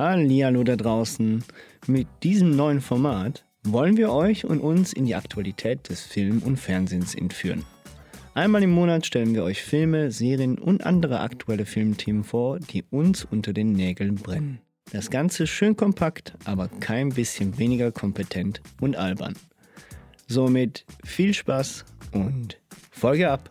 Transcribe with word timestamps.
Hallihallo 0.00 0.64
da 0.64 0.76
draußen. 0.76 1.44
Mit 1.86 2.08
diesem 2.22 2.56
neuen 2.56 2.80
Format 2.80 3.44
wollen 3.64 3.98
wir 3.98 4.10
euch 4.10 4.46
und 4.46 4.60
uns 4.60 4.94
in 4.94 5.04
die 5.04 5.14
Aktualität 5.14 5.90
des 5.90 6.00
Film- 6.00 6.42
und 6.42 6.56
Fernsehens 6.56 7.14
entführen. 7.14 7.66
Einmal 8.32 8.62
im 8.62 8.70
Monat 8.70 9.04
stellen 9.04 9.34
wir 9.34 9.44
euch 9.44 9.62
Filme, 9.62 10.10
Serien 10.10 10.58
und 10.58 10.86
andere 10.86 11.20
aktuelle 11.20 11.66
Filmthemen 11.66 12.24
vor, 12.24 12.60
die 12.60 12.82
uns 12.90 13.26
unter 13.26 13.52
den 13.52 13.72
Nägeln 13.72 14.14
brennen. 14.14 14.62
Das 14.90 15.10
Ganze 15.10 15.46
schön 15.46 15.76
kompakt, 15.76 16.32
aber 16.46 16.68
kein 16.68 17.10
bisschen 17.10 17.58
weniger 17.58 17.92
kompetent 17.92 18.62
und 18.80 18.96
albern. 18.96 19.34
Somit 20.26 20.86
viel 21.04 21.34
Spaß 21.34 21.84
und 22.12 22.58
Folge 22.90 23.30
ab! 23.30 23.50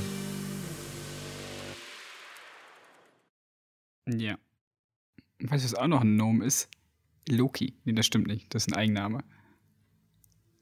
Ja. 4.07 4.37
Weißt 5.39 5.63
du, 5.63 5.71
was 5.71 5.75
auch 5.75 5.87
noch 5.87 6.01
ein 6.01 6.15
Gnome 6.15 6.45
ist? 6.45 6.69
Loki. 7.29 7.73
Nee, 7.85 7.93
das 7.93 8.05
stimmt 8.05 8.27
nicht. 8.27 8.53
Das 8.53 8.65
ist 8.67 8.73
ein 8.73 8.77
Eigenname. 8.77 9.23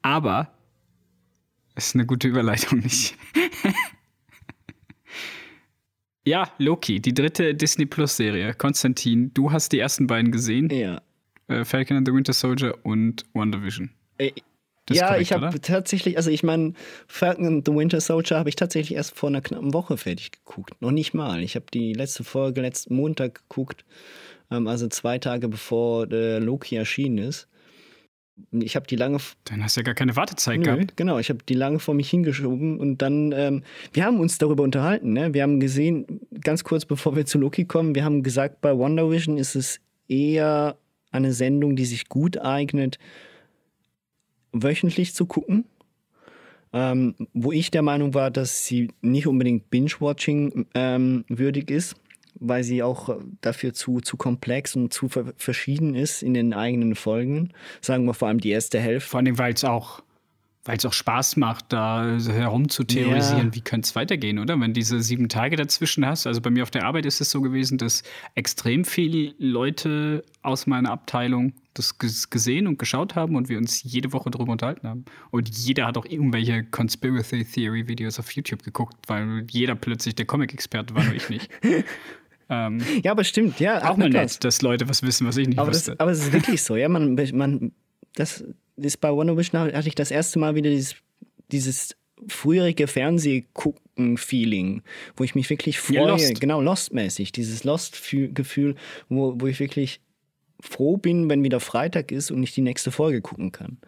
Aber 0.02 0.54
es 1.74 1.88
ist 1.88 1.94
eine 1.94 2.06
gute 2.06 2.28
Überleitung 2.28 2.78
nicht. 2.80 3.16
ja, 6.24 6.50
Loki, 6.58 7.00
die 7.00 7.14
dritte 7.14 7.54
Disney 7.54 7.86
Plus 7.86 8.16
Serie. 8.16 8.54
Konstantin, 8.54 9.32
du 9.34 9.52
hast 9.52 9.72
die 9.72 9.78
ersten 9.78 10.06
beiden 10.06 10.32
gesehen. 10.32 10.70
Ja. 10.70 11.02
Äh, 11.48 11.64
Falcon 11.64 11.96
and 11.96 12.06
the 12.06 12.14
Winter 12.14 12.32
Soldier 12.32 12.74
und 12.84 13.24
WandaVision. 13.34 13.90
Äh, 14.90 14.94
ja, 14.94 15.06
korrekt, 15.08 15.22
ich 15.22 15.32
habe 15.32 15.60
tatsächlich, 15.60 16.16
also 16.16 16.30
ich 16.30 16.42
meine, 16.42 16.74
Falcon 17.06 17.46
and 17.46 17.66
the 17.66 17.74
Winter 17.74 18.00
Soldier 18.00 18.38
habe 18.38 18.48
ich 18.48 18.56
tatsächlich 18.56 18.96
erst 18.96 19.16
vor 19.16 19.28
einer 19.28 19.40
knappen 19.40 19.72
Woche 19.72 19.96
fertig 19.96 20.32
geguckt. 20.32 20.80
Noch 20.80 20.90
nicht 20.90 21.14
mal. 21.14 21.42
Ich 21.42 21.54
habe 21.54 21.66
die 21.72 21.92
letzte 21.92 22.24
Folge 22.24 22.60
letzten 22.60 22.94
Montag 22.94 23.42
geguckt, 23.48 23.84
ähm, 24.50 24.66
also 24.66 24.88
zwei 24.88 25.18
Tage 25.18 25.48
bevor 25.48 26.06
der 26.06 26.40
Loki 26.40 26.76
erschienen 26.76 27.18
ist. 27.18 27.46
Ich 28.52 28.74
habe 28.74 28.86
die 28.86 28.96
lange 28.96 29.18
Dann 29.44 29.62
hast 29.62 29.76
du 29.76 29.80
ja 29.80 29.84
gar 29.84 29.94
keine 29.94 30.16
Wartezeit 30.16 30.60
Nö, 30.60 30.64
gehabt. 30.64 30.96
genau, 30.96 31.18
ich 31.18 31.28
habe 31.28 31.40
die 31.46 31.54
lange 31.54 31.78
vor 31.78 31.94
mich 31.94 32.08
hingeschoben 32.08 32.78
und 32.80 33.02
dann, 33.02 33.32
ähm, 33.32 33.62
wir 33.92 34.04
haben 34.04 34.18
uns 34.18 34.38
darüber 34.38 34.62
unterhalten, 34.62 35.12
ne? 35.12 35.34
Wir 35.34 35.42
haben 35.42 35.60
gesehen, 35.60 36.20
ganz 36.42 36.64
kurz 36.64 36.86
bevor 36.86 37.16
wir 37.16 37.26
zu 37.26 37.38
Loki 37.38 37.66
kommen, 37.66 37.94
wir 37.94 38.04
haben 38.04 38.22
gesagt, 38.22 38.62
bei 38.62 38.76
Wonder 38.76 39.10
Vision 39.10 39.36
ist 39.36 39.56
es 39.56 39.80
eher 40.08 40.76
eine 41.10 41.32
Sendung, 41.32 41.76
die 41.76 41.84
sich 41.84 42.08
gut 42.08 42.38
eignet, 42.38 42.98
wöchentlich 44.52 45.14
zu 45.14 45.26
gucken. 45.26 45.64
Ähm, 46.72 47.16
wo 47.34 47.50
ich 47.50 47.72
der 47.72 47.82
Meinung 47.82 48.14
war, 48.14 48.30
dass 48.30 48.64
sie 48.64 48.90
nicht 49.00 49.26
unbedingt 49.26 49.70
Binge-Watching 49.70 50.66
ähm, 50.74 51.24
würdig 51.28 51.68
ist, 51.68 51.96
weil 52.38 52.62
sie 52.62 52.84
auch 52.84 53.18
dafür 53.40 53.72
zu, 53.74 54.00
zu 54.00 54.16
komplex 54.16 54.76
und 54.76 54.92
zu 54.92 55.08
ver 55.08 55.32
verschieden 55.36 55.96
ist 55.96 56.22
in 56.22 56.32
den 56.32 56.52
eigenen 56.52 56.94
Folgen. 56.94 57.50
Sagen 57.80 58.04
wir 58.04 58.14
vor 58.14 58.28
allem 58.28 58.40
die 58.40 58.50
erste 58.50 58.78
Hälfte. 58.78 59.10
Vor 59.10 59.18
allem, 59.18 59.36
weil 59.36 59.54
es 59.54 59.64
auch, 59.64 60.02
weil 60.64 60.76
es 60.76 60.84
auch 60.84 60.92
Spaß 60.92 61.36
macht, 61.36 61.72
da 61.72 62.18
so 62.20 62.32
herum 62.32 62.68
zu 62.68 62.84
theorisieren, 62.84 63.46
Ja. 63.48 63.54
wie 63.54 63.62
könnte 63.62 63.86
es 63.86 63.96
weitergehen, 63.96 64.38
oder? 64.38 64.60
Wenn 64.60 64.74
diese 64.74 65.00
sieben 65.00 65.30
Tage 65.30 65.56
dazwischen 65.56 66.04
hast. 66.04 66.26
Also 66.26 66.40
bei 66.42 66.50
mir 66.50 66.62
auf 66.62 66.70
der 66.70 66.84
Arbeit 66.84 67.06
ist 67.06 67.20
es 67.22 67.30
so 67.30 67.40
gewesen, 67.40 67.78
dass 67.78 68.02
extrem 68.34 68.84
viele 68.84 69.32
Leute 69.38 70.22
aus 70.42 70.66
meiner 70.66 70.90
Abteilung 70.90 71.54
das 71.72 71.98
ges- 71.98 72.28
gesehen 72.28 72.66
und 72.66 72.78
geschaut 72.78 73.14
haben 73.14 73.36
und 73.36 73.48
wir 73.48 73.56
uns 73.56 73.82
jede 73.84 74.12
Woche 74.12 74.30
darüber 74.30 74.52
unterhalten 74.52 74.86
haben. 74.86 75.04
Und 75.30 75.48
jeder 75.48 75.86
hat 75.86 75.96
auch 75.96 76.04
irgendwelche 76.04 76.64
Conspiracy 76.64 77.44
Theory 77.44 77.88
Videos 77.88 78.18
auf 78.18 78.30
YouTube 78.32 78.62
geguckt, 78.62 78.96
weil 79.06 79.46
jeder 79.50 79.74
plötzlich 79.76 80.14
der 80.14 80.26
Comic-Experte 80.26 80.94
war, 80.94 81.04
nur 81.04 81.14
ich 81.14 81.30
nicht. 81.30 81.48
ähm, 82.50 82.80
Ja, 83.02 83.12
aber 83.12 83.24
stimmt, 83.24 83.60
ja. 83.60 83.88
auch 83.90 83.96
mal 83.96 84.10
nett, 84.10 84.42
dass 84.44 84.60
Leute 84.62 84.88
was 84.88 85.02
wissen, 85.02 85.26
was 85.26 85.36
ich 85.36 85.48
nicht 85.48 85.58
Aber, 85.58 85.70
wusste. 85.70 85.92
das, 85.92 86.00
aber 86.00 86.10
es 86.10 86.18
ist 86.20 86.32
wirklich 86.32 86.62
so, 86.62 86.76
ja, 86.76 86.88
man, 86.88 87.14
man 87.32 87.72
das 88.14 88.44
ist 88.84 88.98
bei 88.98 89.10
Wonder 89.12 89.36
Vision 89.36 89.60
hatte 89.72 89.88
ich 89.88 89.94
das 89.94 90.10
erste 90.10 90.38
Mal 90.38 90.54
wieder 90.54 90.70
dieses, 90.70 90.96
dieses 91.52 91.96
früherige 92.28 92.86
Fernsehgucken-Feeling, 92.86 94.82
wo 95.16 95.24
ich 95.24 95.34
mich 95.34 95.48
wirklich 95.50 95.76
Ja, 95.88 96.02
freue, 96.02 96.08
Lost. 96.12 96.40
genau 96.40 96.60
Lost-mäßig, 96.60 97.32
dieses 97.32 97.64
Lost-Gefühl, 97.64 98.74
wo, 99.08 99.34
wo 99.38 99.46
ich 99.46 99.60
wirklich 99.60 100.00
froh 100.60 100.96
bin, 100.96 101.30
wenn 101.30 101.42
wieder 101.42 101.60
Freitag 101.60 102.12
ist 102.12 102.30
und 102.30 102.42
ich 102.42 102.52
die 102.52 102.60
nächste 102.60 102.90
Folge 102.90 103.20
gucken 103.22 103.52
kann. 103.52 103.78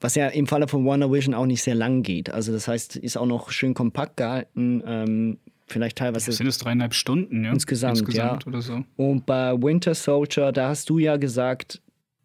Was 0.00 0.14
ja 0.14 0.28
im 0.28 0.46
Falle 0.46 0.68
von 0.68 0.84
Wonder 0.84 1.10
Vision 1.10 1.34
auch 1.34 1.46
nicht 1.46 1.62
sehr 1.62 1.74
lang 1.74 2.02
geht. 2.02 2.30
Also 2.30 2.52
das 2.52 2.68
heißt, 2.68 2.96
ist 2.96 3.16
auch 3.16 3.26
noch 3.26 3.50
schön 3.50 3.74
kompakt 3.74 4.16
gehalten, 4.18 4.82
ähm, 4.86 5.38
vielleicht 5.66 5.98
teilweise 5.98 6.26
Das 6.26 6.36
sind 6.36 6.46
es 6.46 6.58
dreieinhalb 6.58 6.94
Stunden, 6.94 7.44
ja? 7.44 7.52
Insgesamt, 7.52 7.98
Insgesamt 7.98 8.44
ja. 8.44 8.48
oder 8.48 8.62
so. 8.62 8.84
und 8.96 9.26
bei 9.26 9.52
Winter 9.60 9.94
Soldier, 9.94 10.52
da 10.52 10.68
hast 10.68 10.90
du 10.90 10.98
ja 10.98 11.16
gesagt, 11.16 11.80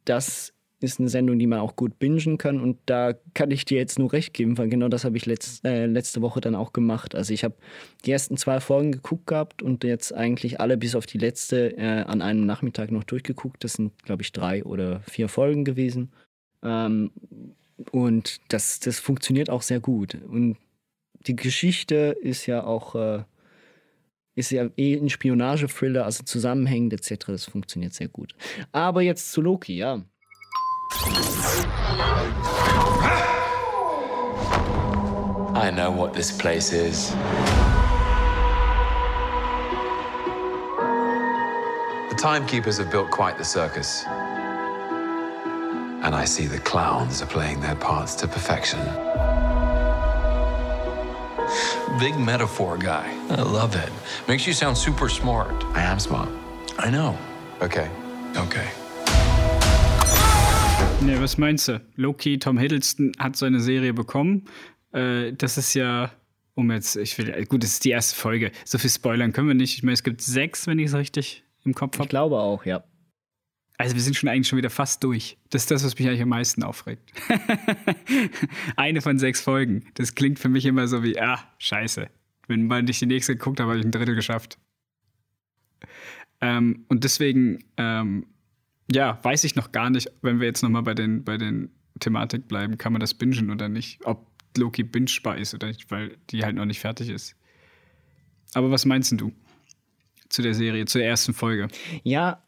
das 0.05 0.53
ist 0.81 0.99
eine 0.99 1.09
Sendung, 1.09 1.37
die 1.39 1.47
man 1.47 1.59
auch 1.59 1.75
gut 1.75 1.99
bingen 1.99 2.37
kann. 2.37 2.59
Und 2.59 2.77
da 2.85 3.13
kann 3.33 3.51
ich 3.51 3.65
dir 3.65 3.77
jetzt 3.77 3.99
nur 3.99 4.11
recht 4.11 4.33
geben, 4.33 4.57
weil 4.57 4.69
genau 4.69 4.89
das 4.89 5.05
habe 5.05 5.17
ich 5.17 5.25
letzt, 5.25 5.63
äh, 5.65 5.85
letzte 5.85 6.21
Woche 6.21 6.41
dann 6.41 6.55
auch 6.55 6.73
gemacht. 6.73 7.15
Also 7.15 7.33
ich 7.33 7.43
habe 7.43 7.55
die 8.05 8.11
ersten 8.11 8.37
zwei 8.37 8.59
Folgen 8.59 8.91
geguckt 8.91 9.27
gehabt 9.27 9.61
und 9.61 9.83
jetzt 9.83 10.13
eigentlich 10.13 10.59
alle 10.59 10.77
bis 10.77 10.95
auf 10.95 11.05
die 11.05 11.17
letzte 11.17 11.77
äh, 11.77 12.03
an 12.03 12.21
einem 12.21 12.45
Nachmittag 12.45 12.91
noch 12.91 13.03
durchgeguckt. 13.03 13.63
Das 13.63 13.73
sind, 13.73 14.03
glaube 14.03 14.23
ich, 14.23 14.31
drei 14.31 14.63
oder 14.63 15.01
vier 15.01 15.29
Folgen 15.29 15.65
gewesen. 15.65 16.11
Ähm, 16.63 17.11
und 17.91 18.39
das, 18.49 18.79
das 18.79 18.99
funktioniert 18.99 19.49
auch 19.49 19.61
sehr 19.61 19.79
gut. 19.79 20.15
Und 20.27 20.57
die 21.27 21.35
Geschichte 21.35 22.17
ist 22.21 22.45
ja 22.47 22.63
auch 22.63 22.95
äh, 22.95 23.23
ist 24.35 24.51
ja 24.51 24.69
eh 24.77 24.95
ein 24.95 25.09
Spionage-Thriller, 25.09 26.05
also 26.05 26.23
zusammenhängend 26.23 26.93
etc. 26.93 27.25
Das 27.27 27.45
funktioniert 27.45 27.93
sehr 27.93 28.07
gut. 28.07 28.33
Aber 28.71 29.01
jetzt 29.01 29.31
zu 29.31 29.41
Loki, 29.41 29.75
ja. 29.75 30.03
I 35.53 35.71
know 35.73 35.89
what 35.89 36.13
this 36.13 36.31
place 36.31 36.73
is. 36.73 37.11
The 42.09 42.15
timekeepers 42.17 42.77
have 42.77 42.91
built 42.91 43.09
quite 43.09 43.37
the 43.37 43.45
circus. 43.45 44.03
And 46.03 46.13
I 46.13 46.25
see 46.25 46.45
the 46.45 46.59
clowns 46.59 47.21
are 47.21 47.27
playing 47.27 47.61
their 47.61 47.75
parts 47.75 48.13
to 48.15 48.27
perfection. 48.27 48.81
Big 51.99 52.17
metaphor 52.17 52.77
guy. 52.77 53.15
I 53.29 53.41
love 53.41 53.75
it. 53.75 53.89
Makes 54.27 54.45
you 54.45 54.51
sound 54.51 54.77
super 54.77 55.07
smart. 55.07 55.63
I 55.73 55.83
am 55.83 55.99
smart. 55.99 56.29
I 56.79 56.89
know. 56.89 57.17
Okay. 57.61 57.89
Okay. 58.35 58.69
Ne, 61.05 61.19
was 61.19 61.37
meinst 61.37 61.67
du? 61.67 61.81
Loki, 61.95 62.37
Tom 62.37 62.57
Hiddleston 62.57 63.11
hat 63.17 63.35
seine 63.35 63.59
Serie 63.59 63.93
bekommen. 63.93 64.45
Äh, 64.91 65.33
das 65.33 65.57
ist 65.57 65.73
ja, 65.73 66.11
um 66.53 66.71
jetzt, 66.71 66.95
ich 66.95 67.17
will, 67.17 67.45
gut, 67.45 67.63
das 67.63 67.71
ist 67.73 67.85
die 67.85 67.89
erste 67.89 68.15
Folge. 68.15 68.51
So 68.65 68.77
viel 68.77 68.89
spoilern 68.89 69.33
können 69.33 69.47
wir 69.47 69.55
nicht. 69.55 69.75
Ich 69.75 69.83
meine, 69.83 69.93
es 69.93 70.03
gibt 70.03 70.21
sechs, 70.21 70.67
wenn 70.67 70.77
ich 70.79 70.87
es 70.87 70.93
richtig 70.93 71.43
im 71.63 71.73
Kopf 71.73 71.95
Ich 71.95 71.99
habe. 71.99 72.09
glaube 72.09 72.37
auch, 72.39 72.65
ja. 72.65 72.83
Also 73.77 73.95
wir 73.95 74.01
sind 74.01 74.15
schon 74.15 74.29
eigentlich 74.29 74.47
schon 74.47 74.57
wieder 74.57 74.69
fast 74.69 75.03
durch. 75.03 75.37
Das 75.49 75.63
ist 75.63 75.71
das, 75.71 75.83
was 75.83 75.97
mich 75.97 76.07
eigentlich 76.07 76.21
am 76.21 76.29
meisten 76.29 76.61
aufregt. 76.61 77.11
Eine 78.75 79.01
von 79.01 79.17
sechs 79.17 79.41
Folgen. 79.41 79.85
Das 79.95 80.13
klingt 80.13 80.37
für 80.37 80.49
mich 80.49 80.65
immer 80.65 80.87
so 80.87 81.01
wie, 81.03 81.19
ah, 81.19 81.39
scheiße. 81.57 82.09
Wenn 82.47 82.67
man 82.67 82.85
nicht 82.85 83.01
die 83.01 83.07
nächste 83.07 83.35
geguckt 83.35 83.59
habe, 83.59 83.71
habe 83.71 83.79
ich 83.79 83.85
ein 83.85 83.91
Drittel 83.91 84.13
geschafft. 84.13 84.59
Ähm, 86.41 86.85
und 86.89 87.03
deswegen, 87.03 87.63
ähm, 87.77 88.27
ja, 88.91 89.19
weiß 89.23 89.43
ich 89.43 89.55
noch 89.55 89.71
gar 89.71 89.89
nicht, 89.89 90.11
wenn 90.21 90.39
wir 90.39 90.47
jetzt 90.47 90.61
noch 90.63 90.69
mal 90.69 90.81
bei 90.81 90.93
den, 90.93 91.23
bei 91.23 91.37
den 91.37 91.71
Thematik 91.99 92.47
bleiben, 92.47 92.77
kann 92.77 92.93
man 92.93 92.99
das 92.99 93.13
bingen 93.13 93.51
oder 93.51 93.69
nicht? 93.69 93.99
Ob 94.05 94.27
Loki 94.57 94.83
bingebar 94.83 95.37
ist 95.37 95.53
oder 95.53 95.67
nicht, 95.67 95.89
weil 95.91 96.17
die 96.29 96.43
halt 96.43 96.55
noch 96.55 96.65
nicht 96.65 96.79
fertig 96.79 97.09
ist. 97.09 97.35
Aber 98.53 98.69
was 98.71 98.85
meinst 98.85 99.11
du 99.19 99.31
zu 100.29 100.41
der 100.41 100.53
Serie, 100.53 100.85
zu 100.85 100.97
der 100.97 101.07
ersten 101.07 101.33
Folge? 101.33 101.67
Ja, 102.03 102.43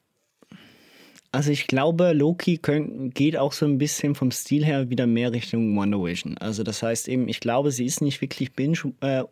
Also 1.31 1.49
ich 1.51 1.65
glaube, 1.65 2.13
Loki 2.13 2.57
könnt, 2.59 3.15
geht 3.15 3.37
auch 3.37 3.53
so 3.53 3.65
ein 3.65 3.77
bisschen 3.79 4.13
vom 4.13 4.29
Stil 4.31 4.63
her 4.63 4.89
wieder 4.89 5.07
mehr 5.07 5.31
Richtung 5.31 5.75
Wonder 5.75 5.97
Vision. 6.03 6.37
Also 6.37 6.61
das 6.63 6.83
heißt 6.83 7.07
eben, 7.07 7.27
ich 7.27 7.39
glaube, 7.39 7.71
sie 7.71 7.85
ist 7.85 8.01
nicht 8.01 8.21
wirklich 8.21 8.53
binge, 8.53 8.77
äh, 9.01 9.23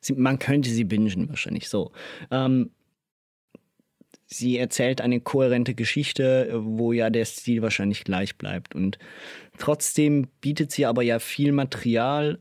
sie, 0.00 0.14
man 0.14 0.38
könnte 0.38 0.70
sie 0.70 0.84
bingen 0.84 1.28
wahrscheinlich 1.28 1.68
so. 1.68 1.92
Ähm, 2.30 2.70
sie 4.36 4.58
erzählt 4.58 5.00
eine 5.00 5.20
kohärente 5.20 5.74
Geschichte, 5.74 6.50
wo 6.62 6.92
ja 6.92 7.10
der 7.10 7.24
Stil 7.24 7.62
wahrscheinlich 7.62 8.04
gleich 8.04 8.36
bleibt. 8.36 8.74
Und 8.74 8.98
trotzdem 9.58 10.28
bietet 10.40 10.72
sie 10.72 10.86
aber 10.86 11.02
ja 11.02 11.18
viel 11.18 11.52
Material, 11.52 12.38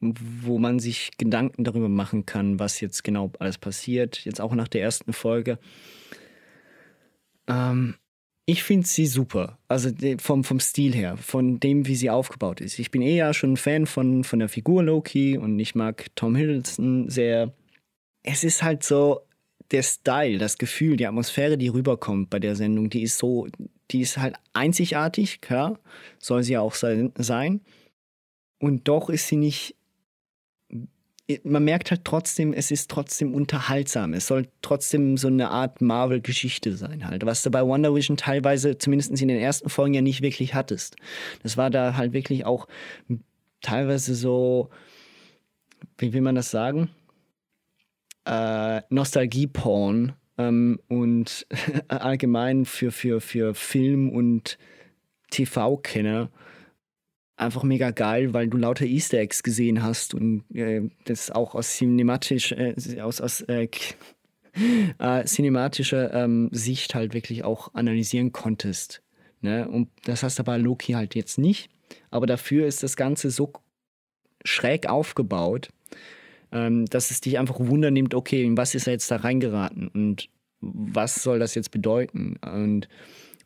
wo 0.00 0.58
man 0.58 0.80
sich 0.80 1.10
Gedanken 1.16 1.64
darüber 1.64 1.88
machen 1.88 2.26
kann, 2.26 2.58
was 2.58 2.80
jetzt 2.80 3.04
genau 3.04 3.32
alles 3.38 3.58
passiert. 3.58 4.24
Jetzt 4.24 4.40
auch 4.40 4.54
nach 4.54 4.68
der 4.68 4.82
ersten 4.82 5.12
Folge. 5.12 5.58
Ähm, 7.46 7.94
ich 8.44 8.64
finde 8.64 8.86
sie 8.86 9.06
super. 9.06 9.58
Also 9.68 9.90
vom, 10.18 10.42
vom 10.42 10.58
Stil 10.58 10.94
her, 10.94 11.16
von 11.16 11.60
dem, 11.60 11.86
wie 11.86 11.94
sie 11.94 12.10
aufgebaut 12.10 12.60
ist. 12.60 12.78
Ich 12.78 12.90
bin 12.90 13.02
eh 13.02 13.16
ja 13.16 13.32
schon 13.32 13.52
ein 13.52 13.56
Fan 13.56 13.86
von, 13.86 14.24
von 14.24 14.40
der 14.40 14.48
Figur 14.48 14.82
Loki 14.82 15.38
und 15.38 15.58
ich 15.60 15.74
mag 15.74 16.06
Tom 16.16 16.34
Hiddleston 16.34 17.08
sehr. 17.08 17.52
Es 18.24 18.42
ist 18.42 18.62
halt 18.62 18.82
so, 18.82 19.22
der 19.72 19.82
Style, 19.82 20.38
das 20.38 20.58
Gefühl, 20.58 20.96
die 20.96 21.06
Atmosphäre, 21.06 21.58
die 21.58 21.68
rüberkommt 21.68 22.30
bei 22.30 22.38
der 22.38 22.56
Sendung, 22.56 22.90
die 22.90 23.02
ist 23.02 23.18
so, 23.18 23.46
die 23.90 24.00
ist 24.00 24.18
halt 24.18 24.36
einzigartig, 24.52 25.40
klar, 25.40 25.78
soll 26.18 26.42
sie 26.42 26.58
auch 26.58 26.74
sein. 26.74 27.60
Und 28.58 28.88
doch 28.88 29.10
ist 29.10 29.28
sie 29.28 29.36
nicht 29.36 29.76
man 31.44 31.64
merkt 31.64 31.90
halt 31.90 32.04
trotzdem, 32.04 32.52
es 32.52 32.70
ist 32.70 32.90
trotzdem 32.90 33.34
unterhaltsam. 33.34 34.12
Es 34.12 34.26
soll 34.26 34.48
trotzdem 34.60 35.16
so 35.16 35.28
eine 35.28 35.50
Art 35.50 35.80
Marvel-Geschichte 35.80 36.76
sein 36.76 37.06
halt. 37.06 37.24
Was 37.24 37.42
du 37.42 37.50
bei 37.50 37.64
Wonder 37.64 37.94
Vision 37.94 38.16
teilweise, 38.16 38.78
zumindest 38.78 39.10
in 39.20 39.28
den 39.28 39.38
ersten 39.38 39.68
Folgen, 39.68 39.94
ja 39.94 40.02
nicht 40.02 40.22
wirklich 40.22 40.54
hattest. 40.54 40.96
Das 41.42 41.56
war 41.56 41.70
da 41.70 41.96
halt 41.96 42.12
wirklich 42.12 42.44
auch 42.44 42.66
teilweise 43.60 44.14
so, 44.14 44.70
wie 45.98 46.12
will 46.12 46.20
man 46.20 46.34
das 46.34 46.50
sagen? 46.50 46.90
Äh, 48.24 48.82
Nostalgie-Porn 48.88 50.14
ähm, 50.38 50.80
und 50.88 51.46
allgemein 51.88 52.64
für, 52.64 52.92
für, 52.92 53.20
für 53.20 53.54
Film- 53.54 54.10
und 54.10 54.58
TV-Kenner 55.30 56.30
einfach 57.36 57.62
mega 57.62 57.90
geil, 57.90 58.32
weil 58.32 58.48
du 58.48 58.56
lauter 58.56 58.84
Easter 58.84 59.18
Eggs 59.18 59.42
gesehen 59.42 59.82
hast 59.82 60.14
und 60.14 60.44
äh, 60.54 60.88
das 61.04 61.30
auch 61.30 61.54
aus 61.54 61.76
cinematisch, 61.76 62.52
äh, 62.52 63.00
aus, 63.00 63.20
aus 63.20 63.40
äh, 63.42 63.68
äh, 64.98 65.24
cinematischer 65.24 66.12
ähm, 66.14 66.48
Sicht 66.52 66.94
halt 66.94 67.14
wirklich 67.14 67.44
auch 67.44 67.74
analysieren 67.74 68.32
konntest. 68.32 69.02
Ne? 69.40 69.68
Und 69.68 69.88
das 70.04 70.22
hast 70.22 70.38
du 70.38 70.44
bei 70.44 70.56
Loki 70.56 70.92
halt 70.92 71.14
jetzt 71.14 71.38
nicht. 71.38 71.68
Aber 72.10 72.26
dafür 72.26 72.66
ist 72.66 72.82
das 72.82 72.96
Ganze 72.96 73.30
so 73.30 73.52
schräg 74.44 74.88
aufgebaut, 74.88 75.70
ähm, 76.52 76.86
dass 76.86 77.10
es 77.10 77.20
dich 77.20 77.38
einfach 77.38 77.58
wundernimmt, 77.58 78.14
okay, 78.14 78.44
in 78.44 78.56
was 78.56 78.74
ist 78.74 78.86
er 78.86 78.92
jetzt 78.92 79.10
da 79.10 79.16
reingeraten 79.16 79.88
und 79.88 80.28
was 80.60 81.22
soll 81.22 81.38
das 81.38 81.54
jetzt 81.54 81.70
bedeuten? 81.70 82.36
Und 82.36 82.88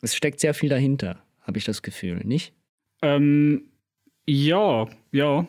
es 0.01 0.15
steckt 0.15 0.39
sehr 0.39 0.53
viel 0.53 0.69
dahinter, 0.69 1.23
habe 1.41 1.57
ich 1.57 1.65
das 1.65 1.81
Gefühl, 1.81 2.21
nicht? 2.23 2.53
Ähm, 3.01 3.63
ja, 4.27 4.87
ja. 5.11 5.47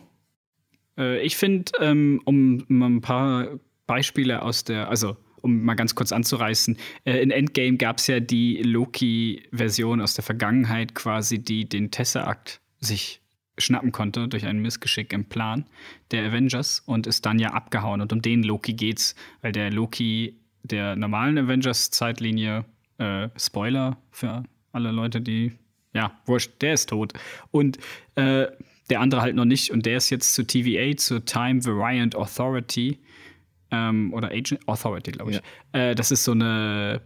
Äh, 0.97 1.21
ich 1.23 1.37
finde, 1.37 1.73
ähm, 1.81 2.21
um, 2.25 2.65
um 2.69 2.83
ein 2.83 3.01
paar 3.01 3.59
Beispiele 3.87 4.43
aus 4.43 4.65
der, 4.65 4.89
also 4.89 5.17
um 5.43 5.63
mal 5.65 5.75
ganz 5.75 5.95
kurz 5.95 6.13
anzureißen, 6.13 6.77
äh, 7.05 7.21
in 7.21 7.31
Endgame 7.31 7.77
gab 7.77 7.99
es 7.99 8.07
ja 8.07 8.21
die 8.21 8.63
Loki-Version 8.63 10.01
aus 10.01 10.15
der 10.15 10.25
Vergangenheit 10.25 10.95
quasi, 10.95 11.39
die 11.39 11.69
den 11.69 11.91
Tesseract 11.91 12.61
sich 12.81 13.21
schnappen 13.59 13.93
konnte 13.93 14.29
durch 14.29 14.47
ein 14.47 14.59
Missgeschick 14.59 15.13
im 15.13 15.25
Plan 15.25 15.67
der 16.11 16.27
Avengers 16.27 16.81
und 16.87 17.07
ist 17.07 17.27
dann 17.27 17.39
ja 17.39 17.51
abgehauen. 17.51 18.01
Und 18.01 18.13
um 18.13 18.23
den 18.23 18.43
Loki 18.43 18.73
geht's, 18.73 19.15
weil 19.43 19.53
der 19.53 19.71
Loki 19.71 20.37
der 20.63 20.97
normalen 20.97 21.39
Avengers-Zeitlinie, 21.39 22.65
äh, 22.99 23.29
Spoiler 23.37 23.97
für 24.11 24.45
alle 24.73 24.91
Leute, 24.91 25.21
die 25.21 25.53
ja, 25.95 26.13
wurscht, 26.27 26.61
der 26.61 26.75
ist 26.75 26.91
tot. 26.91 27.13
Und 27.51 27.79
äh, 28.15 28.47
der 28.91 29.01
andere 29.01 29.21
halt 29.21 29.37
noch 29.37 29.45
nicht. 29.45 29.71
Und 29.71 29.87
der 29.87 29.97
ist 29.97 30.11
jetzt 30.11 30.35
zu 30.35 30.47
TVA, 30.47 30.97
zur 30.97 31.25
Time 31.25 31.65
Variant 31.65 32.15
Authority. 32.15 32.99
Ähm, 33.71 34.15
oder 34.15 34.29
Agent 34.31 34.67
Authority, 34.67 35.11
glaube 35.13 35.33
ich. 35.33 35.41
Ja. 35.75 35.91
Äh, 35.91 35.95
das 35.95 36.11
ist 36.11 36.25
so 36.25 36.33
eine 36.33 37.03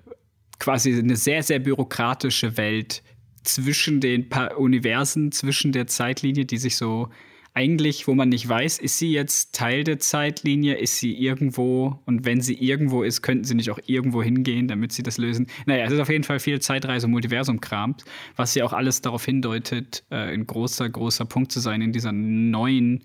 quasi 0.59 0.97
eine 0.97 1.17
sehr, 1.17 1.43
sehr 1.43 1.59
bürokratische 1.59 2.57
Welt 2.57 3.03
zwischen 3.43 4.01
den 4.01 4.29
pa 4.29 4.49
Universen, 4.55 5.33
zwischen 5.33 5.73
der 5.73 5.87
Zeitlinie, 5.87 6.45
die 6.45 6.59
sich 6.59 6.77
so 6.77 7.09
eigentlich, 7.55 8.07
wo 8.07 8.15
man 8.15 8.31
nicht 8.31 8.49
weiß, 8.49 8.79
ist 8.79 8.99
sie 8.99 9.13
jetzt 9.13 9.55
Teil 9.55 9.85
der 9.85 9.99
Zeitlinie, 9.99 10.75
ist 10.77 10.99
sie 10.99 11.13
irgendwo 11.13 12.01
und 12.07 12.25
wenn 12.25 12.41
sie 12.41 12.55
irgendwo 12.55 13.03
ist, 13.03 13.21
könnten 13.21 13.45
sie 13.45 13.55
nicht 13.55 13.71
auch 13.71 13.79
irgendwo 13.87 14.23
hingehen, 14.23 14.69
damit 14.69 14.93
sie 14.93 15.03
das 15.03 15.19
lösen. 15.19 15.47
Naja, 15.67 15.85
es 15.85 15.93
ist 15.93 16.01
auf 16.01 16.09
jeden 16.09 16.25
Fall 16.25 16.41
viel 16.41 16.61
Zeitreise- 16.61 17.07
und 17.07 17.13
Multiversum-Kram, 17.13 17.97
was 18.37 18.55
ja 18.55 18.65
auch 18.65 18.73
alles 18.73 19.03
darauf 19.03 19.25
hindeutet, 19.25 20.05
äh, 20.11 20.33
ein 20.33 20.47
großer, 20.47 20.89
großer 20.89 21.27
Punkt 21.27 21.53
zu 21.53 21.61
sein 21.61 21.83
in 21.83 21.93
dieser 21.93 22.13
neuen 22.13 23.05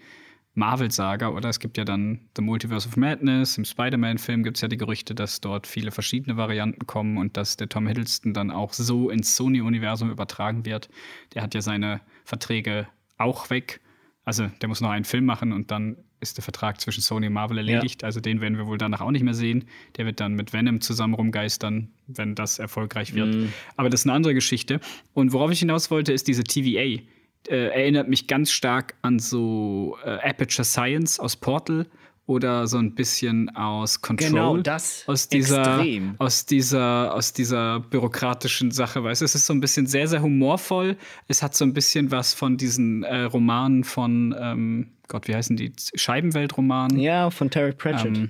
Marvel-Saga, 0.57 1.29
oder? 1.29 1.49
Es 1.49 1.59
gibt 1.59 1.77
ja 1.77 1.85
dann 1.85 2.19
The 2.35 2.41
Multiverse 2.41 2.87
of 2.87 2.97
Madness, 2.97 3.57
im 3.57 3.65
Spider-Man-Film 3.65 4.43
gibt 4.43 4.57
es 4.57 4.61
ja 4.61 4.67
die 4.67 4.77
Gerüchte, 4.77 5.13
dass 5.13 5.39
dort 5.39 5.67
viele 5.67 5.91
verschiedene 5.91 6.35
Varianten 6.35 6.87
kommen 6.87 7.17
und 7.17 7.37
dass 7.37 7.57
der 7.57 7.69
Tom 7.69 7.87
Hiddleston 7.87 8.33
dann 8.33 8.51
auch 8.51 8.73
so 8.73 9.09
ins 9.09 9.35
Sony-Universum 9.35 10.09
übertragen 10.09 10.65
wird. 10.65 10.89
Der 11.33 11.43
hat 11.43 11.53
ja 11.53 11.61
seine 11.61 12.01
Verträge 12.25 12.87
auch 13.17 13.49
weg. 13.49 13.81
Also 14.25 14.47
der 14.61 14.67
muss 14.67 14.81
noch 14.81 14.89
einen 14.89 15.05
Film 15.05 15.25
machen 15.25 15.53
und 15.53 15.71
dann 15.71 15.97
ist 16.19 16.37
der 16.37 16.43
Vertrag 16.43 16.81
zwischen 16.81 17.01
Sony 17.01 17.27
und 17.27 17.33
Marvel 17.33 17.59
erledigt. 17.59 18.01
Ja. 18.01 18.07
Also 18.07 18.19
den 18.19 18.41
werden 18.41 18.57
wir 18.57 18.65
wohl 18.65 18.77
danach 18.77 19.01
auch 19.01 19.11
nicht 19.11 19.23
mehr 19.23 19.35
sehen. 19.35 19.65
Der 19.97 20.05
wird 20.05 20.19
dann 20.19 20.33
mit 20.33 20.53
Venom 20.53 20.81
zusammen 20.81 21.13
rumgeistern, 21.13 21.89
wenn 22.07 22.33
das 22.33 22.57
erfolgreich 22.57 23.13
wird. 23.13 23.35
Mm. 23.35 23.53
Aber 23.75 23.89
das 23.89 24.01
ist 24.01 24.07
eine 24.07 24.13
andere 24.13 24.33
Geschichte. 24.33 24.79
Und 25.13 25.33
worauf 25.33 25.51
ich 25.51 25.59
hinaus 25.59 25.91
wollte, 25.91 26.13
ist 26.13 26.27
diese 26.27 26.43
TVA. 26.43 27.03
Äh, 27.49 27.69
erinnert 27.69 28.09
mich 28.09 28.27
ganz 28.27 28.51
stark 28.51 28.95
an 29.01 29.19
so 29.19 29.97
äh, 30.03 30.17
Aperture 30.27 30.65
Science 30.65 31.19
aus 31.19 31.35
Portal 31.35 31.85
oder 32.27 32.67
so 32.67 32.77
ein 32.77 32.93
bisschen 32.93 33.49
aus 33.55 34.01
Control. 34.01 34.29
Genau, 34.29 34.57
das 34.57 35.03
aus 35.07 35.29
dieser, 35.29 35.79
extrem. 35.79 36.15
aus 36.17 36.45
dieser, 36.45 37.13
aus 37.13 37.31
dieser 37.31 37.79
bürokratischen 37.79 38.71
Sache, 38.71 39.01
weißt 39.03 39.21
du, 39.21 39.25
es 39.25 39.33
ist 39.33 39.45
so 39.45 39.53
ein 39.53 39.61
bisschen 39.61 39.87
sehr, 39.87 40.07
sehr 40.07 40.21
humorvoll. 40.21 40.97
Es 41.27 41.41
hat 41.41 41.55
so 41.55 41.63
ein 41.63 41.73
bisschen 41.73 42.11
was 42.11 42.33
von 42.33 42.57
diesen 42.57 43.03
äh, 43.03 43.21
Romanen 43.21 43.85
von, 43.85 44.35
ähm, 44.37 44.91
Gott, 45.07 45.29
wie 45.29 45.35
heißen 45.35 45.55
die? 45.55 45.71
Scheibenweltromanen. 45.95 46.99
Ja, 46.99 47.29
von 47.29 47.49
Terry 47.49 47.71
Pratchett. 47.71 48.17
Ähm, 48.17 48.29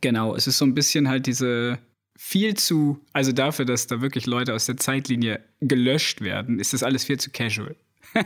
genau, 0.00 0.34
es 0.34 0.46
ist 0.46 0.56
so 0.56 0.64
ein 0.64 0.74
bisschen 0.74 1.08
halt 1.08 1.26
diese 1.26 1.78
viel 2.16 2.54
zu, 2.54 2.98
also 3.12 3.32
dafür, 3.32 3.66
dass 3.66 3.86
da 3.86 4.00
wirklich 4.00 4.26
Leute 4.26 4.54
aus 4.54 4.64
der 4.64 4.78
Zeitlinie 4.78 5.40
gelöscht 5.60 6.22
werden, 6.22 6.58
ist 6.58 6.72
das 6.72 6.82
alles 6.82 7.04
viel 7.04 7.20
zu 7.20 7.30
casual. 7.30 7.76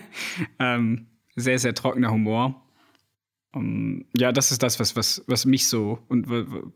ähm, 0.59 1.07
sehr, 1.37 1.59
sehr 1.59 1.75
trockener 1.75 2.11
Humor. 2.11 2.63
Um, 3.55 3.65
ähm, 3.65 4.07
ja, 4.17 4.33
das 4.33 4.51
ist 4.51 4.63
das, 4.63 4.81
was, 4.81 4.97
was, 4.97 5.23
was 5.27 5.45
mich 5.45 5.67
so 5.67 5.99
und 6.09 6.27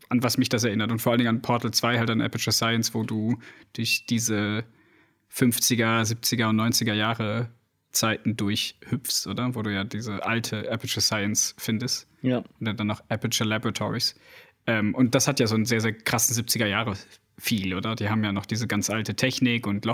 an 0.09 0.23
was 0.23 0.37
mich 0.37 0.49
das 0.49 0.63
erinnert. 0.63 0.91
Und 0.91 0.99
vor 0.99 1.11
allen 1.11 1.19
Dingen 1.19 1.29
an 1.29 1.41
Portal 1.41 1.71
2, 1.71 1.97
halt 1.97 2.09
an 2.09 2.21
Aperture 2.21 2.53
Science, 2.53 2.93
wo 2.93 3.03
du 3.03 3.39
durch 3.73 4.05
diese 4.05 4.63
50er, 5.33 6.03
70er 6.03 6.49
und 6.49 6.59
90er 6.59 6.93
Jahre 6.93 7.49
Zeiten 7.91 8.37
durchhüpfst, 8.37 9.27
oder? 9.27 9.55
Wo 9.55 9.63
du 9.63 9.73
ja 9.73 9.83
diese 9.83 10.23
alte 10.23 10.71
Aperture 10.71 11.01
Science 11.01 11.55
findest. 11.57 12.07
Ja. 12.21 12.43
Und 12.59 12.79
dann 12.79 12.87
noch 12.87 13.01
Aperture 13.09 13.49
Laboratories. 13.49 14.15
Ähm, 14.67 14.93
und 14.93 15.15
das 15.15 15.27
hat 15.27 15.39
ja 15.39 15.47
so 15.47 15.55
einen 15.55 15.65
sehr, 15.65 15.81
sehr 15.81 15.93
krassen 15.93 16.35
70er 16.35 16.67
Jahre 16.67 16.93
viel, 17.39 17.73
oder? 17.73 17.95
Die 17.95 18.09
haben 18.09 18.23
ja 18.23 18.31
noch 18.31 18.45
diese 18.45 18.67
ganz 18.67 18.89
alte 18.89 19.15
Technik 19.15 19.65
und 19.67 19.85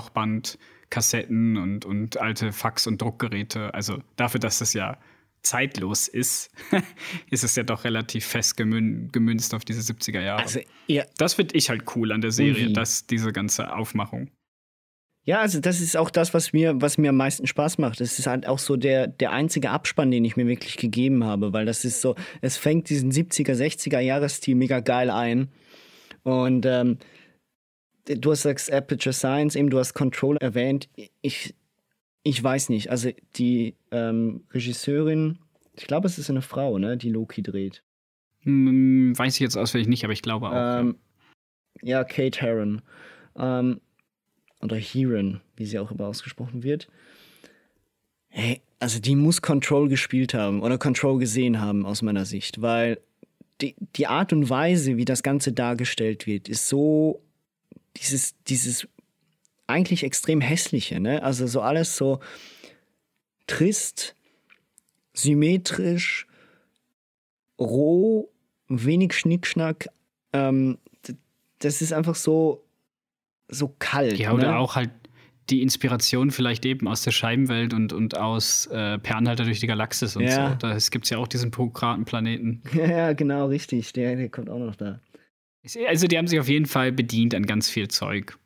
Lochbandkassetten 0.93 1.57
und, 1.57 1.85
und 1.85 2.17
alte 2.17 2.51
Fax- 2.51 2.87
und 2.87 3.01
Druckgeräte. 3.01 3.73
Also 3.73 3.99
dafür, 4.15 4.39
dass 4.39 4.59
das 4.59 4.73
ja 4.73 4.97
zeitlos 5.41 6.07
ist, 6.07 6.51
ist 7.29 7.43
es 7.43 7.55
ja 7.55 7.63
doch 7.63 7.83
relativ 7.83 8.25
fest 8.25 8.55
gemünzt 8.55 9.53
auf 9.53 9.65
diese 9.65 9.81
70er 9.81 10.21
Jahre. 10.21 10.43
Also. 10.43 10.59
Das 11.17 11.33
finde 11.33 11.55
ich 11.55 11.69
halt 11.69 11.83
cool 11.95 12.11
an 12.11 12.21
der 12.21 12.31
Serie, 12.31 12.71
dass 12.71 13.07
diese 13.07 13.33
ganze 13.33 13.73
Aufmachung. 13.73 14.29
Ja, 15.25 15.39
also 15.39 15.61
das 15.61 15.79
ist 15.79 15.95
auch 15.95 16.09
das, 16.09 16.33
was 16.33 16.51
mir, 16.51 16.81
was 16.81 16.97
mir 16.97 17.09
am 17.09 17.15
meisten 17.15 17.47
Spaß 17.47 17.77
macht. 17.77 18.01
Es 18.01 18.19
ist 18.19 18.27
halt 18.27 18.45
auch 18.45 18.59
so 18.59 18.75
der, 18.75 19.07
der 19.07 19.31
einzige 19.31 19.69
Abspann, 19.69 20.11
den 20.11 20.25
ich 20.25 20.35
mir 20.35 20.47
wirklich 20.47 20.75
gegeben 20.75 21.23
habe, 21.23 21.53
weil 21.53 21.65
das 21.65 21.85
ist 21.85 22.01
so, 22.01 22.15
es 22.41 22.57
fängt 22.57 22.89
diesen 22.89 23.09
70er, 23.09 23.53
60er 23.53 23.99
Jahresstil 23.99 24.55
mega 24.55 24.81
geil 24.81 25.09
ein. 25.09 25.47
Und 26.23 26.65
ähm, 26.65 26.97
du 28.05 28.31
hast 28.31 28.43
gesagt 28.43 28.71
Aperture 28.71 29.13
Science, 29.13 29.55
eben 29.55 29.69
du 29.69 29.79
hast 29.79 29.93
Control 29.93 30.37
erwähnt. 30.37 30.89
Ich, 31.21 31.55
ich 32.23 32.43
weiß 32.43 32.69
nicht. 32.69 32.89
Also 32.89 33.11
die 33.35 33.75
ähm, 33.91 34.43
Regisseurin, 34.51 35.39
ich 35.75 35.87
glaube, 35.87 36.07
es 36.07 36.17
ist 36.17 36.29
eine 36.29 36.41
Frau, 36.41 36.77
ne, 36.77 36.97
die 36.97 37.09
Loki 37.09 37.41
dreht. 37.41 37.83
Hm, 38.41 39.17
weiß 39.17 39.35
ich 39.35 39.39
jetzt 39.39 39.57
auswendig 39.57 39.87
nicht, 39.87 40.03
aber 40.03 40.13
ich 40.13 40.21
glaube 40.21 40.49
auch. 40.49 40.79
Ähm, 40.79 40.97
ja. 41.81 41.99
ja. 41.99 42.03
Kate 42.03 42.41
Herron. 42.41 42.81
Ähm, 43.37 43.79
oder 44.61 44.77
Heron, 44.77 45.41
wie 45.55 45.65
sie 45.65 45.79
auch 45.79 45.91
immer 45.91 46.07
ausgesprochen 46.07 46.63
wird. 46.63 46.87
Hey, 48.29 48.61
also 48.79 48.99
die 48.99 49.15
muss 49.15 49.41
Control 49.41 49.89
gespielt 49.89 50.33
haben 50.33 50.61
oder 50.61 50.77
Control 50.77 51.19
gesehen 51.19 51.59
haben 51.59 51.85
aus 51.85 52.01
meiner 52.01 52.25
Sicht, 52.25 52.61
weil 52.61 52.99
die, 53.61 53.75
die 53.95 54.07
Art 54.07 54.33
und 54.33 54.49
Weise, 54.49 54.97
wie 54.97 55.05
das 55.05 55.23
Ganze 55.23 55.53
dargestellt 55.53 56.25
wird, 56.25 56.49
ist 56.49 56.67
so 56.67 57.21
dieses, 57.97 58.35
dieses 58.45 58.87
eigentlich 59.67 60.03
extrem 60.03 60.41
hässliche, 60.41 60.99
ne? 60.99 61.23
Also 61.23 61.47
so 61.47 61.61
alles 61.61 61.95
so 61.95 62.19
trist, 63.47 64.15
symmetrisch, 65.13 66.27
roh, 67.59 68.29
wenig 68.67 69.13
Schnickschnack. 69.13 69.89
Ähm, 70.33 70.77
das 71.59 71.81
ist 71.81 71.93
einfach 71.93 72.15
so, 72.15 72.63
so 73.47 73.73
kalt. 73.79 74.17
Ja, 74.17 74.33
oder 74.33 74.51
ne? 74.51 74.57
auch 74.57 74.75
halt 74.75 74.91
die 75.49 75.61
Inspiration 75.61 76.31
vielleicht 76.31 76.65
eben 76.65 76.87
aus 76.87 77.03
der 77.03 77.11
Scheibenwelt 77.11 77.73
und, 77.73 77.91
und 77.93 78.17
aus 78.17 78.65
äh, 78.67 78.97
Per 78.97 79.17
Anhalter 79.17 79.43
durch 79.43 79.59
die 79.59 79.67
Galaxis 79.67 80.15
und 80.15 80.23
Ja. 80.23 80.51
so. 80.51 80.55
Da 80.55 80.77
gibt 80.89 81.05
es 81.05 81.09
ja 81.09 81.17
auch 81.17 81.27
diesen 81.27 81.51
Pokratenplaneten. 81.51 82.61
Ja, 82.73 82.85
ja, 82.85 83.13
genau, 83.13 83.47
richtig. 83.47 83.93
Der, 83.93 84.15
der 84.15 84.29
kommt 84.29 84.49
auch 84.49 84.59
noch 84.59 84.75
da. 84.75 84.99
Also 85.87 86.07
die 86.07 86.17
haben 86.17 86.27
sich 86.27 86.39
auf 86.39 86.49
jeden 86.49 86.65
Fall 86.65 86.91
bedient 86.91 87.33
an 87.35 87.45
ganz 87.45 87.69
viel 87.69 87.87
Zeug 87.87 88.37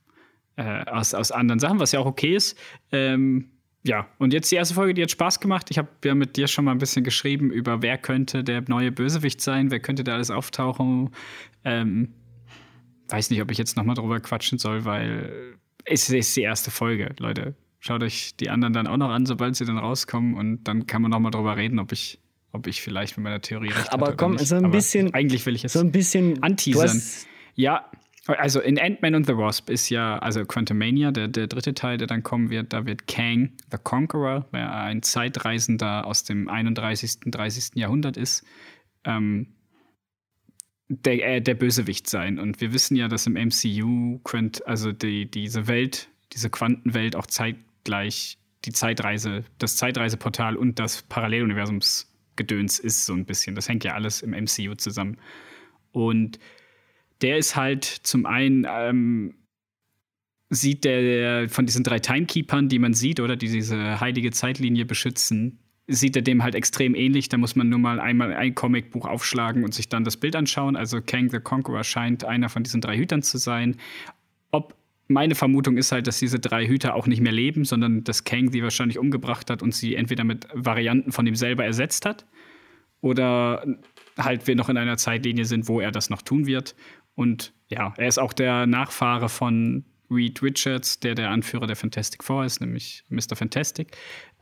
äh, 0.56 0.84
aus, 0.86 1.14
aus 1.14 1.32
anderen 1.32 1.60
Sachen, 1.60 1.80
was 1.80 1.92
ja 1.92 2.00
auch 2.00 2.06
okay 2.06 2.36
ist. 2.36 2.58
Ähm, 2.92 3.52
ja, 3.84 4.08
und 4.18 4.34
jetzt 4.34 4.52
die 4.52 4.56
erste 4.56 4.74
Folge, 4.76 4.94
die 4.94 5.02
hat 5.02 5.12
Spaß 5.12 5.40
gemacht. 5.40 5.68
Ich 5.72 5.78
habe 5.78 5.88
ja 6.04 6.14
mit 6.14 6.36
dir 6.36 6.48
schon 6.48 6.66
mal 6.66 6.72
ein 6.72 6.78
bisschen 6.78 7.04
geschrieben 7.04 7.52
über, 7.52 7.82
wer 7.82 7.98
könnte 7.98 8.44
der 8.44 8.64
neue 8.68 8.92
Bösewicht 8.92 9.40
sein, 9.40 9.72
wer 9.72 9.80
könnte 9.80 10.04
da 10.04 10.14
alles 10.16 10.30
auftauchen. 10.30 11.12
Ähm, 11.64 12.14
weiß 13.08 13.30
nicht, 13.30 13.42
ob 13.42 13.50
ich 13.50 13.58
jetzt 13.58 13.78
noch 13.78 13.86
mal 13.86 13.94
drüber 13.94 14.20
quatschen 14.20 14.58
soll, 14.58 14.84
weil 14.84 15.56
es 15.86 16.10
ist 16.10 16.36
die 16.36 16.42
erste 16.42 16.70
Folge, 16.70 17.16
Leute. 17.20 17.56
Schaut 17.80 18.04
euch 18.04 18.36
die 18.36 18.50
anderen 18.50 18.74
dann 18.74 18.88
auch 18.88 18.98
noch 18.98 19.10
an, 19.10 19.26
sobald 19.26 19.56
sie 19.56 19.64
dann 19.64 19.78
rauskommen 19.78 20.34
und 20.34 20.66
dann 20.66 20.88
kann 20.88 21.02
man 21.02 21.12
noch 21.12 21.20
mal 21.20 21.32
drüber 21.32 21.56
reden, 21.56 21.80
ob 21.80 21.92
ich, 21.92 22.20
ob 22.52 22.68
ich 22.68 22.82
vielleicht 22.82 23.18
mit 23.18 23.24
meiner 23.24 23.42
Theorie 23.42 23.70
recht 23.70 23.92
Aber 23.92 24.16
komm, 24.16 24.34
nicht. 24.34 24.48
so 24.48 24.56
ein 24.56 24.66
Aber 24.66 24.72
bisschen- 24.74 25.14
Eigentlich 25.14 25.46
will 25.46 25.56
ich 25.56 25.64
es 25.66 25.74
So 25.74 25.80
ein 25.80 25.92
bisschen. 25.92 26.42
anteasern. 26.44 27.02
Ja, 27.56 27.90
also 28.28 28.60
in 28.60 28.78
Ant-Man 28.80 29.16
and 29.16 29.26
the 29.26 29.38
Wasp 29.38 29.70
ist 29.70 29.90
ja, 29.90 30.20
also 30.20 30.44
Quantumania, 30.46 31.12
der, 31.12 31.28
der 31.30 31.48
dritte 31.48 31.74
Teil, 31.74 31.98
der 31.98 32.08
dann 32.08 32.24
kommen 32.24 32.50
wird, 32.50 32.74
da 32.74 32.86
wird 32.86 33.08
Kang 33.08 33.54
the 33.72 33.78
Conqueror, 33.82 34.46
der 34.52 34.74
ein 34.74 35.02
Zeitreisender 35.02 36.06
aus 36.06 36.24
dem 36.24 36.50
31., 36.50 37.20
30. 37.32 37.76
Jahrhundert 37.76 38.18
ist, 38.18 38.44
ähm, 39.06 39.54
der, 40.90 41.36
äh, 41.36 41.42
der 41.42 41.56
Bösewicht 41.56 42.10
sein. 42.10 42.40
Und 42.40 42.62
wir 42.62 42.74
wissen 42.74 42.96
ja, 42.96 43.08
dass 43.08 43.28
im 43.28 43.36
MCU, 43.36 44.20
Quant, 44.24 44.66
also 44.68 44.92
die, 44.92 45.30
diese 45.30 45.68
Welt, 45.68 46.10
diese 46.34 46.50
Quantenwelt 46.50 47.16
auch 47.16 47.28
zeitgleich 47.28 48.38
die 48.66 48.72
Zeitreise, 48.72 49.44
das 49.60 49.78
Zeitreiseportal 49.78 50.56
und 50.58 50.80
das 50.80 51.02
Paralleluniversumsgedöns 52.38 52.80
ist 52.80 53.06
so 53.06 53.14
ein 53.14 53.26
bisschen. 53.26 53.56
Das 53.56 53.68
hängt 53.68 53.84
ja 53.84 53.94
alles 53.94 54.22
im 54.22 54.32
MCU 54.32 54.76
zusammen. 54.76 55.18
Und 55.92 56.40
der 57.22 57.38
ist 57.38 57.56
halt 57.56 57.84
zum 57.84 58.26
einen, 58.26 58.66
ähm, 58.70 59.34
sieht 60.50 60.86
der, 60.86 61.02
der 61.02 61.50
von 61.50 61.66
diesen 61.66 61.84
drei 61.84 62.00
Timekeepern, 62.00 62.70
die 62.70 62.80
man 62.80 62.94
sieht, 62.94 63.20
oder 63.20 63.36
die 63.36 63.50
diese 63.50 64.00
heilige 64.00 64.32
Zeitlinie 64.32 64.86
beschützen, 64.86 65.60
sieht 65.88 66.16
er 66.16 66.22
dem 66.22 66.44
halt 66.44 66.56
extrem 66.56 66.96
ähnlich. 66.96 67.30
Da 67.30 67.38
muss 67.38 67.56
man 67.56 67.70
nur 67.70 67.80
mal 67.80 68.00
einmal 68.00 68.34
ein 68.34 68.56
Comicbuch 68.56 69.06
aufschlagen 69.06 69.64
und 69.64 69.74
sich 69.74 69.90
dann 69.90 70.04
das 70.04 70.18
Bild 70.18 70.36
anschauen. 70.36 70.76
Also 70.76 71.02
Kang 71.02 71.30
the 71.30 71.40
Conqueror 71.40 71.84
scheint 71.84 72.24
einer 72.24 72.50
von 72.50 72.64
diesen 72.64 72.82
drei 72.82 72.98
Hütern 72.98 73.24
zu 73.24 73.38
sein. 73.38 73.78
Ob 74.52 74.76
meine 75.08 75.36
Vermutung 75.36 75.78
ist 75.78 75.92
halt, 75.92 76.08
dass 76.08 76.20
diese 76.20 76.40
drei 76.40 76.68
Hüter 76.68 76.96
auch 76.96 77.08
nicht 77.08 77.22
mehr 77.22 77.32
leben, 77.32 77.66
sondern 77.66 78.04
dass 78.04 78.24
Kang 78.24 78.52
sie 78.52 78.64
wahrscheinlich 78.64 79.00
umgebracht 79.00 79.50
hat 79.50 79.62
und 79.62 79.74
sie 79.74 79.96
entweder 79.96 80.24
mit 80.24 80.48
Varianten 80.54 81.12
von 81.12 81.26
ihm 81.26 81.36
selber 81.36 81.66
ersetzt 81.66 82.06
hat 82.06 82.26
oder 83.02 83.66
halt 84.18 84.48
wir 84.48 84.56
noch 84.56 84.70
in 84.70 84.78
einer 84.78 84.98
Zeitlinie 84.98 85.46
sind, 85.46 85.68
wo 85.68 85.80
er 85.80 85.92
das 85.92 86.10
noch 86.10 86.22
tun 86.22 86.46
wird. 86.46 86.76
Und 87.16 87.54
ja, 87.70 87.94
er 87.98 88.08
ist 88.08 88.18
auch 88.18 88.34
der 88.34 88.68
Nachfahre 88.68 89.30
von 89.30 89.86
Reed 90.10 90.42
Richards, 90.42 91.00
der 91.00 91.16
der 91.16 91.30
Anführer 91.30 91.68
der 91.68 91.76
Fantastic 91.76 92.24
Four 92.24 92.46
ist, 92.46 92.62
nämlich 92.62 93.04
Mr. 93.10 93.36
Fantastic. 93.36 93.96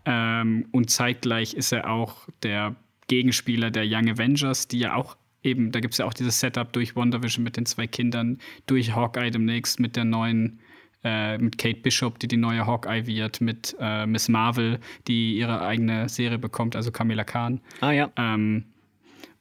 Ähm, 0.06 0.68
und 0.72 0.90
zeitgleich 0.90 1.54
ist 1.54 1.72
er 1.72 1.90
auch 1.90 2.28
der 2.44 2.76
Gegenspieler 3.08 3.72
der 3.72 3.84
Young 3.86 4.10
Avengers, 4.10 4.68
die 4.68 4.80
ja 4.80 4.96
auch 4.96 5.18
eben, 5.46 5.72
da 5.72 5.80
gibt 5.80 5.94
es 5.94 6.00
ja 6.00 6.06
auch 6.06 6.14
dieses 6.14 6.40
Setup 6.40 6.72
durch 6.74 6.96
WandaVision 6.96 7.44
mit 7.44 7.58
den 7.58 7.66
zwei 7.66 7.88
Kindern, 7.88 8.40
durch 8.66 8.96
Hawkeye 8.96 9.32
demnächst 9.32 9.80
mit 9.80 9.96
der 9.96 10.06
neuen, 10.06 10.60
äh, 11.04 11.38
mit 11.38 11.58
Kate 11.58 11.80
Bishop, 11.82 12.20
die 12.20 12.28
die 12.28 12.38
neue 12.38 12.66
Hawkeye 12.66 13.06
wird, 13.06 13.42
mit 13.42 13.75
äh, 13.80 14.06
Miss 14.06 14.28
Marvel, 14.28 14.80
die 15.08 15.38
ihre 15.38 15.62
eigene 15.62 16.10
Serie 16.10 16.40
bekommt, 16.40 16.75
also 16.75 16.92
Kamala 16.92 17.24
Khan. 17.24 17.62
Ah 17.82 17.92
ja. 17.92 18.12
Ähm, 18.18 18.66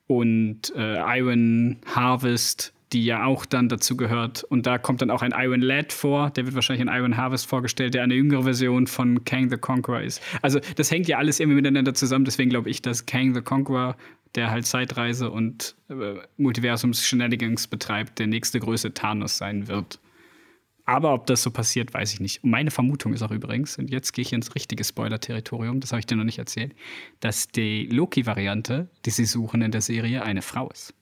und 0.06 0.72
äh, 0.76 1.18
Iron 1.18 1.78
Harvest, 1.86 2.74
die 2.92 3.04
ja 3.04 3.24
auch 3.24 3.44
dann 3.44 3.68
dazu 3.68 3.96
gehört. 3.96 4.44
Und 4.44 4.66
da 4.66 4.78
kommt 4.78 5.02
dann 5.02 5.10
auch 5.10 5.22
ein 5.22 5.34
Iron 5.36 5.60
Lad 5.60 5.92
vor, 5.92 6.30
der 6.30 6.44
wird 6.44 6.54
wahrscheinlich 6.54 6.86
in 6.86 6.92
Iron 6.92 7.16
Harvest 7.16 7.46
vorgestellt, 7.46 7.94
der 7.94 8.02
eine 8.02 8.14
jüngere 8.14 8.44
Version 8.44 8.86
von 8.86 9.24
Kang 9.24 9.50
the 9.50 9.56
Conqueror 9.56 10.00
ist. 10.00 10.22
Also 10.42 10.60
das 10.76 10.90
hängt 10.90 11.08
ja 11.08 11.18
alles 11.18 11.40
irgendwie 11.40 11.56
miteinander 11.56 11.94
zusammen, 11.94 12.24
deswegen 12.24 12.50
glaube 12.50 12.70
ich, 12.70 12.82
dass 12.82 13.06
Kang 13.06 13.34
the 13.34 13.40
Conqueror, 13.40 13.96
der 14.34 14.50
halt 14.50 14.66
Zeitreise 14.66 15.30
und 15.30 15.76
äh, 15.88 16.14
Multiversums-Shenanigans 16.36 17.68
betreibt, 17.68 18.18
der 18.18 18.26
nächste 18.26 18.60
größte 18.60 18.94
Thanos 18.94 19.38
sein 19.38 19.68
wird. 19.68 20.00
Aber 20.86 21.14
ob 21.14 21.26
das 21.26 21.42
so 21.42 21.50
passiert, 21.50 21.94
weiß 21.94 22.12
ich 22.12 22.20
nicht. 22.20 22.44
Und 22.44 22.50
meine 22.50 22.70
Vermutung 22.70 23.14
ist 23.14 23.22
auch 23.22 23.30
übrigens, 23.30 23.78
und 23.78 23.90
jetzt 23.90 24.12
gehe 24.12 24.22
ich 24.22 24.32
ins 24.32 24.54
richtige 24.54 24.84
Spoiler-Territorium, 24.84 25.80
das 25.80 25.92
habe 25.92 26.00
ich 26.00 26.06
dir 26.06 26.16
noch 26.16 26.24
nicht 26.24 26.38
erzählt, 26.38 26.74
dass 27.20 27.48
die 27.48 27.86
Loki-Variante, 27.86 28.90
die 29.06 29.10
sie 29.10 29.24
suchen 29.24 29.62
in 29.62 29.70
der 29.70 29.80
Serie, 29.80 30.22
eine 30.22 30.42
Frau 30.42 30.68
ist. 30.70 30.92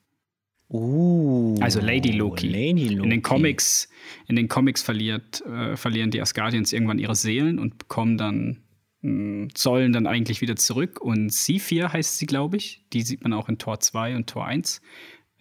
Uh, 0.70 1.58
Also 1.60 1.80
Lady 1.80 2.12
Loki. 2.12 2.48
Lady 2.48 2.88
Loki. 2.88 3.04
In 3.04 3.10
den 3.10 3.22
Comics, 3.22 3.88
in 4.26 4.36
den 4.36 4.48
Comics 4.48 4.82
verliert, 4.82 5.42
äh, 5.42 5.76
verlieren 5.76 6.10
die 6.10 6.20
Asgardians 6.20 6.72
irgendwann 6.72 6.98
ihre 6.98 7.14
Seelen 7.14 7.58
und 7.58 7.76
bekommen 7.76 8.16
dann, 8.16 8.62
sollen 9.02 9.92
dann 9.92 10.06
eigentlich 10.06 10.40
wieder 10.40 10.56
zurück. 10.56 11.00
Und 11.00 11.32
Sephir 11.32 11.92
heißt 11.92 12.18
sie, 12.18 12.26
glaube 12.26 12.56
ich. 12.56 12.85
Die 12.92 13.02
sieht 13.02 13.23
man 13.23 13.32
auch 13.32 13.49
in 13.49 13.59
Tor 13.59 13.80
2 13.80 14.16
und 14.16 14.28
Tor 14.28 14.47
1. 14.47 14.80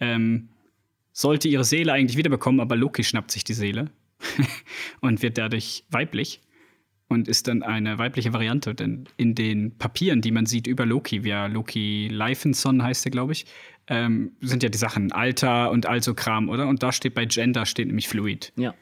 Ähm, 0.00 0.48
sollte 1.12 1.48
ihre 1.48 1.64
Seele 1.64 1.92
eigentlich 1.92 2.16
wiederbekommen, 2.16 2.60
aber 2.60 2.74
Loki 2.74 3.04
schnappt 3.04 3.30
sich 3.30 3.44
die 3.44 3.54
Seele 3.54 3.90
und 5.00 5.22
wird 5.22 5.38
dadurch 5.38 5.84
weiblich 5.90 6.40
und 7.08 7.28
ist 7.28 7.46
dann 7.46 7.62
eine 7.62 7.98
weibliche 7.98 8.32
Variante. 8.32 8.74
Denn 8.74 9.04
in 9.16 9.34
den 9.34 9.78
Papieren, 9.78 10.22
die 10.22 10.32
man 10.32 10.46
sieht 10.46 10.66
über 10.66 10.84
Loki, 10.84 11.22
wie 11.22 11.30
Loki 11.30 12.08
Leifenson 12.08 12.82
heißt 12.82 13.06
er, 13.06 13.10
glaube 13.10 13.32
ich, 13.32 13.46
ähm, 13.86 14.32
sind 14.40 14.62
ja 14.62 14.70
die 14.70 14.78
Sachen 14.78 15.12
Alter 15.12 15.70
und 15.70 15.86
all 15.86 16.02
so 16.02 16.14
Kram, 16.14 16.48
oder? 16.48 16.66
Und 16.66 16.82
da 16.82 16.90
steht 16.90 17.14
bei 17.14 17.26
Gender 17.26 17.66
steht 17.66 17.86
nämlich 17.86 18.08
Fluid. 18.08 18.52
Ja. 18.56 18.74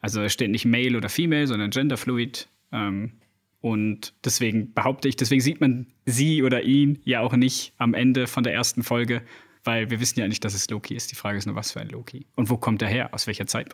Also 0.00 0.20
es 0.22 0.32
steht 0.32 0.50
nicht 0.50 0.66
Male 0.66 0.96
oder 0.96 1.08
Female, 1.08 1.46
sondern 1.46 1.70
Gender 1.70 1.96
Fluid. 1.96 2.48
Ähm, 2.72 3.12
und 3.60 4.14
deswegen 4.24 4.72
behaupte 4.74 5.08
ich, 5.08 5.16
deswegen 5.16 5.40
sieht 5.40 5.60
man 5.60 5.86
sie 6.04 6.42
oder 6.42 6.62
ihn 6.62 7.00
ja 7.04 7.20
auch 7.20 7.34
nicht 7.34 7.72
am 7.78 7.94
Ende 7.94 8.26
von 8.26 8.44
der 8.44 8.54
ersten 8.54 8.82
Folge, 8.82 9.22
weil 9.64 9.90
wir 9.90 10.00
wissen 10.00 10.20
ja 10.20 10.28
nicht, 10.28 10.44
dass 10.44 10.54
es 10.54 10.70
Loki 10.70 10.94
ist. 10.94 11.10
Die 11.10 11.16
Frage 11.16 11.38
ist 11.38 11.46
nur, 11.46 11.56
was 11.56 11.72
für 11.72 11.80
ein 11.80 11.88
Loki. 11.88 12.26
Und 12.36 12.50
wo 12.50 12.56
kommt 12.56 12.82
er 12.82 12.88
her? 12.88 13.12
Aus 13.12 13.26
welcher 13.26 13.46
Zeit? 13.46 13.72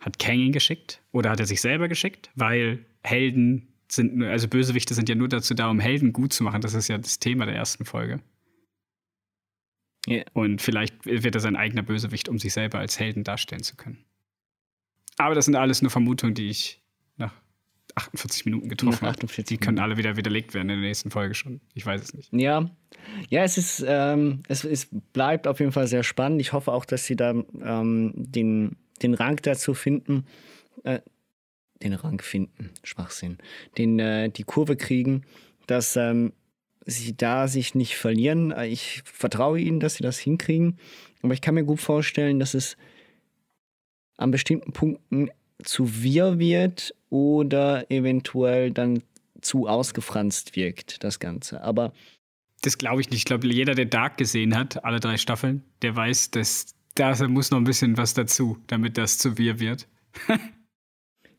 Hat 0.00 0.18
Kang 0.18 0.38
ihn 0.38 0.52
geschickt? 0.52 1.02
Oder 1.12 1.30
hat 1.30 1.40
er 1.40 1.46
sich 1.46 1.60
selber 1.60 1.88
geschickt? 1.88 2.30
Weil 2.34 2.86
Helden 3.02 3.68
sind, 3.88 4.16
nur- 4.16 4.28
also 4.28 4.48
Bösewichte 4.48 4.94
sind 4.94 5.08
ja 5.08 5.14
nur 5.14 5.28
dazu 5.28 5.54
da, 5.54 5.68
um 5.68 5.80
Helden 5.80 6.12
gut 6.12 6.32
zu 6.32 6.44
machen. 6.44 6.60
Das 6.62 6.74
ist 6.74 6.88
ja 6.88 6.96
das 6.96 7.18
Thema 7.18 7.44
der 7.44 7.54
ersten 7.54 7.84
Folge. 7.84 8.20
Ja. 10.06 10.22
Und 10.32 10.62
vielleicht 10.62 11.04
wird 11.04 11.34
er 11.34 11.40
sein 11.40 11.56
eigener 11.56 11.82
Bösewicht, 11.82 12.28
um 12.28 12.38
sich 12.38 12.52
selber 12.52 12.78
als 12.78 12.98
Helden 12.98 13.24
darstellen 13.24 13.62
zu 13.62 13.76
können. 13.76 14.04
Aber 15.18 15.34
das 15.34 15.46
sind 15.46 15.56
alles 15.56 15.82
nur 15.82 15.90
Vermutungen, 15.90 16.34
die 16.34 16.48
ich 16.48 16.80
48 17.96 18.44
Minuten 18.44 18.68
getroffen 18.68 19.04
Nach. 19.04 19.12
48 19.12 19.58
Die 19.58 19.64
können 19.64 19.78
alle 19.78 19.96
wieder 19.96 20.16
widerlegt 20.16 20.54
werden 20.54 20.68
in 20.68 20.80
der 20.80 20.88
nächsten 20.88 21.10
Folge 21.10 21.34
schon. 21.34 21.60
Ich 21.74 21.84
weiß 21.84 22.02
es 22.02 22.14
nicht. 22.14 22.32
Ja, 22.32 22.70
ja, 23.30 23.42
es 23.42 23.56
ist, 23.56 23.84
ähm, 23.86 24.42
es, 24.48 24.64
es 24.64 24.88
bleibt 25.12 25.48
auf 25.48 25.60
jeden 25.60 25.72
Fall 25.72 25.86
sehr 25.86 26.02
spannend. 26.02 26.40
Ich 26.40 26.52
hoffe 26.52 26.72
auch, 26.72 26.84
dass 26.84 27.06
sie 27.06 27.16
da 27.16 27.30
ähm, 27.30 28.12
den, 28.14 28.76
den 29.02 29.14
Rang 29.14 29.40
dazu 29.42 29.72
finden, 29.72 30.26
äh, 30.84 31.00
den 31.82 31.94
Rang 31.94 32.20
finden, 32.20 32.70
Schwachsinn, 32.84 33.38
den, 33.78 33.98
äh, 33.98 34.28
die 34.30 34.44
Kurve 34.44 34.76
kriegen, 34.76 35.22
dass 35.66 35.96
ähm, 35.96 36.32
sie 36.84 37.16
da 37.16 37.48
sich 37.48 37.74
nicht 37.74 37.96
verlieren. 37.96 38.50
Äh, 38.50 38.68
Ich 38.68 39.02
vertraue 39.04 39.58
ihnen, 39.58 39.80
dass 39.80 39.94
sie 39.94 40.02
das 40.02 40.18
hinkriegen, 40.18 40.78
aber 41.22 41.32
ich 41.32 41.40
kann 41.40 41.54
mir 41.54 41.64
gut 41.64 41.80
vorstellen, 41.80 42.38
dass 42.38 42.52
es 42.54 42.76
an 44.18 44.30
bestimmten 44.30 44.72
Punkten 44.72 45.30
zu 45.62 46.02
wir 46.02 46.38
wird 46.38 46.94
oder 47.16 47.90
eventuell 47.90 48.70
dann 48.70 49.02
zu 49.40 49.66
ausgefranst 49.66 50.56
wirkt, 50.56 51.04
das 51.04 51.20
Ganze. 51.20 51.62
Aber 51.62 51.92
Das 52.62 52.78
glaube 52.78 53.00
ich 53.00 53.10
nicht. 53.10 53.18
Ich 53.18 53.24
glaube, 53.24 53.46
jeder, 53.46 53.74
der 53.74 53.84
Dark 53.86 54.16
gesehen 54.18 54.56
hat, 54.56 54.84
alle 54.84 55.00
drei 55.00 55.16
Staffeln, 55.16 55.62
der 55.82 55.94
weiß, 55.94 56.30
dass 56.30 56.74
da 56.94 57.14
muss 57.28 57.50
noch 57.50 57.58
ein 57.58 57.64
bisschen 57.64 57.96
was 57.96 58.14
dazu, 58.14 58.58
damit 58.66 58.96
das 58.96 59.18
zu 59.18 59.38
wir 59.38 59.60
wird. 59.60 59.86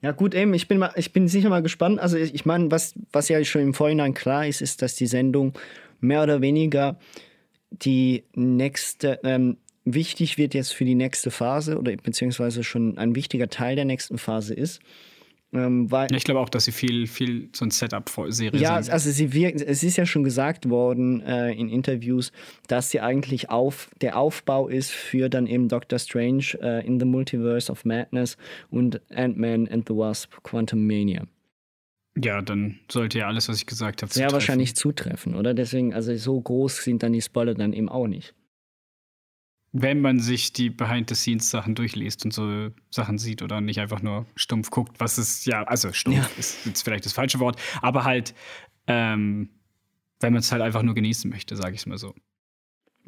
Ja, 0.02 0.12
gut, 0.12 0.36
eben, 0.36 0.54
ich 0.54 0.68
bin, 0.68 0.78
mal, 0.78 0.94
ich 0.96 1.12
bin 1.12 1.28
sicher 1.28 1.50
mal 1.50 1.64
gespannt. 1.64 2.00
Also, 2.00 2.18
ich 2.18 2.46
meine, 2.46 2.70
was, 2.70 2.94
was 3.12 3.30
ja 3.30 3.44
schon 3.44 3.62
im 3.62 3.74
Vorhinein 3.74 4.14
klar 4.14 4.46
ist, 4.46 4.62
ist, 4.62 4.84
dass 4.84 4.94
die 4.94 5.08
Sendung 5.08 5.58
mehr 6.00 6.22
oder 6.22 6.40
weniger 6.42 7.00
die 7.72 8.24
nächste, 8.36 9.20
ähm, 9.24 9.58
wichtig 9.86 10.38
wird 10.38 10.54
jetzt 10.54 10.74
für 10.74 10.86
die 10.86 10.96
nächste 10.96 11.32
Phase 11.32 11.80
oder 11.80 11.96
beziehungsweise 11.96 12.64
schon 12.64 12.98
ein 13.00 13.16
wichtiger 13.16 13.48
Teil 13.48 13.76
der 13.76 13.86
nächsten 13.86 14.20
Phase 14.20 14.54
ist. 14.54 14.82
Ähm, 15.54 15.90
weil, 15.90 16.08
ja, 16.12 16.18
ich 16.18 16.26
glaube 16.26 16.42
auch, 16.42 16.50
dass 16.50 16.66
sie 16.66 16.74
viel, 16.74 17.08
viel 17.08 17.50
so 17.56 17.64
ein 17.64 17.72
Setup-Serie 17.72 18.60
ja, 18.60 18.82
sind. 18.82 18.92
also 18.92 19.10
sie 19.12 19.32
wirkt, 19.32 19.62
es 19.62 19.82
ist 19.82 19.96
ja 19.96 20.06
schon 20.06 20.24
gesagt 20.24 20.70
worden 20.70 21.22
äh, 21.22 21.54
in 21.54 21.70
Interviews, 21.70 22.34
dass 22.68 22.90
sie 22.92 23.00
eigentlich 23.00 23.50
auf, 23.50 23.90
der 24.02 24.18
Aufbau 24.18 24.68
ist 24.68 24.92
für 24.92 25.30
dann 25.30 25.48
eben 25.48 25.70
Doctor 25.70 26.00
Strange 26.00 26.58
äh, 26.62 26.86
in 26.86 27.00
the 27.00 27.06
Multiverse 27.06 27.72
of 27.72 27.86
Madness 27.86 28.36
und 28.70 29.00
Ant-Man 29.10 29.70
and 29.70 29.88
the 29.88 29.96
Wasp 29.96 30.34
Quantum 30.44 30.86
Mania. 30.86 31.24
Ja, 32.22 32.42
dann 32.42 32.80
sollte 32.92 33.20
ja 33.20 33.28
alles, 33.28 33.48
was 33.48 33.58
ich 33.58 33.68
gesagt 33.68 34.02
habe, 34.02 34.12
Sehr 34.12 34.32
wahrscheinlich 34.32 34.76
zutreffen, 34.76 35.36
oder? 35.36 35.54
Deswegen, 35.54 35.94
also 35.94 36.14
so 36.16 36.42
groß 36.42 36.84
sind 36.84 37.04
dann 37.04 37.14
die 37.14 37.22
Spoiler 37.22 37.54
dann 37.54 37.74
eben 37.74 37.88
auch 37.88 38.08
nicht 38.08 38.34
wenn 39.74 40.00
man 40.02 40.20
sich 40.20 40.54
die 40.54 40.70
Behind-the-Scenes-Sachen 40.70 41.76
durchliest 41.76 42.26
und 42.26 42.34
so 42.34 42.70
Sachen 42.90 43.18
sieht 43.18 43.42
oder 43.42 43.62
nicht 43.62 43.80
einfach 43.80 44.02
nur 44.02 44.26
stumpf 44.36 44.70
guckt, 44.70 45.00
was 45.00 45.18
ist, 45.18 45.46
ja, 45.46 45.64
also 45.64 45.92
stumpf 45.94 46.18
ja. 46.18 46.40
ist 46.40 46.66
jetzt 46.66 46.84
vielleicht 46.84 47.06
das 47.06 47.14
falsche 47.14 47.40
Wort, 47.40 47.60
aber 47.82 48.04
halt, 48.04 48.34
ähm, 48.88 49.50
wenn 50.20 50.34
man 50.34 50.40
es 50.40 50.52
halt 50.52 50.62
einfach 50.62 50.84
nur 50.84 50.96
genießen 50.96 51.30
möchte, 51.30 51.56
sage 51.56 51.76
ich 51.76 51.82
es 51.82 51.86
mal 51.86 51.98
so. 51.98 52.14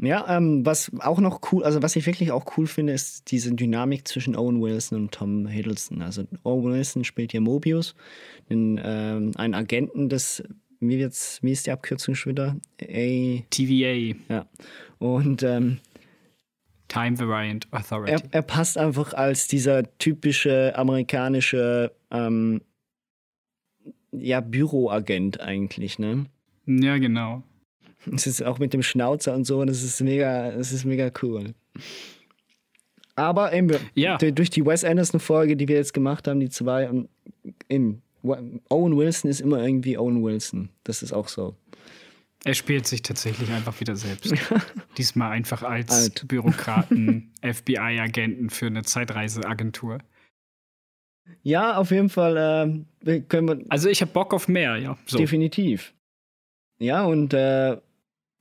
Ja, 0.02 0.38
ähm, 0.38 0.66
was 0.66 0.92
auch 1.00 1.20
noch 1.20 1.42
cool, 1.52 1.64
also 1.64 1.82
was 1.82 1.96
ich 1.96 2.06
wirklich 2.06 2.32
auch 2.32 2.58
cool 2.58 2.68
finde, 2.68 2.94
ist 2.94 3.32
diese 3.32 3.54
Dynamik 3.54 4.08
zwischen 4.08 4.36
Owen 4.36 4.62
Wilson 4.62 4.98
und 4.98 5.12
Tom 5.12 5.46
Hiddleston. 5.46 6.02
Also 6.02 6.24
Owen 6.44 6.72
Wilson 6.72 7.04
spielt 7.04 7.32
hier 7.32 7.42
Mobius, 7.42 7.96
den, 8.50 8.80
ähm, 8.82 9.32
einen 9.36 9.56
Agenten 9.56 10.08
des, 10.08 10.44
wie, 10.80 11.00
wird's, 11.00 11.40
wie 11.42 11.52
ist 11.52 11.68
die 11.68 11.72
Abkürzung 11.72 12.16
schon 12.16 12.32
wieder? 12.32 12.56
A 12.82 13.44
TVA. 13.50 14.16
Ja. 14.30 14.46
Und 15.00 15.44
ähm, 15.44 15.80
Time 16.90 17.18
Variant 17.18 17.68
Authority. 17.72 18.12
Er, 18.12 18.22
er, 18.32 18.42
passt 18.42 18.78
einfach 18.78 19.14
als 19.14 19.48
dieser 19.48 19.84
typische 19.98 20.76
amerikanische 20.76 21.94
ähm, 22.12 22.62
ja, 24.12 24.42
Büroagent 24.42 25.40
eigentlich, 25.40 26.00
ne? 26.00 26.26
Ja, 26.66 26.98
genau. 26.98 27.44
Es 28.14 28.28
ist 28.28 28.44
auch 28.44 28.60
mit 28.60 28.74
dem 28.74 28.84
Schnauzer 28.84 29.34
und 29.34 29.46
so, 29.46 29.64
das 29.64 29.84
ist 29.84 30.02
mega, 30.02 30.52
das 30.52 30.72
ist 30.72 30.86
mega 30.86 31.12
cool. 31.22 31.54
Aber 33.16 33.54
eben, 33.54 33.76
ja. 33.96 34.18
durch 34.18 34.50
die 34.50 34.66
Wes 34.66 34.84
Anderson-Folge, 34.84 35.58
die 35.58 35.68
wir 35.68 35.76
jetzt 35.76 35.94
gemacht 35.94 36.28
haben, 36.28 36.40
die 36.40 36.50
zwei, 36.50 36.90
eben, 37.68 38.02
Owen 38.24 38.98
Wilson 38.98 39.30
ist 39.30 39.42
immer 39.42 39.62
irgendwie 39.62 39.98
Owen 39.98 40.24
Wilson. 40.24 40.70
Das 40.84 41.04
ist 41.04 41.14
auch 41.14 41.28
so. 41.28 41.56
Er 42.46 42.54
spielt 42.54 42.88
sich 42.88 43.02
tatsächlich 43.02 43.52
einfach 43.52 43.80
wieder 43.80 43.96
selbst. 43.96 44.34
Diesmal 44.98 45.32
einfach 45.32 45.62
als 45.64 45.92
Alt. 45.92 46.28
Bürokraten, 46.28 47.34
FBI-Agenten 47.42 48.50
für 48.50 48.68
eine 48.68 48.84
Zeitreiseagentur. 48.84 50.00
Ja, 51.44 51.78
auf 51.78 51.92
jeden 51.92 52.10
Fall 52.10 52.86
äh, 53.06 53.20
können 53.22 53.48
wir. 53.48 53.66
Also 53.70 53.90
ich 53.90 54.02
habe 54.02 54.12
Bock 54.12 54.34
auf 54.34 54.48
mehr, 54.48 54.78
ja. 54.78 54.98
So. 55.06 55.18
Definitiv. 55.18 55.94
Ja, 56.80 57.04
und 57.04 57.34
äh, 57.34 57.78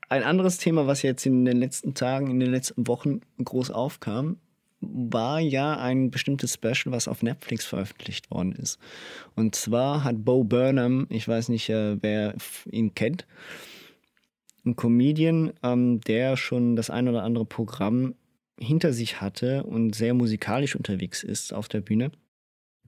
ein 0.09 0.23
anderes 0.23 0.59
Thema, 0.59 0.87
was 0.87 1.02
jetzt 1.02 1.26
in 1.26 1.45
den 1.45 1.59
letzten 1.59 1.95
Tagen, 1.95 2.31
in 2.31 2.40
den 2.40 2.50
letzten 2.50 2.87
Wochen 2.87 3.21
groß 3.43 3.71
aufkam, 3.71 4.38
war 4.81 5.40
ja 5.40 5.76
ein 5.76 6.11
bestimmtes 6.11 6.55
Special, 6.55 6.93
was 6.93 7.09
auf 7.09 7.23
Netflix 7.23 7.64
veröffentlicht 7.64 8.31
worden 8.31 8.52
ist. 8.52 8.78
Und 9.35 9.57
zwar 9.57 10.05
hat 10.05 10.25
Bo 10.25 10.45
Burnham, 10.45 11.07
ich 11.11 11.26
weiß 11.26 11.49
nicht, 11.49 11.69
äh, 11.69 12.00
wer 12.00 12.37
ihn 12.71 12.95
kennt, 12.95 13.26
ein 14.68 14.76
Comedian, 14.76 15.52
ähm, 15.62 16.00
der 16.02 16.37
schon 16.37 16.76
das 16.76 16.90
ein 16.90 17.08
oder 17.08 17.22
andere 17.22 17.44
Programm 17.44 18.14
hinter 18.58 18.92
sich 18.92 19.20
hatte 19.20 19.64
und 19.64 19.94
sehr 19.94 20.14
musikalisch 20.14 20.76
unterwegs 20.76 21.23
ist 21.23 21.52
auf 21.52 21.69
der 21.69 21.80
Bühne, 21.80 22.10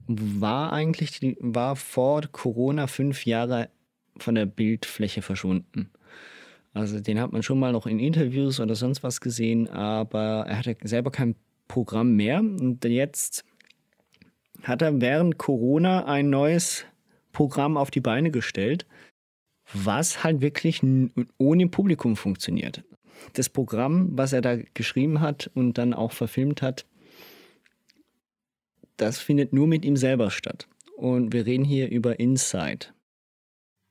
war 0.07 0.73
eigentlich, 0.73 1.37
war 1.39 1.75
vor 1.75 2.23
Corona 2.31 2.87
fünf 2.87 3.25
Jahre 3.25 3.69
von 4.17 4.35
der 4.35 4.45
Bildfläche 4.45 5.21
verschwunden. 5.21 5.89
Also 6.73 6.99
den 6.99 7.19
hat 7.19 7.31
man 7.31 7.43
schon 7.43 7.59
mal 7.59 7.71
noch 7.71 7.85
in 7.85 7.99
Interviews 7.99 8.59
oder 8.59 8.75
sonst 8.75 9.03
was 9.03 9.21
gesehen, 9.21 9.69
aber 9.69 10.45
er 10.47 10.57
hatte 10.57 10.77
selber 10.83 11.11
kein 11.11 11.35
Programm 11.67 12.15
mehr. 12.15 12.39
Und 12.39 12.83
jetzt 12.85 13.43
hat 14.63 14.81
er 14.81 15.01
während 15.01 15.37
Corona 15.37 16.05
ein 16.05 16.29
neues 16.29 16.85
Programm 17.33 17.77
auf 17.77 17.91
die 17.91 18.01
Beine 18.01 18.31
gestellt, 18.31 18.85
was 19.73 20.23
halt 20.23 20.41
wirklich 20.41 20.81
ohne 21.37 21.67
Publikum 21.67 22.15
funktioniert. 22.15 22.83
Das 23.33 23.49
Programm, 23.49 24.09
was 24.11 24.33
er 24.33 24.41
da 24.41 24.57
geschrieben 24.73 25.21
hat 25.21 25.49
und 25.53 25.77
dann 25.77 25.93
auch 25.93 26.11
verfilmt 26.11 26.61
hat, 26.61 26.85
das 28.97 29.19
findet 29.19 29.53
nur 29.53 29.67
mit 29.67 29.85
ihm 29.85 29.95
selber 29.95 30.31
statt. 30.31 30.67
Und 30.97 31.33
wir 31.33 31.45
reden 31.45 31.65
hier 31.65 31.89
über 31.89 32.19
Inside. 32.19 32.87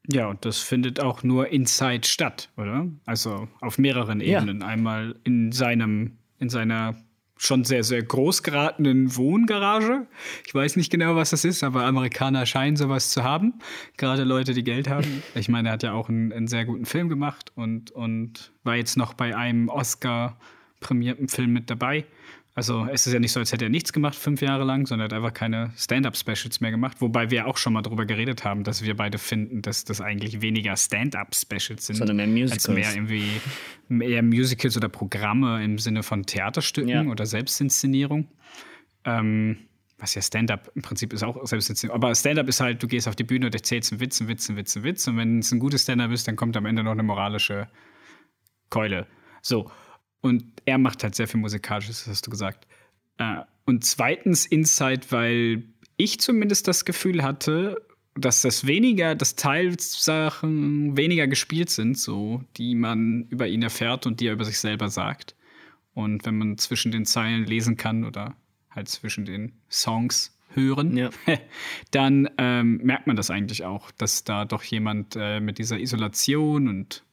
Ja, 0.08 0.28
und 0.28 0.44
das 0.44 0.58
findet 0.60 1.00
auch 1.00 1.22
nur 1.22 1.48
Inside 1.48 2.06
statt, 2.06 2.50
oder? 2.56 2.88
Also 3.06 3.48
auf 3.60 3.78
mehreren 3.78 4.20
Ebenen. 4.20 4.60
Ja. 4.60 4.66
Einmal 4.66 5.16
in 5.24 5.52
seinem, 5.52 6.18
in 6.38 6.48
seiner 6.48 6.96
schon 7.40 7.64
sehr, 7.64 7.83
sehr 7.85 8.03
groß 8.03 8.42
geratenen 8.42 9.16
Wohngarage. 9.16 10.07
Ich 10.46 10.55
weiß 10.55 10.76
nicht 10.76 10.90
genau, 10.90 11.16
was 11.16 11.31
das 11.31 11.46
ist, 11.46 11.64
aber 11.64 11.85
Amerikaner 11.85 12.44
scheinen 12.44 12.76
sowas 12.76 13.11
zu 13.11 13.24
haben. 13.24 13.55
Gerade 13.96 14.24
Leute, 14.24 14.53
die 14.53 14.62
Geld 14.62 14.88
haben. 14.88 15.22
Ich 15.35 15.48
meine, 15.48 15.70
er 15.70 15.72
hat 15.72 15.83
ja 15.83 15.92
auch 15.94 16.09
einen, 16.09 16.33
einen 16.33 16.48
sehr 16.48 16.66
guten 16.66 16.85
Film 16.85 17.09
gemacht 17.09 17.50
und, 17.55 17.92
und 17.92 18.53
war 18.62 18.76
jetzt 18.76 18.96
noch 18.96 19.14
bei 19.14 19.35
einem 19.35 19.68
Oscar-prämierten 19.68 21.29
Film 21.29 21.53
mit 21.53 21.70
dabei. 21.70 22.05
Also 22.54 22.86
es 22.90 23.06
ist 23.06 23.12
ja 23.12 23.20
nicht 23.20 23.30
so, 23.30 23.38
als 23.38 23.52
hätte 23.52 23.66
er 23.66 23.70
nichts 23.70 23.92
gemacht 23.92 24.16
fünf 24.16 24.42
Jahre 24.42 24.64
lang, 24.64 24.84
sondern 24.86 25.08
er 25.08 25.16
hat 25.16 25.22
einfach 25.22 25.32
keine 25.32 25.72
Stand-up-Specials 25.76 26.60
mehr 26.60 26.72
gemacht. 26.72 26.96
Wobei 27.00 27.30
wir 27.30 27.46
auch 27.46 27.56
schon 27.56 27.72
mal 27.72 27.82
darüber 27.82 28.06
geredet 28.06 28.44
haben, 28.44 28.64
dass 28.64 28.82
wir 28.82 28.96
beide 28.96 29.18
finden, 29.18 29.62
dass 29.62 29.84
das 29.84 30.00
eigentlich 30.00 30.42
weniger 30.42 30.76
Stand-up-Specials 30.76 31.86
sind, 31.86 31.96
sondern 31.96 32.16
mehr 32.16 32.26
Musicals. 32.26 32.68
als 32.68 32.74
mehr 32.74 32.92
irgendwie 32.92 33.40
mehr 33.88 34.22
Musicals 34.22 34.76
oder 34.76 34.88
Programme 34.88 35.62
im 35.64 35.78
Sinne 35.78 36.02
von 36.02 36.26
Theaterstücken 36.26 36.88
ja. 36.88 37.02
oder 37.04 37.24
Selbstinszenierung. 37.24 38.28
Ähm, 39.04 39.58
was 39.98 40.14
ja 40.14 40.22
Stand-up 40.22 40.72
im 40.74 40.82
Prinzip 40.82 41.12
ist 41.12 41.22
auch 41.22 41.46
Selbstinszenierung. 41.46 42.02
Aber 42.02 42.14
Stand-up 42.14 42.48
ist 42.48 42.60
halt, 42.60 42.82
du 42.82 42.88
gehst 42.88 43.06
auf 43.06 43.16
die 43.16 43.24
Bühne 43.24 43.46
und 43.46 43.54
erzählst 43.54 43.92
einen 43.92 44.00
Witz, 44.00 44.20
einen 44.20 44.28
Witz, 44.28 44.48
einen 44.48 44.58
Witz, 44.58 44.76
einen 44.76 44.84
Witz. 44.84 45.06
Und 45.06 45.16
wenn 45.18 45.38
es 45.38 45.52
ein 45.52 45.60
gutes 45.60 45.82
Stand-up 45.82 46.10
ist, 46.10 46.26
dann 46.26 46.36
kommt 46.36 46.56
am 46.56 46.66
Ende 46.66 46.82
noch 46.82 46.92
eine 46.92 47.02
moralische 47.02 47.68
Keule. 48.70 49.06
So. 49.40 49.70
Und 50.20 50.44
er 50.64 50.78
macht 50.78 51.02
halt 51.02 51.14
sehr 51.14 51.28
viel 51.28 51.40
Musikalisches, 51.40 52.06
hast 52.06 52.26
du 52.26 52.30
gesagt. 52.30 52.66
Äh, 53.18 53.42
und 53.64 53.85
zweitens 53.85 54.46
Insight, 54.46 55.12
weil 55.12 55.64
ich 55.96 56.20
zumindest 56.20 56.68
das 56.68 56.85
Gefühl 56.85 57.22
hatte, 57.22 57.80
dass 58.14 58.42
das 58.42 58.66
weniger, 58.66 59.14
dass 59.14 59.37
Teilsachen 59.37 60.96
weniger 60.96 61.26
gespielt 61.26 61.70
sind, 61.70 61.98
so, 61.98 62.42
die 62.56 62.74
man 62.74 63.26
über 63.28 63.46
ihn 63.46 63.62
erfährt 63.62 64.06
und 64.06 64.20
die 64.20 64.26
er 64.26 64.33
über 64.33 64.44
sich 64.44 64.59
selber 64.59 64.88
sagt. 64.88 65.35
Und 65.94 66.24
wenn 66.26 66.38
man 66.38 66.59
zwischen 66.59 66.92
den 66.92 67.04
Zeilen 67.04 67.44
lesen 67.44 67.76
kann 67.76 68.04
oder 68.04 68.35
halt 68.70 68.88
zwischen 68.88 69.24
den 69.24 69.52
Songs 69.70 70.37
hören, 70.54 70.96
ja. 70.96 71.11
dann 71.90 72.28
ähm, 72.38 72.80
merkt 72.83 73.06
man 73.06 73.16
das 73.16 73.30
eigentlich 73.30 73.64
auch, 73.64 73.90
dass 73.92 74.24
da 74.24 74.44
doch 74.44 74.62
jemand 74.64 75.16
äh, 75.16 75.40
mit 75.40 75.59
dieser 75.59 75.78
Isolation 75.78 76.68
und 76.68 77.04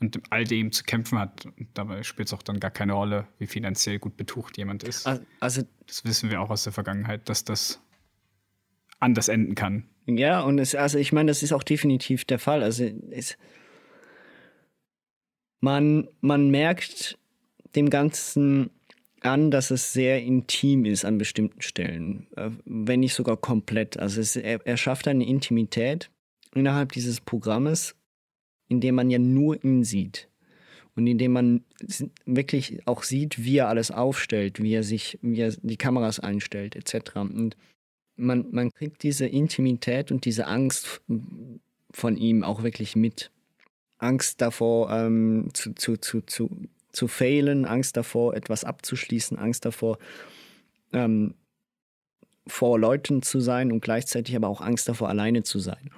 und 0.00 0.20
all 0.30 0.44
dem 0.44 0.72
zu 0.72 0.84
kämpfen 0.84 1.18
hat. 1.18 1.46
Und 1.46 1.68
dabei 1.74 2.02
spielt 2.02 2.28
es 2.28 2.34
auch 2.34 2.42
dann 2.42 2.58
gar 2.58 2.70
keine 2.70 2.94
Rolle, 2.94 3.28
wie 3.38 3.46
finanziell 3.46 3.98
gut 3.98 4.16
betucht 4.16 4.56
jemand 4.56 4.82
ist. 4.82 5.06
Also, 5.40 5.62
das 5.86 6.04
wissen 6.04 6.30
wir 6.30 6.40
auch 6.40 6.50
aus 6.50 6.64
der 6.64 6.72
Vergangenheit, 6.72 7.28
dass 7.28 7.44
das 7.44 7.80
anders 8.98 9.28
enden 9.28 9.54
kann. 9.54 9.84
Ja, 10.06 10.40
und 10.40 10.58
es, 10.58 10.74
also 10.74 10.98
ich 10.98 11.12
meine, 11.12 11.30
das 11.30 11.42
ist 11.42 11.52
auch 11.52 11.62
definitiv 11.62 12.24
der 12.24 12.38
Fall. 12.38 12.62
Also 12.62 12.84
es, 13.10 13.36
man, 15.60 16.08
man 16.20 16.50
merkt 16.50 17.18
dem 17.74 17.90
Ganzen 17.90 18.70
an, 19.20 19.50
dass 19.50 19.70
es 19.70 19.92
sehr 19.92 20.22
intim 20.22 20.84
ist 20.84 21.04
an 21.04 21.18
bestimmten 21.18 21.60
Stellen, 21.60 22.26
äh, 22.36 22.50
wenn 22.64 23.00
nicht 23.00 23.14
sogar 23.14 23.36
komplett. 23.36 23.98
Also 23.98 24.20
es, 24.20 24.36
er, 24.36 24.66
er 24.66 24.76
schafft 24.76 25.06
eine 25.08 25.26
Intimität 25.26 26.10
innerhalb 26.54 26.92
dieses 26.92 27.20
Programmes, 27.20 27.94
in 28.70 28.80
dem 28.80 28.94
man 28.94 29.10
ja 29.10 29.18
nur 29.18 29.62
ihn 29.64 29.84
sieht. 29.84 30.28
Und 30.96 31.06
in 31.06 31.18
dem 31.18 31.32
man 31.32 31.64
wirklich 32.24 32.86
auch 32.86 33.02
sieht, 33.02 33.44
wie 33.44 33.58
er 33.58 33.68
alles 33.68 33.90
aufstellt, 33.90 34.62
wie 34.62 34.74
er 34.74 34.82
sich, 34.82 35.18
wie 35.22 35.40
er 35.40 35.52
die 35.62 35.76
Kameras 35.76 36.20
einstellt, 36.20 36.76
etc. 36.76 37.16
Und 37.16 37.56
man, 38.16 38.46
man 38.52 38.70
kriegt 38.70 39.02
diese 39.02 39.26
Intimität 39.26 40.12
und 40.12 40.24
diese 40.24 40.46
Angst 40.46 41.00
von 41.90 42.16
ihm 42.16 42.44
auch 42.44 42.62
wirklich 42.62 42.96
mit. 42.96 43.30
Angst 43.98 44.40
davor, 44.40 44.90
ähm, 44.90 45.48
zu, 45.52 45.74
zu, 45.74 45.96
zu, 45.96 46.22
zu, 46.22 46.48
zu 46.92 47.08
failen, 47.08 47.64
Angst 47.64 47.96
davor, 47.96 48.34
etwas 48.34 48.64
abzuschließen, 48.64 49.36
Angst 49.36 49.64
davor, 49.64 49.98
ähm, 50.92 51.34
vor 52.46 52.78
Leuten 52.78 53.22
zu 53.22 53.40
sein 53.40 53.72
und 53.72 53.80
gleichzeitig 53.80 54.36
aber 54.36 54.48
auch 54.48 54.60
Angst 54.60 54.88
davor, 54.88 55.08
alleine 55.08 55.42
zu 55.42 55.58
sein. 55.58 55.90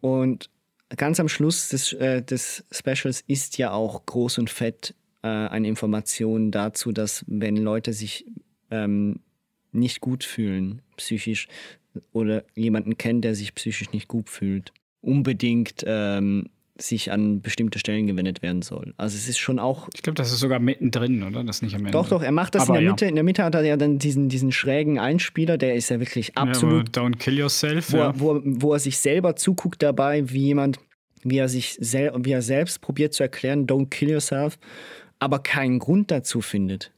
Und 0.00 0.50
ganz 0.94 1.20
am 1.20 1.28
Schluss 1.28 1.68
des, 1.68 1.92
äh, 1.94 2.22
des 2.22 2.64
Specials 2.70 3.22
ist 3.26 3.58
ja 3.58 3.72
auch 3.72 4.06
groß 4.06 4.38
und 4.38 4.50
fett 4.50 4.94
äh, 5.22 5.28
eine 5.28 5.68
Information 5.68 6.50
dazu, 6.50 6.92
dass 6.92 7.24
wenn 7.26 7.56
Leute 7.56 7.92
sich 7.92 8.26
ähm, 8.70 9.20
nicht 9.72 10.00
gut 10.00 10.24
fühlen, 10.24 10.82
psychisch, 10.96 11.48
oder 12.12 12.44
jemanden 12.54 12.98
kennen, 12.98 13.22
der 13.22 13.34
sich 13.34 13.54
psychisch 13.54 13.90
nicht 13.92 14.08
gut 14.08 14.28
fühlt, 14.28 14.72
unbedingt 15.00 15.82
ähm, 15.86 16.50
sich 16.78 17.10
an 17.10 17.40
bestimmte 17.40 17.78
Stellen 17.78 18.06
gewendet 18.06 18.42
werden 18.42 18.62
soll. 18.62 18.94
Also 18.96 19.16
es 19.16 19.28
ist 19.28 19.38
schon 19.38 19.58
auch. 19.58 19.88
Ich 19.94 20.02
glaube, 20.02 20.14
das 20.16 20.32
ist 20.32 20.40
sogar 20.40 20.58
mittendrin, 20.58 21.22
oder? 21.22 21.42
Das 21.44 21.62
nicht 21.62 21.74
am 21.74 21.80
Ende. 21.80 21.92
Doch, 21.92 22.08
doch, 22.08 22.22
er 22.22 22.32
macht 22.32 22.54
das 22.54 22.62
Aber 22.62 22.78
in 22.78 22.84
der 22.84 22.92
Mitte. 22.92 23.04
Ja. 23.04 23.08
In 23.08 23.14
der 23.14 23.24
Mitte 23.24 23.44
hat 23.44 23.54
er 23.54 23.64
ja 23.64 23.76
dann 23.76 23.98
diesen, 23.98 24.28
diesen 24.28 24.52
schrägen 24.52 24.98
Einspieler, 24.98 25.58
der 25.58 25.74
ist 25.74 25.88
ja 25.88 26.00
wirklich 26.00 26.36
absolut. 26.36 26.94
Ja, 26.96 27.02
don't 27.02 27.16
kill 27.16 27.38
yourself. 27.38 27.92
Wo, 27.92 27.96
ja. 27.96 28.12
wo, 28.18 28.40
wo 28.44 28.72
er 28.72 28.78
sich 28.78 28.98
selber 28.98 29.36
zuguckt 29.36 29.82
dabei, 29.82 30.28
wie 30.30 30.46
jemand, 30.46 30.78
wie 31.22 31.38
er 31.38 31.48
sich 31.48 31.76
sel 31.80 32.12
wie 32.18 32.32
er 32.32 32.42
selbst 32.42 32.80
probiert 32.80 33.14
zu 33.14 33.22
erklären, 33.22 33.66
don't 33.66 33.88
kill 33.88 34.10
yourself, 34.10 34.58
aber 35.18 35.38
keinen 35.38 35.78
Grund 35.78 36.10
dazu 36.10 36.40
findet, 36.40 36.92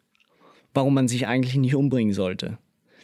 warum 0.74 0.94
man 0.94 1.08
sich 1.08 1.26
eigentlich 1.26 1.56
nicht 1.56 1.74
umbringen 1.74 2.12
sollte. 2.12 2.58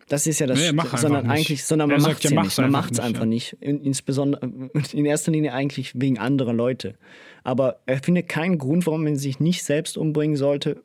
Das 0.09 0.27
ist 0.27 0.39
ja 0.39 0.47
das, 0.47 0.59
nee, 0.59 0.79
sondern 0.97 1.31
eigentlich, 1.31 1.65
sondern 1.65 1.89
man 1.89 2.03
macht 2.03 2.25
es 2.25 2.31
ja 2.31 2.43
nicht. 2.43 2.59
Man 2.59 2.71
macht 2.71 2.93
es 2.93 3.01
einfach 3.01 3.25
nicht. 3.25 3.57
Insbesondere 3.61 4.71
in 4.93 5.05
erster 5.07 5.33
Linie 5.33 5.53
eigentlich 5.53 5.93
wegen 5.95 6.19
anderer 6.19 6.53
Leute. 6.53 6.95
Aber 7.43 7.81
er 7.87 8.03
findet 8.03 8.29
keinen 8.29 8.59
Grund, 8.59 8.87
warum 8.87 9.05
man 9.05 9.17
sich 9.17 9.41
nicht 9.41 9.65
selbst 9.65 9.97
umbringen 9.97 10.37
sollte, 10.37 10.83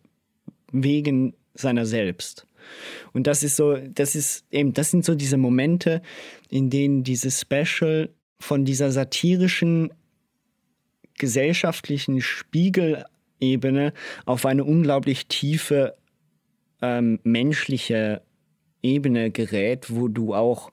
wegen 0.71 1.33
seiner 1.53 1.85
selbst. 1.85 2.45
Und 3.13 3.27
das 3.27 3.43
ist 3.43 3.55
so, 3.55 3.75
das 3.77 4.15
ist 4.15 4.45
eben, 4.51 4.73
das 4.73 4.91
sind 4.91 5.03
so 5.03 5.15
diese 5.15 5.37
Momente, 5.37 6.01
in 6.49 6.69
denen 6.69 7.03
dieses 7.03 7.41
Special 7.41 8.09
von 8.39 8.63
dieser 8.63 8.91
satirischen 8.91 9.91
gesellschaftlichen 11.17 12.21
Spiegelebene 12.21 13.93
auf 14.25 14.45
eine 14.45 14.63
unglaublich 14.63 15.27
tiefe 15.27 15.95
ähm, 16.81 17.19
menschliche 17.23 18.21
Ebene 18.81 19.31
gerät, 19.31 19.87
wo 19.89 20.07
du 20.07 20.33
auch 20.33 20.71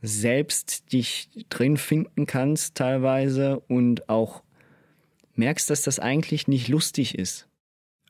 selbst 0.00 0.92
dich 0.92 1.28
drin 1.48 1.76
finden 1.76 2.26
kannst 2.26 2.76
teilweise 2.76 3.60
und 3.68 4.08
auch 4.08 4.42
merkst, 5.34 5.70
dass 5.70 5.82
das 5.82 5.98
eigentlich 5.98 6.48
nicht 6.48 6.68
lustig 6.68 7.16
ist. 7.18 7.48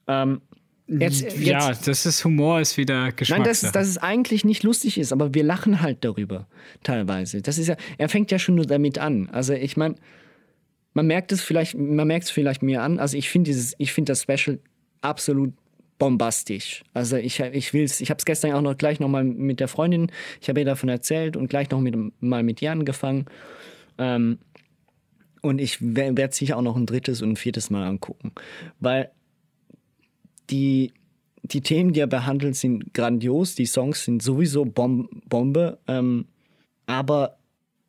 Ähm, 0.07 0.40
jetzt, 0.87 1.22
jetzt, 1.22 1.38
ja, 1.40 1.72
das 1.72 2.07
ist 2.07 2.24
Humor, 2.24 2.61
ist 2.61 2.77
wieder 2.77 3.12
Geschmackssache. 3.12 3.38
Nein, 3.38 3.44
dass, 3.44 3.72
dass 3.72 3.88
es 3.88 3.98
eigentlich 3.98 4.44
nicht 4.44 4.62
lustig 4.62 4.98
ist, 4.98 5.12
aber 5.12 5.35
wir 5.35 5.44
lachen 5.44 5.81
halt 5.81 6.05
darüber 6.05 6.46
teilweise. 6.83 7.42
Das 7.42 7.59
ist 7.59 7.68
ja, 7.68 7.77
er 7.96 8.09
fängt 8.09 8.31
ja 8.31 8.38
schon 8.38 8.57
nur 8.57 8.66
damit 8.66 8.98
an. 8.98 9.29
Also 9.31 9.53
ich 9.55 9.77
meine, 9.77 9.94
man 10.94 11.07
merkt 11.07 11.33
es 11.33 11.42
vielleicht, 11.42 11.77
man 11.77 12.07
merkt 12.07 12.24
es 12.24 12.31
vielleicht 12.31 12.62
mir 12.62 12.83
an. 12.83 12.98
Also 12.98 13.16
ich 13.16 13.31
finde 13.31 13.51
dieses, 13.51 13.74
ich 13.79 13.92
finde 13.92 14.12
das 14.12 14.22
Special 14.22 14.59
absolut 15.01 15.55
bombastisch. 15.99 16.85
Also 16.95 17.17
ich, 17.17 17.41
ich 17.41 17.75
will's, 17.75 18.01
ich 18.01 18.11
habe 18.11 18.19
es 18.19 18.25
gestern 18.25 18.53
auch 18.53 18.63
noch 18.63 18.77
gleich 18.77 19.01
noch 19.01 19.09
mal 19.09 19.25
mit 19.25 19.61
der 19.61 19.69
Freundin, 19.69 20.11
ich 20.41 20.49
habe 20.49 20.61
ihr 20.61 20.67
davon 20.67 20.89
erzählt 20.89 21.37
und 21.37 21.49
gleich 21.49 21.71
noch 21.71 21.81
mit, 21.81 21.97
mal 22.21 22.43
mit 22.43 22.63
ihr 22.63 22.73
angefangen. 22.73 23.27
Ähm, 23.99 24.39
und 25.43 25.61
ich 25.61 25.79
werde 25.81 26.35
sicher 26.35 26.57
auch 26.57 26.63
noch 26.63 26.77
ein 26.77 26.87
drittes 26.87 27.23
und 27.23 27.31
ein 27.31 27.37
viertes 27.37 27.71
Mal 27.71 27.87
angucken. 27.87 28.33
Weil 28.81 29.11
die, 30.51 30.93
die 31.43 31.61
Themen, 31.61 31.93
die 31.93 32.01
er 32.01 32.07
behandelt, 32.07 32.57
sind 32.57 32.95
grandios, 32.95 33.55
die 33.55 33.67
Songs 33.67 34.05
sind 34.05 34.23
sowieso 34.23 34.65
Bom 34.65 35.09
Bombe, 35.29 35.79
ähm, 35.87 36.27
aber 36.87 37.39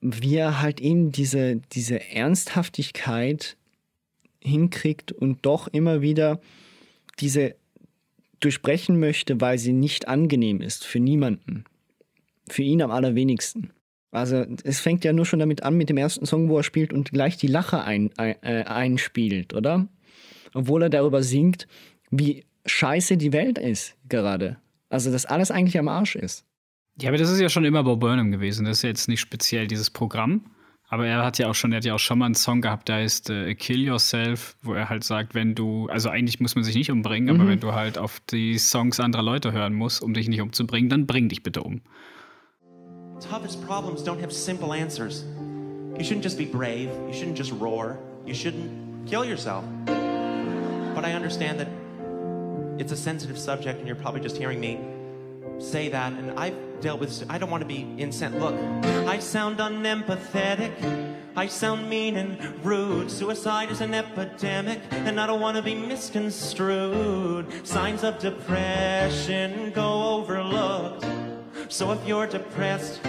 wie 0.02 0.36
er 0.36 0.62
halt 0.62 0.80
eben 0.80 1.12
diese, 1.12 1.58
diese 1.74 2.12
Ernsthaftigkeit 2.12 3.58
hinkriegt 4.42 5.12
und 5.12 5.46
doch 5.46 5.68
immer 5.68 6.02
wieder 6.02 6.40
diese 7.20 7.56
durchbrechen 8.40 9.00
möchte, 9.00 9.42
weil 9.42 9.58
sie 9.58 9.74
nicht 9.74 10.08
angenehm 10.08 10.62
ist 10.62 10.86
für 10.86 11.00
niemanden. 11.00 11.66
Für 12.50 12.64
ihn 12.64 12.82
am 12.82 12.92
allerwenigsten. 12.92 13.72
Also 14.12 14.46
es 14.64 14.80
fängt 14.80 15.04
ja 15.06 15.14
nur 15.14 15.26
schon 15.26 15.40
damit 15.40 15.64
an 15.64 15.78
mit 15.78 15.90
dem 15.90 15.98
ersten 15.98 16.26
Song, 16.26 16.50
wo 16.50 16.58
er 16.58 16.64
spielt 16.64 16.94
und 16.94 17.12
gleich 17.12 17.38
die 17.38 17.48
Lache 17.48 17.84
ein, 17.84 18.12
äh, 18.18 18.64
einspielt, 18.64 19.54
oder? 19.54 19.88
Obwohl 20.54 20.84
er 20.84 20.90
darüber 20.90 21.22
singt, 21.22 21.68
wie 22.10 22.44
scheiße 22.66 23.18
die 23.18 23.34
Welt 23.34 23.60
ist 23.60 23.96
gerade. 24.08 24.58
Also 24.90 25.12
dass 25.12 25.26
alles 25.26 25.52
eigentlich 25.52 25.78
am 25.78 25.88
Arsch 25.88 26.16
ist. 26.16 26.46
Ja, 27.00 27.10
aber 27.10 27.18
das 27.18 27.30
ist 27.30 27.40
ja 27.40 27.50
schon 27.50 27.66
immer 27.66 27.84
Bob 27.84 28.00
Burnham 28.00 28.32
gewesen. 28.32 28.66
Das 28.66 28.78
ist 28.78 28.84
ja 28.84 28.90
jetzt 28.90 29.08
nicht 29.08 29.20
speziell 29.20 29.68
dieses 29.68 29.90
Programm. 29.90 30.46
Aber 30.92 31.06
er 31.06 31.24
hat 31.24 31.38
ja 31.38 31.48
auch 31.48 31.56
schon, 31.56 31.72
er 31.72 31.78
hat 31.78 31.86
ja 31.86 31.94
auch 31.94 32.00
schon 32.00 32.18
mal 32.18 32.26
einen 32.26 32.36
Song 32.36 32.62
gehabt, 32.62 32.88
der 32.88 32.96
heißt 32.96 33.30
äh, 33.30 33.54
Kill 33.54 33.82
Yourself, 33.82 34.56
wo 34.64 34.74
er 34.74 34.90
halt 34.90 35.04
sagt, 35.04 35.36
wenn 35.36 35.54
du, 35.54 35.88
also 35.88 36.10
eigentlich 36.10 36.40
muss 36.40 36.56
man 36.56 36.64
sich 36.64 36.76
nicht 36.76 36.90
umbringen, 36.90 37.36
mhm. 37.36 37.42
aber 37.42 37.50
wenn 37.50 37.60
du 37.60 37.74
halt 37.74 38.00
auf 38.00 38.20
die 38.32 38.58
Songs 38.58 39.00
anderer 39.00 39.22
Leute 39.22 39.52
hören 39.52 39.76
musst, 39.76 40.02
um 40.02 40.16
dich 40.16 40.28
nicht 40.28 40.42
umzubringen, 40.42 40.90
dann 40.90 41.06
bring 41.06 41.30
dich 41.30 41.44
bitte 41.44 41.62
um. 41.62 41.82
Toughest 43.20 43.64
problems 43.68 44.04
don't 44.04 44.20
have 44.22 44.32
simple 44.32 44.72
answers. 44.72 45.26
You 45.98 46.04
shouldn't 46.04 46.24
just 46.24 46.38
be 46.38 46.46
brave, 46.46 46.90
you 47.08 47.14
shouldn't 47.14 47.38
just 47.38 47.52
roar, 47.60 48.00
you 48.26 48.34
shouldn't 48.34 48.72
kill 49.06 49.24
yourself. 49.24 49.64
But 50.96 51.06
I 51.06 51.14
understand 51.14 51.60
that 51.60 51.68
it's 52.80 52.92
a 52.92 52.98
sensitive 52.98 53.38
subject 53.38 53.80
and 53.80 53.88
you're 53.88 53.98
probably 53.98 54.22
just 54.22 54.38
hearing 54.38 54.60
me 54.60 54.80
say 55.60 55.90
that, 55.90 56.14
and 56.14 56.40
I've 56.40 56.56
dealt 56.82 57.00
with, 57.00 57.24
I 57.30 57.38
don't 57.38 57.52
want 57.52 57.62
to 57.62 57.68
be 57.68 57.88
incensed. 57.98 58.38
Look, 58.38 58.56
I 59.08 59.20
sound 59.20 59.58
unempathetic. 59.58 60.74
I 61.36 61.48
sound 61.48 61.90
mean 61.90 62.18
and 62.18 62.66
rude. 62.66 63.12
Suicide 63.12 63.70
is 63.72 63.82
an 63.82 63.94
epidemic, 63.94 64.82
and 64.92 65.20
I 65.20 65.28
don't 65.28 65.42
want 65.42 65.58
to 65.58 65.64
be 65.64 65.76
misconstrued. 65.76 67.68
Signs 67.68 68.04
of 68.04 68.20
depression 68.20 69.72
go 69.72 70.16
overlooked. 70.16 71.06
So 71.70 71.92
if 71.92 72.06
you're 72.08 72.28
depressed, 72.28 73.02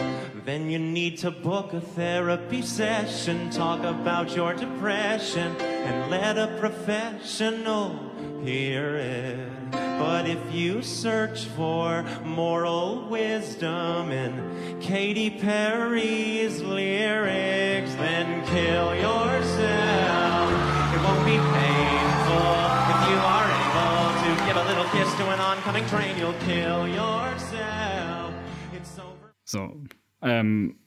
then 0.45 0.71
you 0.71 0.79
need 0.79 1.19
to 1.19 1.31
book 1.31 1.73
a 1.73 1.81
therapy 1.81 2.63
session. 2.63 3.51
Talk 3.51 3.85
about 3.85 4.35
your 4.35 4.55
depression 4.55 5.57
and 5.61 6.11
let 6.11 6.37
a 6.37 6.57
professional 6.59 7.99
hear 8.45 8.97
it. 8.97 9.90
But 10.01 10.27
if 10.27 10.41
you 10.51 10.83
search 10.83 11.45
for 11.45 12.05
moral 12.25 13.07
wisdom 13.11 14.11
in 14.11 14.81
Katy 14.81 15.29
Perry's 15.29 16.63
lyrics, 16.63 17.95
then 17.97 18.43
kill 18.47 18.95
yourself. 18.95 20.49
It 20.95 21.01
won't 21.05 21.25
be 21.27 21.37
painful 21.37 22.51
if 22.93 23.01
you 23.11 23.19
are 23.37 23.49
able 23.61 24.05
to 24.25 24.31
give 24.47 24.57
a 24.57 24.65
little 24.71 24.85
kiss 24.85 25.15
to 25.19 25.29
an 25.29 25.39
oncoming 25.39 25.87
train. 25.89 26.17
You'll 26.17 26.33
kill 26.47 26.89
yourself. 26.89 28.33
It's 28.73 28.99
over. 28.99 29.35
So, 29.45 29.83
ähm, 30.23 30.80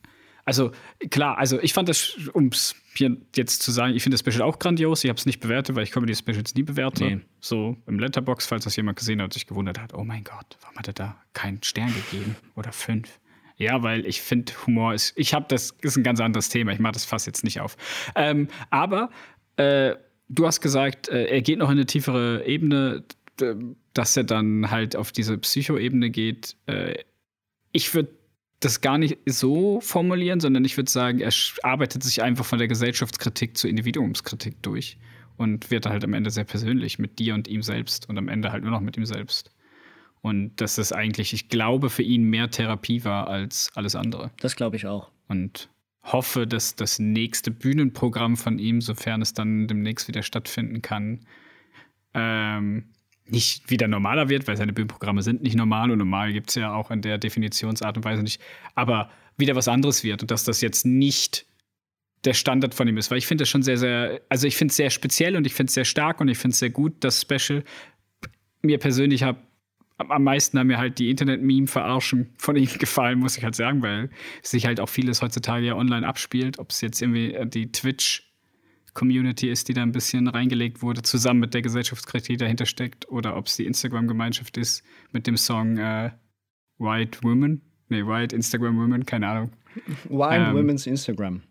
also 0.45 0.71
klar, 1.09 1.37
also 1.37 1.59
ich 1.61 1.73
fand 1.73 1.89
das, 1.89 2.17
um 2.33 2.47
es 2.47 2.75
hier 2.95 3.15
jetzt 3.35 3.61
zu 3.61 3.71
sagen, 3.71 3.95
ich 3.95 4.03
finde 4.03 4.17
das 4.17 4.21
Special 4.21 4.47
auch 4.47 4.59
grandios. 4.59 5.03
Ich 5.03 5.09
habe 5.09 5.17
es 5.17 5.25
nicht 5.25 5.39
bewertet, 5.39 5.75
weil 5.75 5.83
ich 5.83 5.91
Comedy 5.91 6.15
Specials 6.15 6.53
nie 6.55 6.63
bewerte. 6.63 7.03
Nee. 7.03 7.19
So 7.39 7.77
im 7.87 7.99
Letterbox, 7.99 8.45
falls 8.45 8.65
das 8.65 8.75
jemand 8.75 8.97
gesehen 8.97 9.19
hat 9.19 9.25
und 9.25 9.33
sich 9.33 9.47
gewundert 9.47 9.79
hat, 9.79 9.93
oh 9.93 10.03
mein 10.03 10.23
Gott, 10.23 10.57
warum 10.61 10.77
hat 10.77 10.87
er 10.87 10.93
da 10.93 11.17
keinen 11.33 11.63
Stern 11.63 11.93
gegeben 11.93 12.35
oder 12.55 12.71
fünf? 12.71 13.19
Ja, 13.57 13.83
weil 13.83 14.05
ich 14.05 14.21
finde, 14.21 14.51
Humor 14.65 14.93
ist, 14.93 15.13
ich 15.15 15.33
habe 15.33 15.45
das, 15.47 15.71
ist 15.81 15.95
ein 15.95 16.03
ganz 16.03 16.19
anderes 16.19 16.49
Thema. 16.49 16.71
Ich 16.71 16.79
mache 16.79 16.93
das 16.93 17.05
fast 17.05 17.27
jetzt 17.27 17.43
nicht 17.43 17.61
auf. 17.61 17.77
Ähm, 18.15 18.47
aber 18.69 19.09
äh, 19.57 19.95
du 20.27 20.45
hast 20.45 20.59
gesagt, 20.61 21.07
äh, 21.07 21.25
er 21.25 21.41
geht 21.41 21.59
noch 21.59 21.69
in 21.69 21.77
eine 21.77 21.85
tiefere 21.85 22.45
Ebene, 22.45 23.03
dass 23.93 24.17
er 24.17 24.23
dann 24.23 24.69
halt 24.69 24.95
auf 24.95 25.11
diese 25.11 25.37
Psychoebene 25.37 26.09
geht. 26.09 26.55
Äh, 26.65 26.95
ich 27.71 27.93
würde 27.93 28.11
das 28.65 28.81
gar 28.81 28.97
nicht 28.97 29.17
so 29.25 29.79
formulieren, 29.81 30.39
sondern 30.39 30.65
ich 30.65 30.77
würde 30.77 30.91
sagen, 30.91 31.19
er 31.19 31.31
arbeitet 31.63 32.03
sich 32.03 32.21
einfach 32.21 32.45
von 32.45 32.59
der 32.59 32.67
Gesellschaftskritik 32.67 33.57
zur 33.57 33.69
Individuumskritik 33.69 34.61
durch 34.61 34.97
und 35.37 35.71
wird 35.71 35.85
halt 35.85 36.03
am 36.03 36.13
Ende 36.13 36.29
sehr 36.29 36.43
persönlich 36.43 36.99
mit 36.99 37.19
dir 37.19 37.33
und 37.33 37.47
ihm 37.47 37.61
selbst 37.61 38.09
und 38.09 38.17
am 38.17 38.27
Ende 38.27 38.51
halt 38.51 38.63
nur 38.63 38.71
noch 38.71 38.81
mit 38.81 38.97
ihm 38.97 39.05
selbst. 39.05 39.51
Und 40.21 40.55
dass 40.61 40.75
das 40.75 40.93
eigentlich, 40.93 41.33
ich 41.33 41.49
glaube, 41.49 41.89
für 41.89 42.03
ihn 42.03 42.23
mehr 42.23 42.49
Therapie 42.49 43.03
war 43.03 43.27
als 43.27 43.69
alles 43.75 43.95
andere. 43.95 44.31
Das 44.39 44.55
glaube 44.55 44.77
ich 44.77 44.85
auch. 44.85 45.11
Und 45.27 45.69
hoffe, 46.03 46.47
dass 46.47 46.75
das 46.75 46.99
nächste 46.99 47.51
Bühnenprogramm 47.51 48.37
von 48.37 48.59
ihm, 48.59 48.81
sofern 48.81 49.21
es 49.21 49.33
dann 49.33 49.67
demnächst 49.67 50.07
wieder 50.07 50.21
stattfinden 50.21 50.81
kann, 50.81 51.25
ähm, 52.13 52.85
nicht 53.25 53.69
wieder 53.69 53.87
normaler 53.87 54.29
wird, 54.29 54.47
weil 54.47 54.57
seine 54.57 54.73
Bühnenprogramme 54.73 55.21
sind 55.21 55.43
nicht 55.43 55.55
normal 55.55 55.91
und 55.91 55.97
normal 55.97 56.33
gibt 56.33 56.49
es 56.49 56.55
ja 56.55 56.73
auch 56.73 56.91
in 56.91 57.01
der 57.01 57.17
Definitionsart 57.17 57.97
und 57.97 58.03
Weise 58.03 58.21
nicht, 58.21 58.41
aber 58.75 59.09
wieder 59.37 59.55
was 59.55 59.67
anderes 59.67 60.03
wird 60.03 60.21
und 60.21 60.31
dass 60.31 60.43
das 60.43 60.61
jetzt 60.61 60.85
nicht 60.85 61.45
der 62.25 62.33
Standard 62.33 62.73
von 62.73 62.87
ihm 62.87 62.97
ist, 62.97 63.11
weil 63.11 63.17
ich 63.17 63.27
finde 63.27 63.43
das 63.43 63.49
schon 63.49 63.63
sehr, 63.63 63.77
sehr, 63.77 64.21
also 64.29 64.47
ich 64.47 64.55
finde 64.55 64.71
es 64.71 64.77
sehr 64.77 64.89
speziell 64.89 65.35
und 65.35 65.45
ich 65.45 65.53
finde 65.53 65.69
es 65.69 65.73
sehr 65.73 65.85
stark 65.85 66.21
und 66.21 66.27
ich 66.27 66.37
finde 66.37 66.53
es 66.53 66.59
sehr 66.59 66.69
gut, 66.69 66.93
das 67.01 67.21
Special. 67.21 67.63
Mir 68.61 68.77
persönlich 68.77 69.23
hab, 69.23 69.45
am 69.97 70.23
meisten 70.23 70.57
haben 70.57 70.67
mir 70.67 70.77
halt 70.77 70.99
die 70.99 71.09
Internet-Meme-Verarschen 71.09 72.33
von 72.37 72.55
ihm 72.55 72.69
gefallen, 72.79 73.19
muss 73.19 73.37
ich 73.37 73.43
halt 73.43 73.55
sagen, 73.55 73.81
weil 73.81 74.09
sich 74.41 74.65
halt 74.65 74.79
auch 74.79 74.89
vieles 74.89 75.21
heutzutage 75.21 75.65
ja 75.65 75.75
online 75.75 76.07
abspielt. 76.07 76.59
Ob 76.59 76.71
es 76.71 76.81
jetzt 76.81 77.01
irgendwie 77.01 77.33
äh, 77.33 77.45
die 77.45 77.71
Twitch-Community 78.93 79.49
ist, 79.49 79.67
die 79.67 79.73
da 79.73 79.81
ein 79.81 79.91
bisschen 79.91 80.27
reingelegt 80.27 80.81
wurde, 80.81 81.01
zusammen 81.01 81.39
mit 81.39 81.53
der 81.53 81.61
Gesellschaftskritik, 81.61 82.37
die 82.37 82.37
dahinter 82.37 82.65
steckt, 82.65 83.09
oder 83.09 83.35
ob 83.35 83.47
es 83.47 83.55
die 83.55 83.65
Instagram-Gemeinschaft 83.65 84.57
ist 84.57 84.83
mit 85.11 85.27
dem 85.27 85.37
Song 85.37 85.77
äh, 85.77 86.11
White 86.77 87.19
Women. 87.23 87.61
Nee, 87.89 88.05
White 88.05 88.35
Instagram 88.35 88.77
Women, 88.77 89.05
keine 89.05 89.27
Ahnung. 89.27 89.51
White 90.09 90.45
ähm, 90.45 90.55
Women's 90.55 90.87
Instagram. 90.87 91.41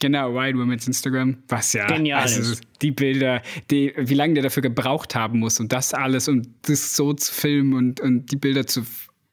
Genau, 0.00 0.32
White 0.32 0.56
Women's 0.56 0.86
Instagram, 0.86 1.38
was 1.48 1.72
ja 1.72 1.86
Genial 1.86 2.22
also 2.22 2.52
ist. 2.52 2.62
die 2.82 2.92
Bilder, 2.92 3.42
die, 3.70 3.92
wie 3.96 4.14
lange 4.14 4.34
der 4.34 4.44
dafür 4.44 4.62
gebraucht 4.62 5.16
haben 5.16 5.40
muss 5.40 5.58
und 5.58 5.72
das 5.72 5.92
alles 5.92 6.28
und 6.28 6.48
das 6.62 6.94
so 6.94 7.12
zu 7.14 7.34
filmen 7.34 7.74
und, 7.74 8.00
und 8.00 8.30
die 8.30 8.36
Bilder 8.36 8.66
zu 8.66 8.84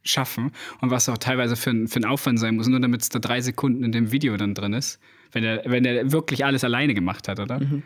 schaffen 0.02 0.52
und 0.82 0.90
was 0.90 1.08
auch 1.08 1.20
teilweise 1.20 1.56
für, 1.56 1.88
für 1.88 2.00
ein 2.00 2.06
Aufwand 2.06 2.40
sein 2.40 2.56
muss, 2.56 2.68
nur 2.68 2.80
damit 2.80 3.02
es 3.02 3.10
da 3.10 3.20
drei 3.20 3.42
Sekunden 3.42 3.84
in 3.84 3.92
dem 3.92 4.12
Video 4.12 4.38
dann 4.38 4.56
drin 4.56 4.74
ist, 4.74 5.00
wenn 5.36 5.44
er, 5.44 5.62
wenn 5.66 5.86
er 5.86 6.12
wirklich 6.12 6.46
alles 6.46 6.64
alleine 6.64 6.94
gemacht 6.94 7.28
hat, 7.28 7.40
oder? 7.40 7.60
Mhm. 7.60 7.84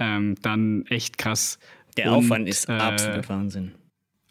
Ähm, 0.00 0.34
dann 0.42 0.84
echt 0.86 1.18
krass. 1.18 1.58
Der 1.96 2.10
und, 2.10 2.18
Aufwand 2.18 2.48
ist 2.48 2.68
äh, 2.68 2.72
absolut 2.72 3.28
Wahnsinn. 3.28 3.72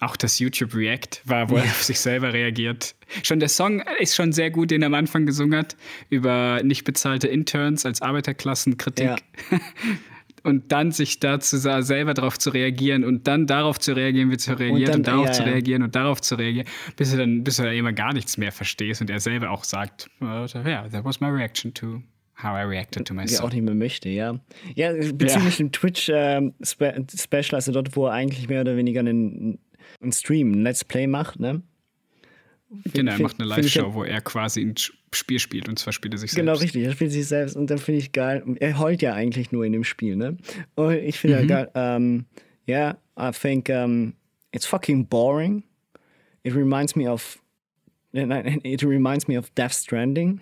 Auch 0.02 0.16
das 0.16 0.40
YouTube 0.40 0.76
React 0.76 1.22
war, 1.26 1.50
wo 1.50 1.56
er 1.56 1.64
auf 1.64 1.84
sich 1.84 2.00
selber 2.00 2.34
reagiert. 2.34 2.96
Schon 3.24 3.40
der 3.40 3.50
Song 3.50 3.82
ist 4.00 4.16
schon 4.16 4.32
sehr 4.34 4.52
gut, 4.52 4.72
den 4.72 4.82
er 4.82 4.88
am 4.88 4.94
Anfang 4.94 5.26
gesungen 5.26 5.58
hat, 5.58 5.76
über 6.10 6.62
nicht 6.64 6.84
bezahlte 6.84 7.28
Interns 7.28 7.86
als 7.86 8.02
Arbeiterklassenkritik. 8.02 9.08
Ja. 9.08 9.18
Und 10.44 10.72
dann 10.72 10.94
sich 10.94 11.20
dazu 11.20 11.58
selber 11.58 12.14
darauf 12.14 12.40
zu 12.40 12.52
reagieren 12.52 13.04
und 13.04 13.28
dann 13.28 13.46
darauf 13.46 13.78
zu 13.78 13.92
reagieren, 13.92 14.32
wie 14.32 14.38
zu 14.38 14.58
reagieren 14.58 14.92
und, 14.92 14.96
und, 15.00 15.08
darauf 15.08 15.26
ja, 15.26 15.32
zu 15.34 15.44
reagieren 15.44 15.82
ja. 15.82 15.86
und 15.88 15.96
darauf 15.96 16.22
zu 16.22 16.36
reagieren, 16.36 16.66
bis 16.96 17.12
du 17.12 17.18
dann, 17.18 17.44
bis 17.44 17.58
du 17.58 17.64
dann 17.64 17.74
immer 17.74 17.92
gar 17.92 18.14
nichts 18.14 18.38
mehr 18.38 18.54
verstehst 18.54 19.02
und 19.02 19.10
er 19.10 19.20
selber 19.20 19.52
auch 19.52 19.66
sagt, 19.66 20.10
ja, 20.22 20.46
yeah, 20.66 20.88
that 20.88 21.04
was 21.04 21.20
my 21.20 21.28
reaction 21.28 21.74
to 21.74 22.02
how 22.42 22.56
I 22.56 22.64
reacted 22.64 23.08
to 23.08 23.14
myself. 23.14 23.40
Ja, 23.40 23.46
auch 23.46 23.54
nicht 23.54 23.64
mehr 23.64 23.76
möchte, 23.76 24.10
ja. 24.10 24.40
Ja, 24.76 24.94
bezüglich 24.94 25.58
dem 25.58 25.72
Twitch-Special, 25.72 26.96
ähm, 26.96 27.56
also 27.56 27.72
dort, 27.72 27.96
wo 27.96 28.08
er 28.08 28.14
eigentlich 28.14 28.48
mehr 28.48 28.62
oder 28.62 28.76
weniger 28.76 29.02
einen 29.02 29.60
einen 30.02 30.12
Stream, 30.12 30.52
ein 30.52 30.64
Let's 30.64 30.84
Play 30.84 31.08
macht, 31.08 31.40
ne? 31.40 31.62
Genau, 32.94 33.14
er 33.14 33.20
macht 33.20 33.40
eine 33.40 33.50
Live-Show, 33.50 33.96
wo 33.96 34.04
er 34.04 34.22
quasi 34.22 34.62
ein 34.62 34.76
Spiel 35.12 35.40
spielt 35.40 35.68
und 35.68 35.80
zwar 35.80 35.92
spielt 35.92 36.14
er 36.14 36.20
sich 36.20 36.32
genau, 36.32 36.54
selbst. 36.54 36.74
Genau, 36.74 36.84
richtig, 36.84 36.84
er 36.86 36.92
spielt 36.94 37.12
sich 37.12 37.28
selbst 37.28 37.56
und 37.56 37.70
dann 37.70 37.80
finde 37.80 38.00
ich 38.00 38.12
geil. 38.12 38.44
Er 38.60 38.78
heult 38.78 39.02
ja 39.02 39.14
eigentlich 39.14 39.52
nur 39.52 39.66
in 39.66 39.74
dem 39.74 39.84
Spiel, 39.84 40.16
ne? 40.16 40.38
Und 40.76 40.94
ich 40.94 41.18
finde 41.18 41.42
mhm. 41.42 41.50
ja 41.50 41.66
geil, 41.66 41.96
um, 41.98 42.26
yeah, 42.68 42.98
I 43.20 43.32
think 43.32 43.70
um, 43.70 44.14
it's 44.52 44.68
fucking 44.68 45.08
boring. 45.08 45.64
It 46.44 46.56
reminds 46.56 46.96
me 46.96 47.12
of, 47.12 47.40
it 48.14 48.84
reminds 48.84 49.28
me 49.28 49.38
of 49.38 49.50
Death 49.56 49.74
Stranding. 49.74 50.40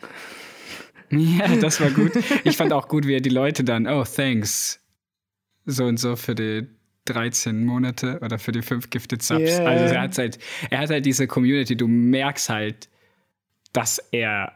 Ja, 1.09 1.55
das 1.55 1.79
war 1.79 1.91
gut. 1.91 2.11
Ich 2.43 2.57
fand 2.57 2.73
auch 2.73 2.87
gut, 2.87 3.07
wie 3.07 3.15
er 3.15 3.21
die 3.21 3.29
Leute 3.29 3.63
dann, 3.63 3.87
oh, 3.87 4.03
thanks, 4.03 4.79
so 5.65 5.85
und 5.85 5.97
so 5.97 6.15
für 6.15 6.35
die 6.35 6.67
13 7.05 7.65
Monate 7.65 8.19
oder 8.21 8.39
für 8.39 8.51
die 8.51 8.61
fünf 8.61 8.89
Gifted 8.89 9.23
Subs. 9.23 9.51
Yeah. 9.51 9.65
Also 9.65 9.93
er 9.93 10.01
hat 10.01 10.17
halt, 10.17 10.39
er 10.69 10.79
hat 10.79 10.89
halt 10.89 11.05
diese 11.05 11.27
Community, 11.27 11.75
du 11.75 11.87
merkst 11.87 12.49
halt, 12.49 12.89
dass 13.73 13.99
er 14.11 14.53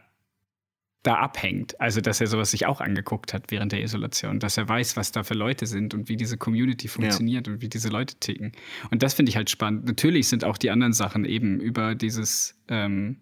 da 1.02 1.14
abhängt. 1.16 1.80
Also, 1.80 2.00
dass 2.00 2.20
er 2.20 2.28
sowas 2.28 2.52
sich 2.52 2.66
auch 2.66 2.80
angeguckt 2.80 3.34
hat 3.34 3.50
während 3.50 3.72
der 3.72 3.82
Isolation, 3.82 4.38
dass 4.38 4.56
er 4.56 4.68
weiß, 4.68 4.96
was 4.96 5.10
da 5.10 5.24
für 5.24 5.34
Leute 5.34 5.66
sind 5.66 5.94
und 5.94 6.08
wie 6.08 6.16
diese 6.16 6.36
Community 6.36 6.86
funktioniert 6.86 7.46
ja. 7.46 7.52
und 7.52 7.60
wie 7.60 7.68
diese 7.68 7.88
Leute 7.88 8.14
ticken. 8.16 8.52
Und 8.90 9.02
das 9.02 9.14
finde 9.14 9.30
ich 9.30 9.36
halt 9.36 9.50
spannend. 9.50 9.84
Natürlich 9.84 10.28
sind 10.28 10.44
auch 10.44 10.56
die 10.56 10.70
anderen 10.70 10.92
Sachen 10.92 11.24
eben 11.24 11.58
über 11.60 11.94
dieses, 11.94 12.56
ähm, 12.68 13.16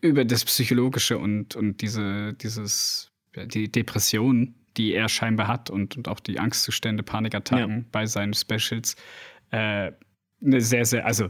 über 0.00 0.24
das 0.24 0.44
Psychologische 0.44 1.18
und, 1.18 1.56
und 1.56 1.80
diese, 1.80 2.34
dieses, 2.34 3.10
die 3.34 3.70
Depression 3.70 4.54
die 4.76 4.94
er 4.94 5.08
scheinbar 5.08 5.48
hat 5.48 5.70
und, 5.70 5.96
und 5.96 6.08
auch 6.08 6.20
die 6.20 6.38
Angstzustände, 6.38 7.02
Panikattacken 7.02 7.78
ja. 7.78 7.84
bei 7.92 8.06
seinen 8.06 8.34
Specials, 8.34 8.96
äh, 9.50 9.92
eine 10.44 10.60
sehr, 10.60 10.84
sehr, 10.84 11.06
also 11.06 11.28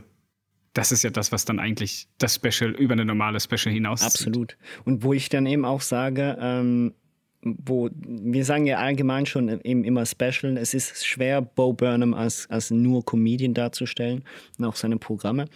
das 0.75 0.91
ist 0.91 1.03
ja 1.03 1.11
das, 1.11 1.33
was 1.33 1.45
dann 1.45 1.59
eigentlich 1.59 2.09
das 2.19 2.37
Special 2.37 2.71
über 2.71 2.93
eine 2.93 3.05
normale 3.05 3.41
Special 3.41 3.73
hinaus 3.73 4.03
Absolut. 4.03 4.57
Und 4.85 5.03
wo 5.03 5.12
ich 5.12 5.29
dann 5.29 5.45
eben 5.47 5.65
auch 5.65 5.83
sage, 5.83 6.37
ähm, 6.41 6.95
wo 7.43 7.91
wir 7.93 8.45
sagen 8.45 8.67
ja 8.67 8.79
allgemein 8.79 9.27
schon 9.27 9.49
eben 9.49 9.85
immer 9.85 10.07
Special, 10.07 10.57
es 10.57 10.73
ist 10.75 11.05
schwer, 11.05 11.43
Bo 11.43 11.73
Burnham 11.73 12.15
als, 12.15 12.49
als 12.49 12.71
nur 12.71 13.05
Comedian 13.05 13.53
darzustellen 13.53 14.25
und 14.59 14.65
auch 14.65 14.77
seine 14.77 14.97
Programme. 14.97 15.47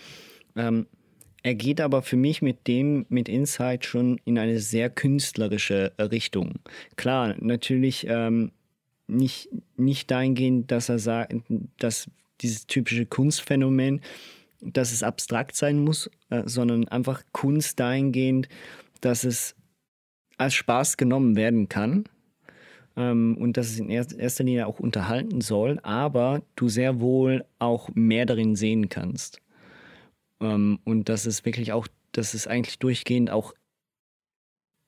Ähm, 0.57 0.87
er 1.47 1.55
geht 1.55 1.81
aber 1.81 2.03
für 2.03 2.17
mich 2.17 2.43
mit 2.43 2.67
dem, 2.67 3.07
mit 3.09 3.29
Inside 3.29 3.87
schon 3.87 4.21
in 4.25 4.37
eine 4.37 4.59
sehr 4.59 4.91
künstlerische 4.91 5.93
Richtung. 5.97 6.55
Klar, 6.97 7.37
natürlich 7.39 8.05
ähm, 8.09 8.51
nicht, 9.07 9.51
nicht 9.77 10.11
dahingehend, 10.11 10.73
dass 10.73 10.89
er 10.89 10.99
sagt, 10.99 11.33
dass 11.79 12.11
dieses 12.41 12.67
typische 12.67 13.07
Kunstphänomen, 13.07 14.01
dass 14.61 14.91
es 14.91 15.05
abstrakt 15.05 15.55
sein 15.55 15.79
muss, 15.79 16.11
äh, 16.31 16.43
sondern 16.47 16.89
einfach 16.89 17.23
Kunst 17.31 17.79
dahingehend, 17.79 18.49
dass 19.01 19.23
es 19.23 19.55
als 20.39 20.55
Spaß 20.55 20.97
genommen 20.97 21.37
werden 21.37 21.69
kann 21.69 22.07
ähm, 22.97 23.37
und 23.39 23.57
dass 23.57 23.69
es 23.69 23.79
in 23.79 23.89
erster 23.89 24.43
Linie 24.43 24.67
auch 24.67 24.81
unterhalten 24.81 25.41
soll, 25.41 25.79
aber 25.85 26.43
du 26.57 26.69
sehr 26.69 27.01
wohl 27.01 27.45
auch 27.61 27.89
mehr 27.95 28.27
darin 28.27 28.57
sehen 28.57 28.89
kannst. 28.89 29.41
Ähm, 30.41 30.79
und 30.85 31.09
dass 31.09 31.27
es 31.27 31.45
wirklich 31.45 31.73
auch, 31.73 31.89
dass 32.13 32.35
es 32.35 32.47
eigentlich 32.47 32.79
durchgehend 32.79 33.31
auch 33.31 33.55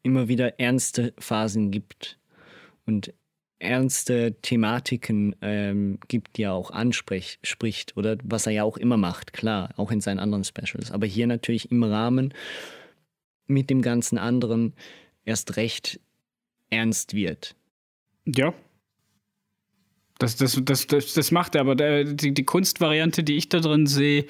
immer 0.02 0.28
wieder 0.28 0.58
ernste 0.60 1.12
Phasen 1.18 1.70
gibt 1.70 2.18
und 2.86 3.12
ernste 3.58 4.36
Thematiken 4.40 5.34
ähm, 5.42 5.98
gibt, 6.08 6.36
die 6.36 6.42
er 6.42 6.52
auch 6.52 6.70
anspricht 6.70 7.96
oder 7.96 8.16
was 8.22 8.46
er 8.46 8.52
ja 8.52 8.62
auch 8.62 8.76
immer 8.76 8.96
macht, 8.96 9.32
klar, 9.32 9.70
auch 9.76 9.90
in 9.90 10.00
seinen 10.00 10.20
anderen 10.20 10.44
Specials. 10.44 10.92
Aber 10.92 11.06
hier 11.06 11.26
natürlich 11.26 11.70
im 11.70 11.82
Rahmen 11.82 12.32
mit 13.46 13.68
dem 13.70 13.82
ganzen 13.82 14.18
anderen 14.18 14.74
erst 15.24 15.56
recht 15.56 16.00
ernst 16.70 17.14
wird. 17.14 17.56
Ja. 18.26 18.54
Das, 20.18 20.36
das, 20.36 20.60
das, 20.64 20.86
das, 20.86 21.30
macht 21.30 21.54
er, 21.54 21.60
aber 21.60 21.76
die, 22.04 22.34
die 22.34 22.44
Kunstvariante, 22.44 23.22
die 23.22 23.36
ich 23.36 23.48
da 23.48 23.60
drin 23.60 23.86
sehe, 23.86 24.26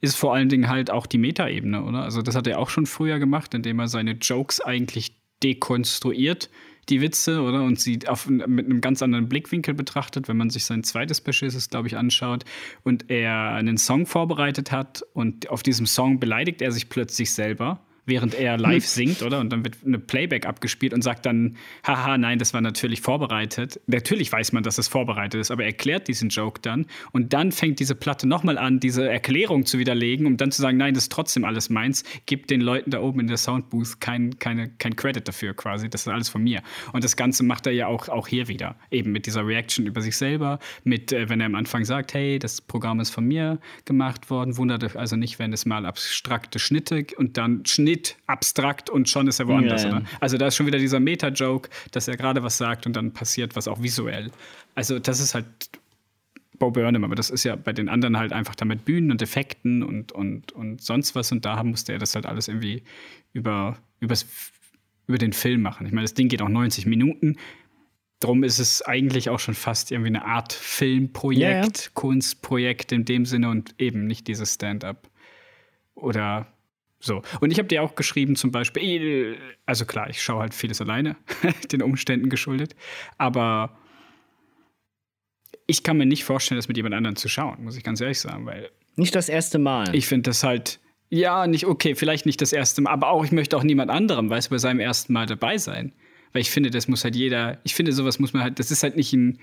ist 0.00 0.16
vor 0.16 0.34
allen 0.34 0.48
Dingen 0.48 0.68
halt 0.68 0.90
auch 0.90 1.06
die 1.06 1.18
Metaebene, 1.18 1.82
oder? 1.82 2.02
Also 2.02 2.22
das 2.22 2.34
hat 2.34 2.46
er 2.46 2.58
auch 2.58 2.70
schon 2.70 2.86
früher 2.86 3.18
gemacht, 3.18 3.54
indem 3.54 3.78
er 3.78 3.88
seine 3.88 4.12
Jokes 4.12 4.60
eigentlich 4.60 5.16
dekonstruiert, 5.42 6.50
die 6.88 7.00
Witze, 7.00 7.42
oder? 7.42 7.62
Und 7.62 7.78
sie 7.78 8.00
auf, 8.08 8.28
mit 8.28 8.66
einem 8.66 8.80
ganz 8.80 9.02
anderen 9.02 9.28
Blickwinkel 9.28 9.74
betrachtet, 9.74 10.28
wenn 10.28 10.36
man 10.36 10.50
sich 10.50 10.64
sein 10.64 10.82
zweites 10.84 11.20
es, 11.20 11.70
glaube 11.70 11.88
ich, 11.88 11.96
anschaut 11.96 12.44
und 12.82 13.10
er 13.10 13.52
einen 13.52 13.78
Song 13.78 14.06
vorbereitet 14.06 14.72
hat 14.72 15.02
und 15.12 15.50
auf 15.50 15.62
diesem 15.62 15.86
Song 15.86 16.18
beleidigt 16.18 16.62
er 16.62 16.72
sich 16.72 16.88
plötzlich 16.88 17.32
selber 17.32 17.80
während 18.10 18.34
er 18.34 18.58
live 18.58 18.86
singt, 18.86 19.22
oder? 19.22 19.40
Und 19.40 19.50
dann 19.50 19.64
wird 19.64 19.76
eine 19.86 19.98
Playback 19.98 20.44
abgespielt 20.44 20.92
und 20.92 21.02
sagt 21.02 21.24
dann, 21.24 21.56
haha, 21.86 22.18
nein, 22.18 22.38
das 22.38 22.52
war 22.52 22.60
natürlich 22.60 23.00
vorbereitet. 23.00 23.80
Natürlich 23.86 24.30
weiß 24.30 24.52
man, 24.52 24.62
dass 24.62 24.76
es 24.76 24.88
vorbereitet 24.88 25.40
ist, 25.40 25.50
aber 25.50 25.62
er 25.62 25.68
erklärt 25.68 26.08
diesen 26.08 26.28
Joke 26.28 26.60
dann 26.60 26.86
und 27.12 27.32
dann 27.32 27.52
fängt 27.52 27.80
diese 27.80 27.94
Platte 27.94 28.28
nochmal 28.28 28.58
an, 28.58 28.80
diese 28.80 29.08
Erklärung 29.08 29.64
zu 29.64 29.78
widerlegen, 29.78 30.26
um 30.26 30.36
dann 30.36 30.52
zu 30.52 30.60
sagen, 30.60 30.76
nein, 30.76 30.94
das 30.94 31.04
ist 31.04 31.12
trotzdem 31.12 31.44
alles 31.44 31.70
meins, 31.70 32.04
gibt 32.26 32.50
den 32.50 32.60
Leuten 32.60 32.90
da 32.90 33.00
oben 33.00 33.20
in 33.20 33.28
der 33.28 33.36
Soundbooth 33.36 34.00
kein, 34.00 34.38
keine, 34.38 34.68
kein 34.68 34.96
Credit 34.96 35.26
dafür 35.26 35.54
quasi, 35.54 35.88
das 35.88 36.02
ist 36.02 36.08
alles 36.08 36.28
von 36.28 36.42
mir. 36.42 36.62
Und 36.92 37.04
das 37.04 37.16
Ganze 37.16 37.44
macht 37.44 37.66
er 37.66 37.72
ja 37.72 37.86
auch, 37.86 38.08
auch 38.08 38.28
hier 38.28 38.48
wieder, 38.48 38.76
eben 38.90 39.12
mit 39.12 39.26
dieser 39.26 39.46
Reaction 39.46 39.86
über 39.86 40.00
sich 40.00 40.16
selber, 40.16 40.58
mit, 40.84 41.12
äh, 41.12 41.28
wenn 41.28 41.40
er 41.40 41.46
am 41.46 41.54
Anfang 41.54 41.84
sagt, 41.84 42.14
hey, 42.14 42.38
das 42.38 42.60
Programm 42.60 43.00
ist 43.00 43.10
von 43.10 43.24
mir 43.24 43.58
gemacht 43.84 44.30
worden, 44.30 44.56
wundert 44.56 44.82
euch 44.84 44.96
also 44.96 45.16
nicht, 45.16 45.38
wenn 45.38 45.52
es 45.52 45.64
mal 45.64 45.86
abstrakte 45.86 46.58
Schnitte 46.58 47.06
und 47.16 47.36
dann 47.36 47.64
Schnitt 47.66 47.99
Bild 48.00 48.16
abstrakt 48.26 48.90
und 48.90 49.08
schon 49.08 49.28
ist 49.28 49.40
er 49.40 49.48
woanders, 49.48 49.84
ja, 49.84 49.90
ja. 49.90 50.02
Also 50.20 50.38
da 50.38 50.46
ist 50.46 50.56
schon 50.56 50.66
wieder 50.66 50.78
dieser 50.78 51.00
Meta-Joke, 51.00 51.68
dass 51.92 52.08
er 52.08 52.16
gerade 52.16 52.42
was 52.42 52.58
sagt 52.58 52.86
und 52.86 52.94
dann 52.94 53.12
passiert 53.12 53.56
was 53.56 53.68
auch 53.68 53.82
visuell. 53.82 54.30
Also 54.74 54.98
das 54.98 55.20
ist 55.20 55.34
halt 55.34 55.46
Bo 56.58 56.70
Burnham, 56.70 57.04
aber 57.04 57.14
das 57.14 57.30
ist 57.30 57.44
ja 57.44 57.56
bei 57.56 57.72
den 57.72 57.88
anderen 57.88 58.18
halt 58.18 58.32
einfach 58.32 58.54
da 58.54 58.64
mit 58.64 58.84
Bühnen 58.84 59.10
und 59.10 59.22
Effekten 59.22 59.82
und, 59.82 60.12
und, 60.12 60.52
und 60.52 60.82
sonst 60.82 61.14
was 61.14 61.32
und 61.32 61.44
da 61.44 61.62
musste 61.62 61.92
er 61.92 61.98
das 61.98 62.14
halt 62.14 62.26
alles 62.26 62.48
irgendwie 62.48 62.82
über, 63.32 63.78
übers, 64.00 64.26
über 65.06 65.18
den 65.18 65.32
Film 65.32 65.62
machen. 65.62 65.86
Ich 65.86 65.92
meine, 65.92 66.04
das 66.04 66.14
Ding 66.14 66.28
geht 66.28 66.42
auch 66.42 66.48
90 66.48 66.86
Minuten. 66.86 67.36
Darum 68.20 68.44
ist 68.44 68.58
es 68.58 68.82
eigentlich 68.82 69.30
auch 69.30 69.40
schon 69.40 69.54
fast 69.54 69.90
irgendwie 69.90 70.08
eine 70.08 70.26
Art 70.26 70.52
Filmprojekt, 70.52 71.84
ja, 71.84 71.90
Kunstprojekt 71.94 72.92
in 72.92 73.06
dem 73.06 73.24
Sinne 73.24 73.48
und 73.48 73.74
eben 73.78 74.06
nicht 74.06 74.28
dieses 74.28 74.54
Stand-up. 74.54 75.08
Oder 75.94 76.46
so. 77.00 77.22
Und 77.40 77.50
ich 77.50 77.58
habe 77.58 77.66
dir 77.66 77.82
auch 77.82 77.94
geschrieben, 77.94 78.36
zum 78.36 78.52
Beispiel, 78.52 79.38
also 79.66 79.86
klar, 79.86 80.10
ich 80.10 80.22
schaue 80.22 80.42
halt 80.42 80.54
vieles 80.54 80.80
alleine, 80.80 81.16
den 81.72 81.82
Umständen 81.82 82.28
geschuldet, 82.28 82.76
aber 83.18 83.76
ich 85.66 85.82
kann 85.82 85.96
mir 85.96 86.06
nicht 86.06 86.24
vorstellen, 86.24 86.58
das 86.58 86.68
mit 86.68 86.76
jemand 86.76 86.94
anderem 86.94 87.16
zu 87.16 87.28
schauen, 87.28 87.64
muss 87.64 87.76
ich 87.76 87.84
ganz 87.84 88.00
ehrlich 88.00 88.20
sagen, 88.20 88.44
weil 88.44 88.70
Nicht 88.96 89.14
das 89.14 89.28
erste 89.28 89.58
Mal. 89.58 89.94
Ich 89.94 90.06
finde 90.06 90.30
das 90.30 90.42
halt, 90.42 90.78
ja, 91.08 91.46
nicht 91.46 91.66
okay, 91.66 91.94
vielleicht 91.94 92.26
nicht 92.26 92.40
das 92.40 92.52
erste 92.52 92.82
Mal, 92.82 92.90
aber 92.90 93.08
auch, 93.08 93.24
ich 93.24 93.32
möchte 93.32 93.56
auch 93.56 93.62
niemand 93.62 93.90
anderem, 93.90 94.28
weißt 94.28 94.48
du, 94.48 94.50
bei 94.50 94.58
seinem 94.58 94.80
ersten 94.80 95.12
Mal 95.12 95.26
dabei 95.26 95.58
sein. 95.58 95.92
Weil 96.32 96.42
ich 96.42 96.50
finde, 96.50 96.70
das 96.70 96.86
muss 96.86 97.02
halt 97.02 97.16
jeder, 97.16 97.58
ich 97.64 97.74
finde, 97.74 97.92
sowas 97.92 98.18
muss 98.18 98.32
man 98.32 98.42
halt, 98.42 98.58
das 98.58 98.70
ist 98.70 98.82
halt 98.82 98.96
nicht 98.96 99.12
ein 99.12 99.40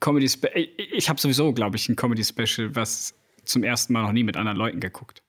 Comedy 0.00 0.28
Special. 0.28 0.68
Ich 0.92 1.08
habe 1.08 1.20
sowieso, 1.20 1.52
glaube 1.52 1.76
ich, 1.76 1.88
ein 1.88 1.96
Comedy 1.96 2.24
Special, 2.24 2.74
was 2.74 3.14
zum 3.44 3.64
ersten 3.64 3.92
Mal 3.92 4.02
noch 4.02 4.12
nie 4.12 4.24
mit 4.24 4.36
anderen 4.36 4.56
Leuten 4.56 4.80
geguckt. 4.80 5.22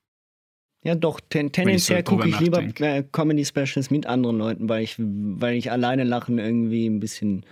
Ja, 0.84 0.96
doch, 0.96 1.20
ten 1.20 1.52
tendenziell 1.52 2.06
so 2.06 2.16
gucke 2.16 2.30
ich 2.30 2.40
lieber 2.40 2.62
äh, 2.62 3.04
Comedy 3.12 3.44
Specials 3.44 3.92
mit 3.92 4.06
anderen 4.06 4.38
Leuten, 4.38 4.70
weil 4.70 4.84
ich, 4.84 4.96
weil 4.98 5.56
ich 5.56 5.72
alleine 5.72 6.06
lachen 6.06 6.40
irgendwie 6.40 6.88
ein 6.88 7.02
bisschen 7.02 7.46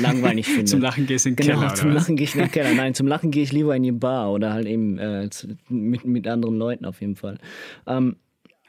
langweilig 0.00 0.46
finde. 0.48 0.64
zum 0.64 0.80
Lachen 0.80 1.06
gehst 1.06 1.24
du 1.24 1.30
in 1.30 1.36
den 1.36 1.46
genau, 1.46 1.60
Keller. 1.60 1.74
Zum? 1.74 1.92
Lachen 1.92 2.16
gehe 2.16 2.24
ich 2.24 2.34
in 2.34 2.40
den 2.40 2.50
Keller. 2.50 2.74
Nein, 2.76 2.94
zum 2.94 3.06
Lachen 3.06 3.30
gehe 3.30 3.44
ich 3.44 3.52
lieber 3.52 3.76
in 3.76 3.84
die 3.84 3.92
Bar 3.92 4.32
oder 4.32 4.52
halt 4.52 4.66
eben 4.66 4.98
äh, 4.98 5.28
mit, 5.68 6.04
mit 6.04 6.26
anderen 6.26 6.56
Leuten 6.56 6.84
auf 6.84 7.00
jeden 7.00 7.16
Fall. 7.16 7.38
Ähm, 7.86 8.16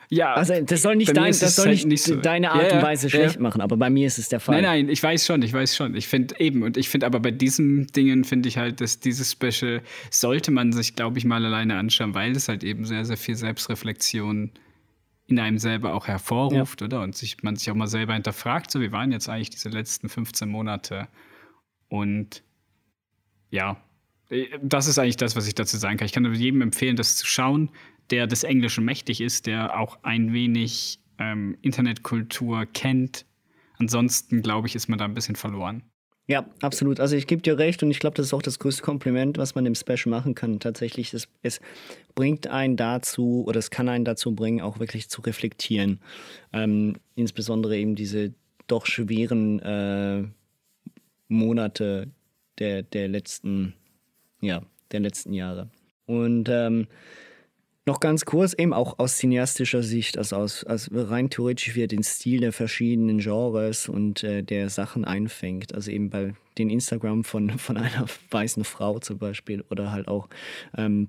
ja, 0.10 0.34
also 0.34 0.54
das 0.62 0.82
soll 0.82 0.96
nicht, 0.96 1.16
dein, 1.16 1.32
das 1.32 1.56
soll 1.56 1.68
halt 1.68 1.86
nicht, 1.86 2.04
so. 2.04 2.16
deine 2.16 2.52
Art 2.52 2.72
ja, 2.72 2.78
und 2.78 2.84
Weise 2.84 3.08
ja, 3.08 3.12
schlecht 3.12 3.36
ja. 3.36 3.42
machen, 3.42 3.62
aber 3.62 3.78
bei 3.78 3.90
mir 3.90 4.08
ist 4.08 4.18
es 4.18 4.30
der 4.30 4.40
Fall. 4.40 4.62
Nein, 4.62 4.86
nein, 4.86 4.90
ich 4.90 5.02
weiß 5.02 5.26
schon, 5.26 5.42
ich 5.42 5.54
weiß 5.54 5.76
schon. 5.76 5.96
Ich 5.96 6.08
finde 6.08 6.40
eben, 6.40 6.64
und 6.64 6.78
ich 6.78 6.90
finde 6.90 7.06
aber 7.06 7.20
bei 7.20 7.32
diesen 7.32 7.88
Dingen 7.88 8.24
finde 8.24 8.50
ich 8.50 8.58
halt, 8.58 8.82
dass 8.82 9.00
dieses 9.00 9.32
Special 9.32 9.82
sollte 10.10 10.52
man 10.52 10.72
sich, 10.72 10.96
glaube 10.96 11.18
ich, 11.18 11.26
mal 11.26 11.44
alleine 11.44 11.78
anschauen, 11.78 12.14
weil 12.14 12.32
es 12.34 12.48
halt 12.48 12.64
eben 12.64 12.86
sehr, 12.86 13.06
sehr 13.06 13.18
viel 13.18 13.36
Selbstreflexion 13.36 14.52
in 15.28 15.40
einem 15.40 15.58
selber 15.58 15.94
auch 15.96 16.08
hervorruft, 16.08 16.82
oder? 16.82 17.02
Und 17.02 17.16
sich, 17.16 17.42
man 17.42 17.56
sich 17.56 17.72
auch 17.72 17.76
mal 17.76 17.88
selber 17.88 18.14
hinterfragt, 18.14 18.70
so 18.70 18.82
wie 18.82 18.92
waren 18.92 19.12
jetzt 19.12 19.28
eigentlich 19.28 19.50
diese 19.50 19.70
letzten 19.70 20.08
15 20.08 20.48
Monate? 20.48 21.08
Und 21.88 22.44
ja, 23.50 23.78
das 24.62 24.88
ist 24.88 25.00
eigentlich 25.00 25.18
das, 25.18 25.36
was 25.36 25.48
ich 25.48 25.56
dazu 25.56 25.78
sagen 25.78 25.98
kann. 25.98 26.06
Ich 26.06 26.14
kann 26.14 26.32
jedem 26.34 26.62
empfehlen, 26.62 26.96
das 26.96 27.16
zu 27.16 27.26
schauen, 27.26 27.70
der 28.12 28.28
des 28.28 28.44
Englischen 28.44 28.86
mächtig 28.86 29.22
ist, 29.22 29.46
der 29.46 29.80
auch 29.80 30.00
ein 30.04 30.34
wenig 30.34 31.00
ähm, 31.18 31.58
Internetkultur 31.62 32.66
kennt. 32.66 33.26
Ansonsten, 33.78 34.42
glaube 34.42 34.68
ich, 34.68 34.76
ist 34.76 34.88
man 34.88 35.00
da 35.00 35.06
ein 35.06 35.14
bisschen 35.14 35.36
verloren. 35.36 35.84
Ja, 36.28 36.50
absolut. 36.62 37.00
Also 37.00 37.16
ich 37.16 37.28
gebe 37.28 37.44
dir 37.44 37.60
recht 37.60 37.84
und 37.84 37.92
ich 37.92 38.00
glaube, 38.00 38.16
das 38.16 38.28
ist 38.28 38.34
auch 38.34 38.42
das 38.42 38.58
größte 38.58 38.82
Kompliment, 38.82 39.38
was 39.38 39.54
man 39.54 39.66
im 39.68 39.76
Special 39.76 40.08
machen 40.08 40.34
kann. 40.34 40.60
Tatsächlich, 40.60 41.14
es, 41.14 41.28
es 41.44 41.60
bringt 42.16 42.48
einen 42.48 42.78
dazu 42.78 43.44
oder 43.46 43.60
es 43.60 43.70
kann 43.70 43.90
einen 43.90 44.06
dazu 44.06 44.34
bringen, 44.34 44.62
auch 44.62 44.80
wirklich 44.80 45.08
zu 45.08 45.22
reflektieren. 45.22 46.00
Ähm, 46.52 46.96
insbesondere 47.16 47.78
eben 47.78 47.96
diese 47.96 48.34
doch 48.66 48.88
schweren 48.88 49.60
äh, 49.60 50.24
Monate 51.28 52.10
der, 52.58 52.82
der 52.82 53.08
letzten, 53.08 53.74
ja, 54.42 54.64
der 54.92 55.02
letzten 55.02 55.34
Jahre. 55.34 55.70
Und 56.08 56.50
ähm, 56.50 56.88
noch 57.86 58.00
ganz 58.00 58.26
kurz, 58.26 58.54
eben 58.54 58.74
auch 58.74 58.98
aus 58.98 59.18
cineastischer 59.18 59.84
Sicht, 59.84 60.18
also 60.18 60.38
aus, 60.38 60.64
aus 60.64 60.90
rein 60.92 61.30
theoretisch, 61.30 61.76
wie 61.76 61.84
er 61.84 61.88
den 61.88 62.04
Stil 62.04 62.40
der 62.40 62.52
verschiedenen 62.52 63.20
Genres 63.20 63.88
und 63.88 64.24
äh, 64.24 64.42
der 64.42 64.70
Sachen 64.70 65.06
einfängt. 65.06 65.76
Also 65.76 65.92
eben 65.92 66.10
bei 66.10 66.34
den 66.58 66.70
Instagram 66.70 67.24
von, 67.24 67.60
von 67.60 67.78
einer 67.78 68.06
weißen 68.32 68.64
Frau 68.64 69.00
zum 69.00 69.20
Beispiel 69.20 69.64
oder 69.70 69.92
halt 69.92 70.08
auch 70.08 70.30
ähm, 70.76 71.08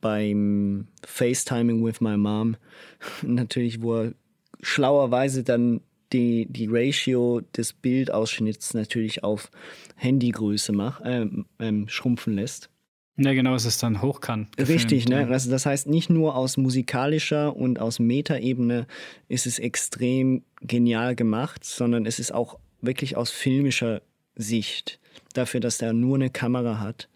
beim 0.00 0.86
FaceTiming 1.04 1.84
with 1.84 2.00
my 2.00 2.16
mom, 2.16 2.56
natürlich, 3.22 3.82
wo 3.82 4.02
er 4.02 4.14
schlauerweise 4.60 5.42
dann 5.42 5.80
die, 6.12 6.46
die 6.48 6.68
Ratio 6.70 7.40
des 7.56 7.72
Bildausschnitts 7.72 8.74
natürlich 8.74 9.24
auf 9.24 9.50
Handygröße 9.96 10.72
mach, 10.72 11.00
ähm, 11.04 11.46
ähm, 11.58 11.88
schrumpfen 11.88 12.34
lässt. 12.34 12.71
Ja, 13.16 13.34
genau, 13.34 13.54
es 13.54 13.66
ist 13.66 13.82
dann 13.82 14.00
hochkant. 14.00 14.48
Richtig, 14.58 15.06
ne? 15.08 15.28
Also 15.28 15.50
das 15.50 15.66
heißt, 15.66 15.86
nicht 15.86 16.08
nur 16.08 16.34
aus 16.34 16.56
musikalischer 16.56 17.54
und 17.54 17.78
aus 17.78 17.98
Metaebene 17.98 18.86
ist 19.28 19.46
es 19.46 19.58
extrem 19.58 20.42
genial 20.62 21.14
gemacht, 21.14 21.62
sondern 21.64 22.06
es 22.06 22.18
ist 22.18 22.32
auch 22.32 22.58
wirklich 22.80 23.16
aus 23.16 23.30
filmischer 23.30 24.00
Sicht 24.34 24.98
dafür, 25.34 25.60
dass 25.60 25.82
er 25.82 25.92
nur 25.92 26.16
eine 26.16 26.30
Kamera 26.30 26.80
hat 26.80 27.08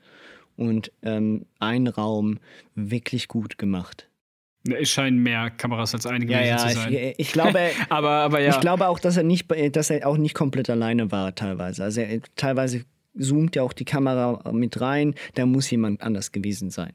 und 0.57 0.93
ähm, 1.03 1.47
ein 1.61 1.87
Raum 1.87 2.41
wirklich 2.75 3.29
gut 3.29 3.57
gemacht. 3.57 4.09
Es 4.69 4.91
scheinen 4.91 5.23
mehr 5.23 5.51
Kameras 5.51 5.95
als 5.95 6.07
eine 6.07 6.27
ja, 6.27 6.39
gewesen 6.39 6.49
ja, 6.49 6.69
zu 6.69 6.75
sein. 6.75 6.93
Ich, 6.93 7.15
ich 7.19 7.33
glaube, 7.33 7.71
aber, 7.89 8.11
aber 8.11 8.41
ja. 8.41 8.51
ich 8.51 8.61
glaube 8.61 8.89
auch, 8.89 8.99
dass 8.99 9.17
er 9.17 9.23
nicht, 9.23 9.47
dass 9.75 9.91
er 9.91 10.07
auch 10.07 10.17
nicht 10.17 10.35
komplett 10.35 10.69
alleine 10.69 11.11
war 11.13 11.35
teilweise. 11.35 11.85
Also 11.85 12.01
er, 12.01 12.21
teilweise 12.35 12.85
zoomt 13.19 13.57
ja 13.57 13.63
auch 13.63 13.73
die 13.73 13.85
Kamera 13.85 14.51
mit 14.53 14.81
rein, 14.81 15.15
da 15.35 15.47
muss 15.47 15.71
jemand 15.71 16.03
anders 16.03 16.33
gewesen 16.33 16.71
sein. 16.71 16.93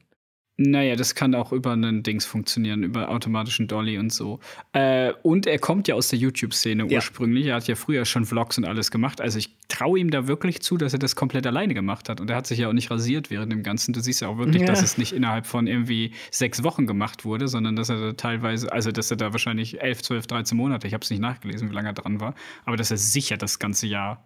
Naja, 0.58 0.96
das 0.96 1.14
kann 1.14 1.34
auch 1.34 1.50
über 1.50 1.72
einen 1.72 2.02
Dings 2.02 2.26
funktionieren, 2.26 2.82
über 2.82 3.08
automatischen 3.08 3.68
Dolly 3.68 3.96
und 3.98 4.12
so. 4.12 4.38
Äh, 4.74 5.12
und 5.22 5.46
er 5.46 5.58
kommt 5.58 5.88
ja 5.88 5.94
aus 5.94 6.08
der 6.08 6.18
YouTube-Szene 6.18 6.86
Ja. 6.88 6.96
ursprünglich. 6.98 7.46
Er 7.46 7.56
hat 7.56 7.66
ja 7.68 7.74
früher 7.74 8.04
schon 8.04 8.26
Vlogs 8.26 8.58
und 8.58 8.66
alles 8.66 8.90
gemacht. 8.90 9.22
Also 9.22 9.38
ich 9.38 9.56
traue 9.68 9.98
ihm 9.98 10.10
da 10.10 10.28
wirklich 10.28 10.60
zu, 10.60 10.76
dass 10.76 10.92
er 10.92 10.98
das 10.98 11.16
komplett 11.16 11.46
alleine 11.46 11.72
gemacht 11.72 12.10
hat. 12.10 12.20
Und 12.20 12.28
er 12.28 12.36
hat 12.36 12.46
sich 12.46 12.58
ja 12.58 12.68
auch 12.68 12.74
nicht 12.74 12.90
rasiert 12.90 13.30
während 13.30 13.50
dem 13.50 13.62
Ganzen. 13.62 13.94
Du 13.94 14.00
siehst 14.00 14.20
ja 14.20 14.28
auch 14.28 14.36
wirklich, 14.36 14.60
Ja. 14.60 14.66
dass 14.68 14.82
es 14.82 14.98
nicht 14.98 15.12
innerhalb 15.14 15.46
von 15.46 15.66
irgendwie 15.66 16.12
sechs 16.30 16.62
Wochen 16.62 16.86
gemacht 16.86 17.24
wurde, 17.24 17.48
sondern 17.48 17.74
dass 17.74 17.88
er 17.88 17.98
da 18.00 18.12
teilweise, 18.12 18.70
also 18.70 18.92
dass 18.92 19.10
er 19.10 19.16
da 19.16 19.32
wahrscheinlich 19.32 19.80
elf, 19.80 20.02
zwölf, 20.02 20.26
13 20.26 20.56
Monate, 20.56 20.86
ich 20.86 20.92
habe 20.92 21.02
es 21.02 21.08
nicht 21.10 21.20
nachgelesen, 21.20 21.70
wie 21.70 21.74
lange 21.74 21.88
er 21.88 21.94
dran 21.94 22.20
war, 22.20 22.34
aber 22.66 22.76
dass 22.76 22.90
er 22.90 22.98
sicher 22.98 23.38
das 23.38 23.58
ganze 23.58 23.86
Jahr 23.86 24.22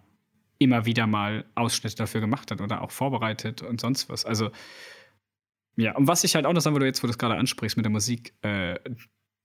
immer 0.59 0.85
wieder 0.85 1.07
mal 1.07 1.45
Ausschnitte 1.55 1.95
dafür 1.95 2.21
gemacht 2.21 2.51
hat 2.51 2.61
oder 2.61 2.81
auch 2.81 2.91
vorbereitet 2.91 3.61
und 3.61 3.81
sonst 3.81 4.09
was. 4.09 4.25
Also 4.25 4.51
ja, 5.75 5.95
und 5.95 6.07
was 6.07 6.23
ich 6.23 6.35
halt 6.35 6.45
auch 6.45 6.53
noch 6.53 6.61
sagen 6.61 6.75
würde, 6.75 6.87
jetzt 6.87 7.03
wo 7.03 7.07
du 7.07 7.11
es 7.11 7.19
gerade 7.19 7.35
ansprichst 7.35 7.77
mit 7.77 7.85
der 7.85 7.91
Musik, 7.91 8.33
äh, 8.41 8.79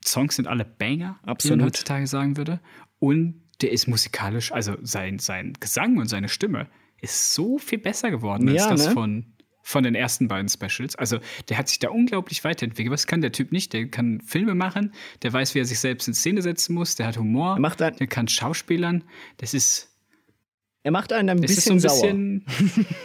Songs 0.05 0.37
sind 0.37 0.49
alle 0.49 0.65
Banger, 0.65 1.21
wie 1.23 1.31
Absolut. 1.31 1.59
man 1.59 1.67
heutzutage 1.67 2.07
sagen 2.07 2.37
würde. 2.37 2.61
Und 2.99 3.43
der 3.61 3.71
ist 3.71 3.87
musikalisch, 3.87 4.51
also 4.51 4.77
sein, 4.83 5.19
sein 5.19 5.53
Gesang 5.61 5.99
und 5.99 6.09
seine 6.09 6.29
Stimme 6.29 6.69
ist 7.01 7.35
so 7.35 7.59
viel 7.59 7.79
besser 7.79 8.11
geworden 8.11 8.49
Ja, 8.49 8.67
als 8.67 8.81
das 8.81 8.89
ne? 8.89 8.93
von, 8.95 9.27
von 9.63 9.85
den 9.85 9.95
ersten 9.95 10.29
beiden 10.29 10.49
Specials. 10.49 10.97
Also 10.97 11.19
der 11.49 11.59
hat 11.59 11.69
sich 11.69 11.79
da 11.79 11.91
unglaublich 11.91 12.45
weiterentwickelt. 12.45 12.93
Was 12.93 13.07
kann 13.07 13.21
der 13.21 13.33
Typ 13.33 13.53
nicht? 13.53 13.73
Der 13.73 13.89
kann 13.89 14.21
Filme 14.21 14.55
machen, 14.55 14.93
der 15.23 15.33
weiß, 15.33 15.55
wie 15.55 15.61
er 15.61 15.65
sich 15.65 15.81
selbst 15.81 16.09
in 16.09 16.15
Szene 16.15 16.43
setzen 16.43 16.75
muss, 16.75 16.97
der 16.97 17.07
hat 17.07 17.19
Humor, 17.19 17.59
Er 17.63 17.91
der 17.91 18.07
kann 18.07 18.29
Schauspielern. 18.29 19.05
Das 19.37 19.53
ist, 19.53 19.92
Er 20.83 20.91
macht 20.91 21.13
einen 21.13 21.31
ein 21.31 21.43
das 21.43 21.55
bisschen, 21.55 21.77
ist 21.77 21.83
so 21.83 21.89
sauer. 21.89 22.11
ein 22.11 22.41
bisschen. 22.41 22.87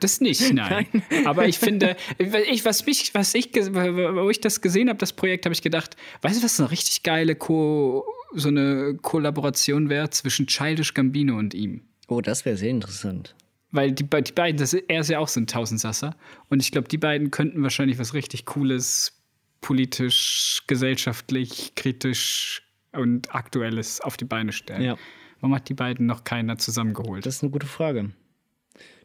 Das 0.00 0.20
nicht, 0.20 0.52
nein. 0.52 0.86
Aber 1.24 1.46
ich 1.46 1.58
finde, 1.58 1.96
ich, 2.18 2.64
was 2.64 2.84
mich, 2.84 3.14
was 3.14 3.32
ich, 3.34 3.54
wo 3.54 4.28
ich 4.28 4.40
das 4.40 4.60
gesehen 4.60 4.88
habe, 4.88 4.98
das 4.98 5.12
Projekt, 5.12 5.46
habe 5.46 5.54
ich 5.54 5.62
gedacht, 5.62 5.96
weißt 6.22 6.40
du, 6.40 6.44
was 6.44 6.58
eine 6.58 6.70
richtig 6.72 7.04
geile 7.04 7.36
Ko 7.36 8.04
so 8.34 8.48
eine 8.48 8.98
Kollaboration 9.00 9.88
wäre 9.88 10.10
zwischen 10.10 10.48
Childish 10.48 10.94
Gambino 10.94 11.38
und 11.38 11.54
ihm? 11.54 11.82
Oh, 12.08 12.20
das 12.20 12.44
wäre 12.44 12.56
sehr 12.56 12.70
interessant. 12.70 13.36
Weil 13.70 13.92
die, 13.92 14.04
die 14.04 14.32
beiden, 14.32 14.58
das, 14.58 14.74
er 14.74 15.00
ist 15.00 15.10
ja 15.10 15.20
auch 15.20 15.28
so 15.28 15.40
ein 15.40 15.46
Tausendsasser. 15.46 16.16
Und 16.48 16.60
ich 16.60 16.72
glaube, 16.72 16.88
die 16.88 16.98
beiden 16.98 17.30
könnten 17.30 17.62
wahrscheinlich 17.62 17.98
was 17.98 18.14
richtig 18.14 18.46
Cooles, 18.46 19.20
politisch, 19.60 20.62
gesellschaftlich, 20.66 21.72
kritisch 21.76 22.62
und 22.92 23.32
Aktuelles 23.34 24.00
auf 24.00 24.16
die 24.16 24.24
Beine 24.24 24.52
stellen. 24.52 24.82
Ja. 24.82 24.96
Warum 25.44 25.56
hat 25.56 25.68
die 25.68 25.74
beiden 25.74 26.06
noch 26.06 26.24
keiner 26.24 26.56
zusammengeholt? 26.56 27.26
Das 27.26 27.36
ist 27.36 27.42
eine 27.42 27.50
gute 27.50 27.66
Frage. 27.66 28.12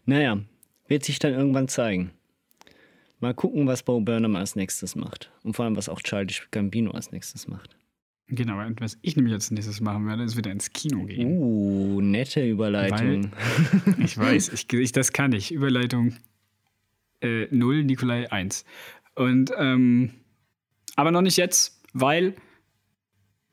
Naja, 0.05 0.39
wird 0.87 1.03
sich 1.03 1.19
dann 1.19 1.33
irgendwann 1.33 1.67
zeigen. 1.67 2.11
Mal 3.19 3.33
gucken, 3.33 3.67
was 3.67 3.83
Bo 3.83 3.99
Burnham 3.99 4.37
als 4.37 4.55
nächstes 4.55 4.95
macht. 4.95 5.33
Und 5.43 5.57
vor 5.57 5.65
allem, 5.65 5.75
was 5.75 5.89
auch 5.89 6.01
Childish 6.01 6.47
Gambino 6.51 6.91
als 6.91 7.11
nächstes 7.11 7.49
macht. 7.49 7.75
Genau, 8.29 8.57
und 8.65 8.79
was 8.79 8.97
ich 9.01 9.17
nämlich 9.17 9.33
als 9.33 9.51
nächstes 9.51 9.81
machen 9.81 10.07
werde, 10.07 10.23
ist 10.23 10.37
wieder 10.37 10.49
ins 10.49 10.71
Kino 10.71 11.03
gehen. 11.03 11.27
Uh, 11.27 11.99
nette 11.99 12.49
Überleitung. 12.49 13.33
Ich 13.97 14.17
weiß, 14.17 14.53
ich, 14.53 14.71
ich, 14.71 14.93
das 14.93 15.11
kann 15.11 15.33
ich. 15.33 15.51
Überleitung 15.51 16.13
äh, 17.19 17.47
0, 17.53 17.83
Nikolai 17.83 18.31
1. 18.31 18.63
Und, 19.15 19.51
ähm, 19.57 20.11
aber 20.95 21.11
noch 21.11 21.21
nicht 21.21 21.35
jetzt, 21.35 21.83
weil 21.91 22.33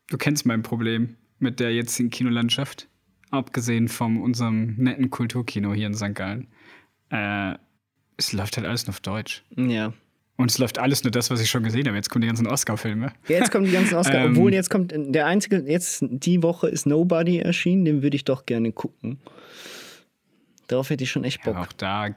du 0.09 0.19
kennst 0.19 0.47
mein 0.47 0.63
Problem 0.63 1.17
mit 1.39 1.61
der 1.61 1.73
jetzigen 1.73 2.11
Kinolandschaft. 2.11 2.89
Abgesehen 3.31 3.89
von 3.89 4.21
unserem 4.23 4.75
netten 4.77 5.11
Kulturkino 5.11 5.75
hier 5.75 5.89
in 5.89 5.95
St. 5.95 6.15
Gallen. 6.15 6.47
Äh, 7.11 7.55
es 8.17 8.33
läuft 8.33 8.57
halt 8.57 8.67
alles 8.67 8.87
nur 8.87 8.91
auf 8.95 9.01
Deutsch. 9.01 9.45
ja. 9.57 9.93
Und 10.39 10.51
es 10.51 10.59
läuft 10.59 10.79
alles 10.79 11.03
nur 11.03 11.11
das, 11.11 11.31
was 11.31 11.41
ich 11.41 11.49
schon 11.49 11.63
gesehen 11.63 11.87
habe. 11.87 11.97
Jetzt 11.97 12.11
kommen 12.11 12.21
die 12.21 12.27
ganzen 12.27 12.47
Oscar-Filme. 12.47 13.11
Ja, 13.27 13.39
Jetzt 13.39 13.51
kommen 13.51 13.65
die 13.65 13.71
ganzen 13.73 13.95
Oscar. 13.97 14.27
Ähm. 14.27 14.33
Obwohl, 14.33 14.53
jetzt 14.53 14.69
kommt 14.69 14.93
der 14.95 15.25
einzige, 15.25 15.65
jetzt 15.67 16.05
die 16.11 16.43
Woche 16.43 16.69
ist 16.69 16.85
Nobody 16.85 17.39
erschienen, 17.39 17.87
den 17.87 18.03
würde 18.03 18.17
ich 18.17 18.25
doch 18.25 18.45
gerne 18.45 18.71
gucken. 18.71 19.19
Darauf 20.67 20.91
hätte 20.91 21.05
ich 21.05 21.11
schon 21.11 21.25
echt 21.25 21.43
Bock. 21.43 21.55
Ja, 21.55 21.63
auch 21.63 21.73
da, 21.73 22.15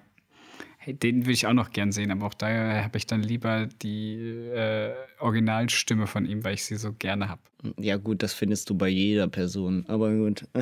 hey, 0.80 0.94
den 0.94 1.24
würde 1.24 1.34
ich 1.34 1.46
auch 1.46 1.54
noch 1.54 1.72
gern 1.72 1.92
sehen, 1.92 2.10
aber 2.10 2.26
auch 2.26 2.34
da 2.34 2.84
habe 2.84 2.98
ich 2.98 3.06
dann 3.06 3.22
lieber 3.22 3.68
die 3.82 4.16
äh, 4.16 4.94
Originalstimme 5.20 6.08
von 6.08 6.26
ihm, 6.26 6.44
weil 6.44 6.56
ich 6.56 6.64
sie 6.64 6.78
so 6.78 6.94
gerne 6.94 7.30
habe. 7.30 7.42
Ja, 7.78 7.98
gut, 7.98 8.24
das 8.24 8.34
findest 8.34 8.70
du 8.70 8.76
bei 8.76 8.88
jeder 8.88 9.28
Person. 9.28 9.86
Aber 9.88 10.12
gut. 10.12 10.46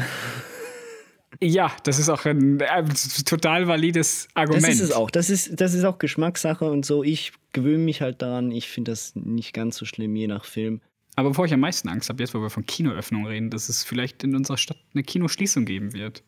Ja, 1.41 1.75
das 1.83 1.99
ist 1.99 2.09
auch 2.09 2.25
ein 2.25 2.59
äh, 2.61 2.83
total 3.25 3.67
valides 3.67 4.27
Argument. 4.33 4.63
Das 4.63 4.75
ist 4.75 4.81
es 4.81 4.91
auch. 4.91 5.11
Das 5.11 5.29
ist, 5.29 5.59
das 5.59 5.73
ist 5.73 5.83
auch 5.83 5.99
Geschmackssache 5.99 6.65
und 6.65 6.85
so. 6.85 7.03
Ich 7.03 7.33
gewöhne 7.53 7.83
mich 7.83 8.01
halt 8.01 8.21
daran. 8.21 8.49
Ich 8.49 8.69
finde 8.69 8.91
das 8.91 9.13
nicht 9.13 9.53
ganz 9.53 9.75
so 9.75 9.85
schlimm, 9.85 10.15
je 10.15 10.27
nach 10.27 10.45
Film. 10.45 10.81
Aber 11.15 11.29
bevor 11.29 11.45
ich 11.45 11.53
am 11.53 11.59
meisten 11.59 11.89
Angst 11.89 12.09
habe, 12.09 12.23
jetzt 12.23 12.33
wo 12.33 12.41
wir 12.41 12.49
von 12.49 12.65
Kinoöffnung 12.65 13.27
reden, 13.27 13.49
dass 13.49 13.69
es 13.69 13.83
vielleicht 13.83 14.23
in 14.23 14.35
unserer 14.35 14.57
Stadt 14.57 14.77
eine 14.93 15.03
Kinoschließung 15.03 15.65
geben 15.65 15.93
wird. 15.93 16.23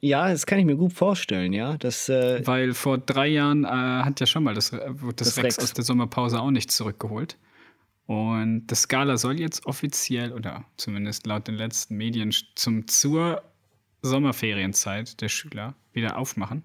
Ja, 0.00 0.30
das 0.30 0.46
kann 0.46 0.58
ich 0.58 0.64
mir 0.64 0.76
gut 0.76 0.92
vorstellen, 0.92 1.52
ja. 1.52 1.76
Das, 1.76 2.08
äh, 2.08 2.46
Weil 2.46 2.72
vor 2.72 2.98
drei 2.98 3.28
Jahren 3.28 3.64
äh, 3.64 3.68
hat 3.68 4.18
ja 4.20 4.26
schon 4.26 4.44
mal 4.44 4.54
das, 4.54 4.70
das, 4.70 4.80
das 5.16 5.36
Rex, 5.36 5.44
Rex 5.44 5.58
aus 5.58 5.72
der 5.74 5.84
Sommerpause 5.84 6.40
auch 6.40 6.50
nicht 6.50 6.70
zurückgeholt. 6.70 7.36
Und 8.06 8.66
das 8.66 8.82
Skala 8.82 9.18
soll 9.18 9.38
jetzt 9.38 9.66
offiziell, 9.66 10.32
oder 10.32 10.64
zumindest 10.76 11.26
laut 11.26 11.46
den 11.46 11.54
letzten 11.54 11.96
Medien, 11.96 12.34
zum, 12.54 12.88
zur 12.88 13.42
Sommerferienzeit 14.02 15.20
der 15.20 15.28
Schüler 15.28 15.74
wieder 15.92 16.18
aufmachen. 16.18 16.64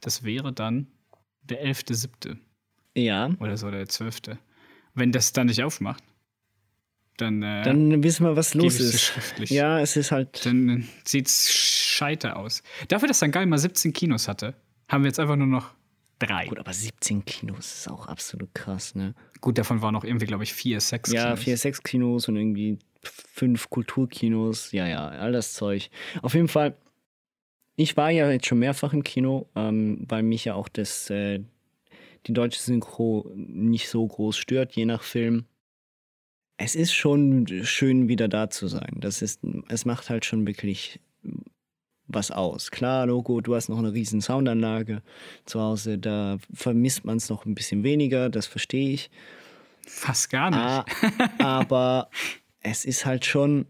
Das 0.00 0.24
wäre 0.24 0.52
dann 0.52 0.88
der 1.42 1.64
11.7. 1.64 2.38
Ja. 2.96 3.30
Oder 3.40 3.56
so, 3.56 3.70
der 3.70 3.88
12. 3.88 4.38
Wenn 4.94 5.12
das 5.12 5.32
dann 5.32 5.46
nicht 5.46 5.62
aufmacht, 5.62 6.02
dann, 7.16 7.42
äh, 7.42 7.62
dann 7.62 8.02
wissen 8.02 8.26
wir, 8.26 8.34
was 8.36 8.54
los 8.54 8.80
ist. 8.80 9.12
Ja, 9.50 9.78
es 9.78 9.96
ist 9.96 10.10
halt. 10.10 10.44
Dann 10.44 10.88
sieht 11.04 11.28
es 12.04 12.22
scheiter 12.22 12.36
aus. 12.36 12.62
Dafür, 12.88 13.08
dass 13.08 13.18
St. 13.18 13.32
Gallen 13.32 13.48
mal 13.48 13.58
17 13.58 13.92
Kinos 13.92 14.28
hatte, 14.28 14.54
haben 14.88 15.04
wir 15.04 15.08
jetzt 15.08 15.20
einfach 15.20 15.36
nur 15.36 15.46
noch 15.46 15.74
drei. 16.18 16.46
Gut, 16.46 16.58
aber 16.58 16.72
17 16.72 17.24
Kinos 17.24 17.74
ist 17.74 17.88
auch 17.88 18.06
absolut 18.06 18.54
krass, 18.54 18.94
ne? 18.94 19.14
Gut, 19.40 19.58
davon 19.58 19.82
waren 19.82 19.92
noch 19.92 20.04
irgendwie, 20.04 20.26
glaube 20.26 20.44
ich, 20.44 20.52
vier, 20.54 20.80
sechs 20.80 21.10
Kinos. 21.10 21.24
Ja, 21.24 21.36
vier, 21.36 21.56
sechs 21.56 21.82
Kinos 21.82 22.28
und 22.28 22.36
irgendwie 22.36 22.78
fünf 23.02 23.68
Kulturkinos. 23.70 24.72
Ja, 24.72 24.86
ja, 24.86 25.08
all 25.08 25.32
das 25.32 25.52
Zeug. 25.52 25.90
Auf 26.22 26.34
jeden 26.34 26.48
Fall, 26.48 26.76
ich 27.76 27.96
war 27.96 28.10
ja 28.10 28.30
jetzt 28.30 28.46
schon 28.46 28.58
mehrfach 28.58 28.92
im 28.92 29.02
Kino, 29.04 29.48
ähm, 29.54 30.04
weil 30.08 30.22
mich 30.22 30.46
ja 30.46 30.54
auch 30.54 30.68
das, 30.68 31.10
äh, 31.10 31.40
die 32.26 32.32
deutsche 32.32 32.60
Synchro 32.60 33.30
nicht 33.34 33.88
so 33.88 34.06
groß 34.06 34.36
stört, 34.36 34.72
je 34.72 34.86
nach 34.86 35.02
Film 35.02 35.44
es 36.56 36.74
ist 36.74 36.92
schon 36.94 37.46
schön, 37.64 38.08
wieder 38.08 38.28
da 38.28 38.48
zu 38.50 38.68
sein. 38.68 38.96
Das 38.96 39.22
ist, 39.22 39.40
es 39.68 39.84
macht 39.84 40.10
halt 40.10 40.24
schon 40.24 40.46
wirklich 40.46 41.00
was 42.06 42.30
aus. 42.30 42.70
Klar, 42.70 43.06
Logo, 43.06 43.40
du 43.40 43.54
hast 43.54 43.68
noch 43.68 43.78
eine 43.78 43.92
riesen 43.92 44.20
Soundanlage 44.20 45.02
zu 45.46 45.60
Hause, 45.60 45.98
da 45.98 46.38
vermisst 46.52 47.04
man 47.04 47.16
es 47.16 47.28
noch 47.28 47.46
ein 47.46 47.54
bisschen 47.54 47.82
weniger, 47.82 48.28
das 48.28 48.46
verstehe 48.46 48.90
ich. 48.90 49.10
Fast 49.86 50.30
gar 50.30 50.50
nicht. 50.50 51.40
Aber 51.40 52.08
es 52.60 52.84
ist 52.84 53.06
halt 53.06 53.24
schon, 53.24 53.66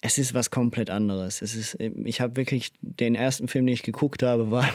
es 0.00 0.18
ist 0.18 0.34
was 0.34 0.50
komplett 0.50 0.90
anderes. 0.90 1.42
Es 1.42 1.54
ist, 1.54 1.78
ich 1.80 2.20
habe 2.20 2.36
wirklich 2.36 2.72
den 2.80 3.14
ersten 3.14 3.48
Film, 3.48 3.66
den 3.66 3.74
ich 3.74 3.82
geguckt 3.82 4.22
habe, 4.22 4.50
war 4.50 4.68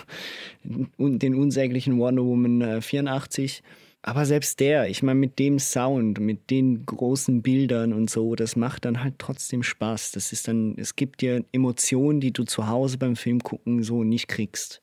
den 0.98 1.36
unsäglichen 1.36 2.00
Wonder 2.00 2.24
Woman 2.24 2.82
84 2.82 3.60
äh, 3.60 3.87
aber 4.08 4.26
selbst 4.26 4.62
der, 4.62 4.88
ich 4.88 5.04
meine, 5.04 5.20
mit 5.20 5.38
dem 5.38 5.60
Sound, 5.60 6.22
mit 6.22 6.50
den 6.50 6.86
großen 6.86 7.42
Bildern 7.42 7.92
und 7.92 8.10
so, 8.10 8.36
das 8.36 8.56
macht 8.56 8.86
dann 8.86 9.04
halt 9.04 9.16
trotzdem 9.18 9.64
Spaß. 9.64 10.12
Das 10.12 10.32
ist 10.32 10.48
dann, 10.48 10.76
es 10.78 10.96
gibt 10.96 11.20
dir 11.20 11.44
Emotionen, 11.52 12.22
die 12.22 12.32
du 12.32 12.46
zu 12.46 12.70
Hause 12.70 12.98
beim 12.98 13.18
Film 13.18 13.44
gucken 13.44 13.84
so 13.84 14.06
nicht 14.06 14.30
kriegst. 14.30 14.82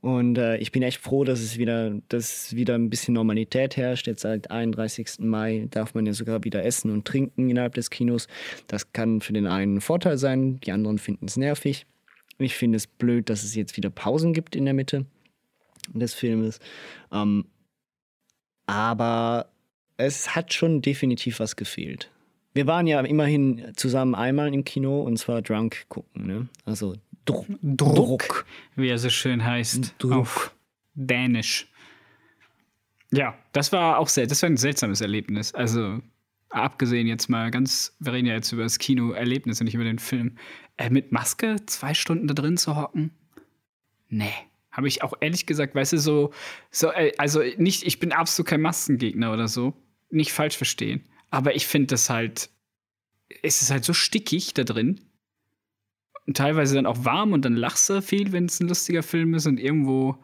Und 0.00 0.38
äh, 0.38 0.56
ich 0.56 0.72
bin 0.72 0.82
echt 0.82 0.98
froh, 0.98 1.24
dass 1.24 1.40
es 1.40 1.58
wieder, 1.58 2.00
dass 2.08 2.56
wieder 2.56 2.74
ein 2.74 2.88
bisschen 2.88 3.12
Normalität 3.12 3.76
herrscht. 3.76 4.06
Jetzt 4.06 4.22
seit 4.22 4.50
31. 4.50 5.18
Mai 5.18 5.68
darf 5.70 5.92
man 5.92 6.06
ja 6.06 6.14
sogar 6.14 6.42
wieder 6.42 6.64
essen 6.64 6.90
und 6.90 7.04
trinken 7.04 7.50
innerhalb 7.50 7.74
des 7.74 7.90
Kinos. 7.90 8.28
Das 8.66 8.94
kann 8.94 9.20
für 9.20 9.34
den 9.34 9.46
einen 9.46 9.76
ein 9.76 9.80
Vorteil 9.82 10.16
sein, 10.16 10.58
die 10.60 10.72
anderen 10.72 10.96
finden 10.96 11.26
es 11.26 11.36
nervig. 11.36 11.84
Ich 12.38 12.56
finde 12.56 12.76
es 12.76 12.86
blöd, 12.86 13.28
dass 13.28 13.44
es 13.44 13.54
jetzt 13.54 13.76
wieder 13.76 13.90
Pausen 13.90 14.32
gibt 14.32 14.56
in 14.56 14.64
der 14.64 14.72
Mitte 14.72 15.04
des 15.92 16.14
Filmes. 16.14 16.60
Ähm, 17.12 17.44
aber 18.66 19.46
es 19.96 20.34
hat 20.34 20.52
schon 20.52 20.82
definitiv 20.82 21.40
was 21.40 21.56
gefehlt. 21.56 22.10
Wir 22.52 22.66
waren 22.66 22.86
ja 22.86 23.00
immerhin 23.00 23.72
zusammen 23.74 24.14
einmal 24.14 24.54
im 24.54 24.64
Kino 24.64 25.02
und 25.02 25.18
zwar 25.18 25.42
Drunk 25.42 25.86
gucken, 25.88 26.26
ne? 26.26 26.48
Also 26.64 26.94
Druck. 27.24 27.46
Druck, 27.62 28.46
wie 28.76 28.88
er 28.88 28.98
so 28.98 29.10
schön 29.10 29.44
heißt. 29.44 29.94
Druck. 29.98 30.12
Auf 30.12 30.54
Dänisch. 30.94 31.68
Ja, 33.12 33.34
das 33.52 33.72
war 33.72 33.98
auch 33.98 34.08
sehr, 34.08 34.26
das 34.26 34.42
war 34.42 34.50
ein 34.50 34.56
seltsames 34.56 35.00
Erlebnis. 35.00 35.54
Also, 35.54 36.00
abgesehen 36.48 37.06
jetzt 37.06 37.28
mal 37.28 37.50
ganz, 37.50 37.96
wir 38.00 38.12
reden 38.12 38.26
ja 38.26 38.34
jetzt 38.34 38.52
über 38.52 38.62
das 38.62 38.78
Kinoerlebnis 38.78 39.60
und 39.60 39.66
nicht 39.66 39.74
über 39.74 39.84
den 39.84 39.98
Film. 39.98 40.36
Äh, 40.76 40.90
mit 40.90 41.12
Maske 41.12 41.56
zwei 41.66 41.94
Stunden 41.94 42.26
da 42.26 42.34
drin 42.34 42.56
zu 42.56 42.76
hocken? 42.76 43.10
Nee. 44.08 44.32
Habe 44.74 44.88
ich 44.88 45.02
auch 45.04 45.14
ehrlich 45.20 45.46
gesagt, 45.46 45.76
weißt 45.76 45.92
du, 45.92 45.98
so, 45.98 46.32
so, 46.70 46.90
äh, 46.90 47.12
also 47.16 47.40
nicht, 47.56 47.84
ich 47.84 48.00
bin 48.00 48.12
absolut 48.12 48.48
kein 48.48 48.60
Maskengegner 48.60 49.32
oder 49.32 49.46
so. 49.46 49.72
Nicht 50.10 50.32
falsch 50.32 50.56
verstehen. 50.56 51.04
Aber 51.30 51.54
ich 51.54 51.66
finde 51.66 51.86
das 51.88 52.10
halt, 52.10 52.50
es 53.42 53.62
ist 53.62 53.70
halt 53.70 53.84
so 53.84 53.92
stickig 53.92 54.52
da 54.52 54.64
drin. 54.64 55.00
Und 56.26 56.36
teilweise 56.36 56.74
dann 56.74 56.86
auch 56.86 57.04
warm 57.04 57.32
und 57.32 57.44
dann 57.44 57.54
lachst 57.54 57.88
du 57.88 58.02
viel, 58.02 58.32
wenn 58.32 58.46
es 58.46 58.58
ein 58.58 58.66
lustiger 58.66 59.04
Film 59.04 59.34
ist 59.34 59.46
und 59.46 59.60
irgendwo. 59.60 60.18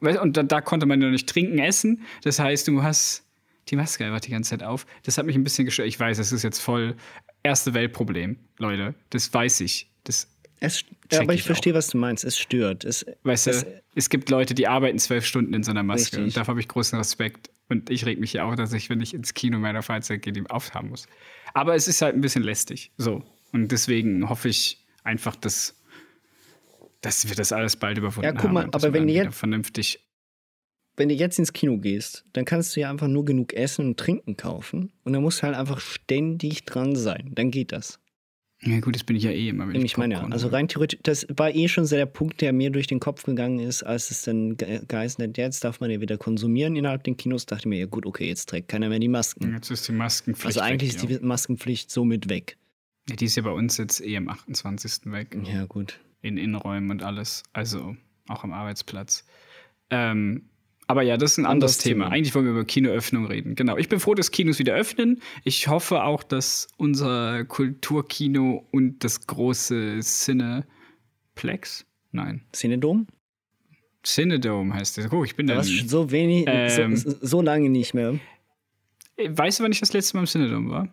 Und 0.00 0.36
da, 0.36 0.44
da 0.44 0.60
konnte 0.60 0.86
man 0.86 1.02
ja 1.02 1.10
nicht 1.10 1.28
trinken, 1.28 1.58
essen. 1.58 2.02
Das 2.22 2.38
heißt, 2.38 2.68
du 2.68 2.84
hast 2.84 3.26
die 3.66 3.76
Maske 3.76 4.04
einfach 4.04 4.20
die 4.20 4.30
ganze 4.30 4.50
Zeit 4.50 4.62
auf. 4.62 4.86
Das 5.02 5.18
hat 5.18 5.26
mich 5.26 5.34
ein 5.34 5.42
bisschen 5.42 5.64
gestört. 5.64 5.88
Ich 5.88 5.98
weiß, 5.98 6.18
es 6.18 6.30
ist 6.30 6.44
jetzt 6.44 6.60
voll 6.60 6.94
erste 7.42 7.74
Weltproblem, 7.74 8.38
Leute. 8.58 8.94
Das 9.10 9.34
weiß 9.34 9.62
ich. 9.62 9.90
Das 10.04 10.28
es, 10.60 10.84
ja, 11.12 11.20
aber 11.20 11.34
ich, 11.34 11.40
ich 11.40 11.46
verstehe, 11.46 11.74
was 11.74 11.88
du 11.88 11.98
meinst. 11.98 12.24
Es 12.24 12.38
stört. 12.38 12.84
Es, 12.84 13.06
weißt 13.22 13.46
es, 13.48 13.64
du, 13.64 13.82
es 13.94 14.10
gibt 14.10 14.30
Leute, 14.30 14.54
die 14.54 14.66
arbeiten 14.66 14.98
zwölf 14.98 15.24
Stunden 15.24 15.54
in 15.54 15.62
so 15.62 15.70
einer 15.70 15.82
Maske 15.82 16.16
richtig. 16.16 16.24
und 16.24 16.36
dafür 16.36 16.52
habe 16.52 16.60
ich 16.60 16.68
großen 16.68 16.98
Respekt. 16.98 17.50
Und 17.68 17.90
ich 17.90 18.06
reg 18.06 18.18
mich 18.18 18.32
ja 18.32 18.44
auch, 18.44 18.54
dass 18.54 18.72
ich, 18.72 18.88
wenn 18.88 19.00
ich 19.00 19.14
ins 19.14 19.34
Kino 19.34 19.58
meiner 19.58 19.82
Freizeit 19.82 20.22
gehe, 20.22 20.32
die 20.32 20.48
aufhaben 20.48 20.88
muss. 20.88 21.06
Aber 21.54 21.74
es 21.74 21.86
ist 21.86 22.00
halt 22.02 22.14
ein 22.14 22.20
bisschen 22.20 22.42
lästig. 22.42 22.90
So. 22.96 23.22
Und 23.52 23.72
deswegen 23.72 24.28
hoffe 24.28 24.48
ich 24.48 24.84
einfach, 25.04 25.36
dass, 25.36 25.76
dass 27.00 27.28
wir 27.28 27.36
das 27.36 27.52
alles 27.52 27.76
bald 27.76 27.98
überwunden 27.98 28.26
haben. 28.26 28.36
Ja, 28.36 28.40
guck 28.40 28.52
mal, 28.52 28.62
haben 28.64 28.74
aber 28.74 28.92
wenn 28.92 29.06
du 29.06 29.12
jetzt 29.12 29.36
vernünftig. 29.36 30.00
Wenn 30.96 31.08
du 31.08 31.14
jetzt 31.14 31.38
ins 31.38 31.52
Kino 31.52 31.78
gehst, 31.78 32.24
dann 32.32 32.44
kannst 32.44 32.74
du 32.74 32.80
ja 32.80 32.90
einfach 32.90 33.06
nur 33.06 33.24
genug 33.24 33.52
Essen 33.52 33.86
und 33.86 34.00
Trinken 34.00 34.36
kaufen. 34.36 34.90
Und 35.04 35.12
dann 35.12 35.22
musst 35.22 35.40
du 35.40 35.42
halt 35.44 35.54
einfach 35.54 35.78
ständig 35.78 36.64
dran 36.64 36.96
sein. 36.96 37.32
Dann 37.34 37.52
geht 37.52 37.70
das. 37.70 38.00
Ja, 38.62 38.80
gut, 38.80 38.96
das 38.96 39.04
bin 39.04 39.14
ich 39.14 39.22
ja 39.22 39.30
eh 39.30 39.48
immer. 39.48 39.68
Wenn 39.68 39.76
ich, 39.76 39.84
ich 39.84 39.96
meine, 39.96 40.14
ja. 40.14 40.26
Also 40.28 40.48
rein 40.48 40.66
theoretisch, 40.66 40.98
das 41.04 41.26
war 41.36 41.54
eh 41.54 41.68
schon 41.68 41.86
so 41.86 41.94
der 41.94 42.06
Punkt, 42.06 42.40
der 42.40 42.52
mir 42.52 42.70
durch 42.70 42.88
den 42.88 42.98
Kopf 42.98 43.22
gegangen 43.22 43.60
ist, 43.60 43.84
als 43.84 44.10
es 44.10 44.22
dann 44.22 44.56
geheißen 44.56 45.22
hat, 45.22 45.38
jetzt 45.38 45.62
darf 45.62 45.80
man 45.80 45.90
ja 45.90 46.00
wieder 46.00 46.18
konsumieren 46.18 46.74
innerhalb 46.74 47.04
den 47.04 47.16
Kinos. 47.16 47.46
Dachte 47.46 47.62
ich 47.62 47.66
mir, 47.66 47.78
ja 47.78 47.86
gut, 47.86 48.04
okay, 48.04 48.26
jetzt 48.26 48.48
trägt 48.48 48.68
keiner 48.68 48.88
mehr 48.88 48.98
die 48.98 49.08
Masken. 49.08 49.52
Jetzt 49.52 49.70
ist 49.70 49.86
die 49.86 49.92
Maskenpflicht. 49.92 50.46
Also 50.46 50.60
eigentlich 50.60 50.94
weg, 50.94 50.96
ist 50.96 51.08
die 51.08 51.14
ja. 51.14 51.20
Maskenpflicht 51.22 51.90
somit 51.90 52.28
weg. 52.28 52.56
Ja, 53.08 53.14
die 53.14 53.26
ist 53.26 53.36
ja 53.36 53.42
bei 53.42 53.52
uns 53.52 53.76
jetzt 53.76 54.00
eh 54.00 54.16
am 54.16 54.28
28. 54.28 55.12
weg. 55.12 55.36
Ja, 55.44 55.64
gut. 55.66 56.00
In 56.20 56.36
Innenräumen 56.36 56.90
und 56.90 57.04
alles. 57.04 57.44
Also 57.52 57.96
auch 58.26 58.42
am 58.42 58.52
Arbeitsplatz. 58.52 59.24
Ähm, 59.90 60.42
aber 60.88 61.02
ja, 61.02 61.18
das 61.18 61.32
ist 61.32 61.38
ein 61.38 61.44
anderes, 61.44 61.74
anderes 61.74 61.78
Thema. 61.78 62.04
Thema. 62.06 62.14
Eigentlich 62.14 62.34
wollen 62.34 62.46
wir 62.46 62.52
über 62.52 62.64
Kinoöffnung 62.64 63.26
reden. 63.26 63.54
Genau. 63.54 63.76
Ich 63.76 63.90
bin 63.90 64.00
froh, 64.00 64.14
dass 64.14 64.30
Kinos 64.30 64.58
wieder 64.58 64.74
öffnen. 64.74 65.20
Ich 65.44 65.68
hoffe 65.68 66.02
auch, 66.02 66.22
dass 66.22 66.66
unser 66.78 67.44
Kulturkino 67.44 68.66
und 68.70 69.04
das 69.04 69.26
große 69.26 70.00
Cineplex, 70.00 71.84
nein. 72.10 72.42
Cinedom? 72.54 73.06
Cinedome 74.02 74.72
heißt 74.72 74.96
es. 74.96 75.12
Oh, 75.12 75.24
ich 75.24 75.36
bin 75.36 75.46
da. 75.46 75.62
so 75.62 76.10
wenig, 76.10 76.46
ähm, 76.48 76.96
so, 76.96 77.14
so, 77.20 77.42
lange 77.42 77.68
nicht 77.68 77.92
mehr. 77.92 78.18
Weißt 79.18 79.60
du, 79.60 79.64
wann 79.64 79.72
ich 79.72 79.80
das 79.80 79.92
letzte 79.92 80.16
Mal 80.16 80.22
im 80.22 80.26
Cinedome 80.26 80.70
war? 80.70 80.88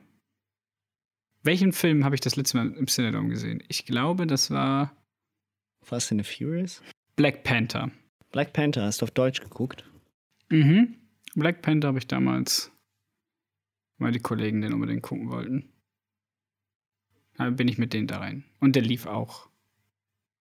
Welchen 1.44 1.72
Film 1.72 2.04
habe 2.04 2.16
ich 2.16 2.22
das 2.22 2.36
letzte 2.36 2.58
Mal 2.58 2.74
im 2.74 2.88
Cinedome 2.88 3.30
gesehen? 3.30 3.64
Ich 3.70 3.86
glaube, 3.86 4.28
das 4.28 4.52
war. 4.52 4.92
Fast 5.84 6.12
and 6.12 6.26
the 6.26 6.30
Furious? 6.30 6.82
Black 7.16 7.44
Panther. 7.44 7.92
Black 8.36 8.52
Panther, 8.52 8.84
hast 8.84 9.00
du 9.00 9.06
auf 9.06 9.12
Deutsch 9.12 9.40
geguckt? 9.40 9.86
Mhm. 10.50 10.96
Black 11.36 11.62
Panther 11.62 11.88
habe 11.88 12.00
ich 12.00 12.08
damals, 12.08 12.70
weil 13.98 14.12
die 14.12 14.20
Kollegen 14.20 14.60
den 14.60 14.74
unbedingt 14.74 15.04
gucken 15.04 15.30
wollten. 15.30 15.70
Da 17.38 17.50
bin 17.50 17.70
ich 17.70 17.78
mit 17.78 17.94
denen 17.94 18.08
da 18.08 18.18
rein. 18.18 18.44
Und 18.60 18.76
der 18.76 18.82
lief 18.82 19.06
auch 19.06 19.48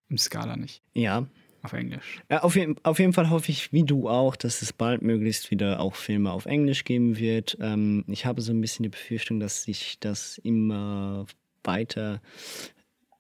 im 0.09 0.19
Skala 0.19 0.57
nicht. 0.57 0.83
Ja. 0.95 1.29
Auf 1.63 1.73
Englisch. 1.73 2.21
Ja, 2.29 2.43
auf, 2.43 2.57
je 2.57 2.75
auf 2.83 2.99
jeden 2.99 3.13
Fall 3.13 3.31
hoffe 3.31 3.53
ich, 3.53 3.73
wie 3.73 3.85
du 3.85 4.09
auch, 4.09 4.35
dass 4.35 4.61
es 4.61 4.73
bald 4.73 5.03
möglichst 5.03 5.53
wieder 5.53 5.79
auch 5.79 5.95
Filme 5.95 6.33
auf 6.33 6.47
Englisch 6.47 6.83
geben 6.83 7.17
wird. 7.17 7.57
Ähm, 7.61 8.05
ich 8.09 8.27
habe 8.27 8.43
so 8.43 8.53
ein 8.53 8.61
bisschen 8.61 8.83
die 8.83 8.89
Befürchtung, 8.89 9.39
dass 9.39 9.63
sich 9.63 10.01
das 10.01 10.39
immer 10.39 11.27
weiter 11.63 12.21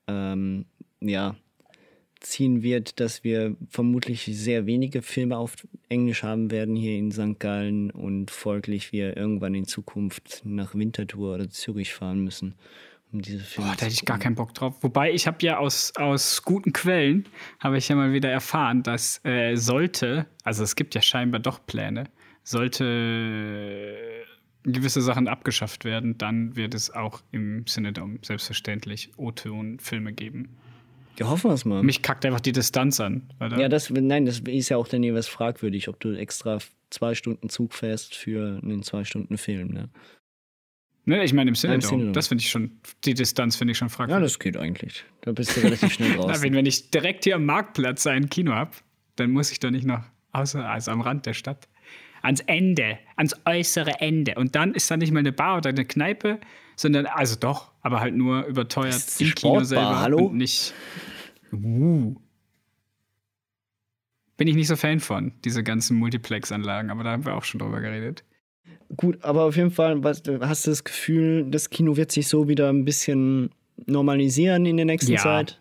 ähm, 0.08 0.66
ja, 0.98 1.36
ziehen 2.24 2.62
wird, 2.62 3.00
dass 3.00 3.24
wir 3.24 3.56
vermutlich 3.68 4.24
sehr 4.24 4.66
wenige 4.66 5.02
Filme 5.02 5.36
auf 5.36 5.54
Englisch 5.88 6.22
haben 6.22 6.50
werden 6.50 6.74
hier 6.74 6.98
in 6.98 7.12
St. 7.12 7.38
Gallen 7.38 7.90
und 7.90 8.30
folglich 8.30 8.92
wir 8.92 9.16
irgendwann 9.16 9.54
in 9.54 9.66
Zukunft 9.66 10.42
nach 10.44 10.74
Winterthur 10.74 11.34
oder 11.34 11.50
Zürich 11.50 11.94
fahren 11.94 12.24
müssen, 12.24 12.54
um 13.12 13.20
diese 13.20 13.40
Filme 13.40 13.70
Boah, 13.70 13.76
da 13.76 13.86
hätte 13.86 13.94
ich 13.94 14.04
gar 14.04 14.18
keinen 14.18 14.34
Bock 14.34 14.54
drauf. 14.54 14.82
Wobei 14.82 15.12
ich 15.12 15.26
habe 15.26 15.38
ja 15.42 15.58
aus, 15.58 15.92
aus 15.96 16.42
guten 16.42 16.72
Quellen, 16.72 17.26
habe 17.60 17.78
ich 17.78 17.88
ja 17.88 17.96
mal 17.96 18.12
wieder 18.12 18.30
erfahren, 18.30 18.82
dass 18.82 19.20
äh, 19.24 19.56
sollte, 19.56 20.26
also 20.42 20.64
es 20.64 20.76
gibt 20.76 20.94
ja 20.94 21.02
scheinbar 21.02 21.40
doch 21.40 21.64
Pläne, 21.66 22.04
sollte 22.42 24.24
gewisse 24.64 25.02
Sachen 25.02 25.28
abgeschafft 25.28 25.84
werden, 25.84 26.16
dann 26.16 26.56
wird 26.56 26.74
es 26.74 26.90
auch 26.90 27.22
im 27.32 27.66
Cinedom 27.66 28.18
selbstverständlich 28.22 29.10
O-Ton-Filme 29.16 30.12
geben. 30.12 30.56
Ja, 31.18 31.28
hoffen 31.28 31.50
wir 31.50 31.54
es 31.54 31.64
mal. 31.64 31.82
Mich 31.82 32.02
kackt 32.02 32.24
einfach 32.26 32.40
die 32.40 32.52
Distanz 32.52 32.98
an. 33.00 33.28
Oder? 33.40 33.58
ja, 33.58 33.68
das, 33.68 33.90
nein, 33.90 34.26
das 34.26 34.40
ist 34.40 34.68
ja 34.68 34.76
auch 34.76 34.88
dann 34.88 35.02
jeweils 35.02 35.28
fragwürdig, 35.28 35.88
ob 35.88 36.00
du 36.00 36.12
extra 36.12 36.58
zwei 36.90 37.14
Stunden 37.14 37.48
Zug 37.48 37.74
fährst 37.74 38.14
für 38.14 38.60
einen 38.62 38.82
zwei 38.82 39.04
Stunden 39.04 39.38
Film. 39.38 39.68
Ne? 39.68 39.88
ne, 41.04 41.24
ich 41.24 41.32
meine 41.32 41.48
im 41.48 41.54
Cinedom. 41.54 41.80
Cinedom. 41.82 42.12
Das 42.12 42.28
finde 42.28 42.42
ich 42.42 42.50
schon, 42.50 42.80
die 43.04 43.14
Distanz 43.14 43.56
finde 43.56 43.72
ich 43.72 43.78
schon 43.78 43.88
Ja, 43.88 43.94
fragwürdig. 43.94 44.24
das 44.24 44.38
geht 44.38 44.56
eigentlich. 44.56 45.04
Da 45.22 45.32
bist 45.32 45.56
du 45.56 45.60
relativ 45.60 45.92
schnell 45.92 46.10
Na, 46.16 46.22
draußen. 46.22 46.42
wenn, 46.42 46.54
wenn 46.54 46.66
ich 46.66 46.90
direkt 46.90 47.24
hier 47.24 47.36
am 47.36 47.44
Marktplatz 47.44 48.06
ein 48.06 48.28
Kino 48.28 48.52
habe, 48.52 48.72
dann 49.16 49.30
muss 49.30 49.52
ich 49.52 49.60
doch 49.60 49.70
nicht 49.70 49.86
noch 49.86 50.02
außer, 50.32 50.68
also 50.68 50.90
am 50.90 51.00
Rand 51.00 51.26
der 51.26 51.34
Stadt. 51.34 51.68
Ans 52.22 52.40
Ende, 52.40 52.98
ans 53.16 53.36
äußere 53.44 54.00
Ende. 54.00 54.34
Und 54.36 54.54
dann 54.56 54.72
ist 54.74 54.90
da 54.90 54.96
nicht 54.96 55.12
mal 55.12 55.20
eine 55.20 55.32
Bar 55.32 55.58
oder 55.58 55.70
eine 55.70 55.84
Kneipe, 55.84 56.40
sondern, 56.76 57.06
also 57.06 57.36
doch, 57.36 57.72
aber 57.82 58.00
halt 58.00 58.14
nur 58.14 58.44
überteuert 58.46 59.02
im 59.18 59.26
Kino 59.34 59.60
Sportbar, 59.60 59.64
selber. 59.64 60.00
hallo? 60.00 60.24
Und 60.26 60.36
nicht. 60.36 60.74
Uh. 61.52 62.16
Bin 64.36 64.48
ich 64.48 64.56
nicht 64.56 64.66
so 64.66 64.76
Fan 64.76 64.98
von, 65.00 65.32
diese 65.44 65.62
ganzen 65.62 65.96
Multiplex-Anlagen, 65.98 66.90
aber 66.90 67.04
da 67.04 67.12
haben 67.12 67.24
wir 67.24 67.34
auch 67.36 67.44
schon 67.44 67.60
drüber 67.60 67.80
geredet. 67.80 68.24
Gut, 68.96 69.22
aber 69.22 69.44
auf 69.44 69.56
jeden 69.56 69.70
Fall 69.70 70.00
hast 70.02 70.26
du 70.26 70.38
das 70.38 70.84
Gefühl, 70.84 71.46
das 71.50 71.70
Kino 71.70 71.96
wird 71.96 72.10
sich 72.12 72.28
so 72.28 72.48
wieder 72.48 72.68
ein 72.68 72.84
bisschen 72.84 73.50
normalisieren 73.86 74.66
in 74.66 74.76
der 74.76 74.86
nächsten 74.86 75.12
Ja. 75.12 75.18
Zeit? 75.18 75.60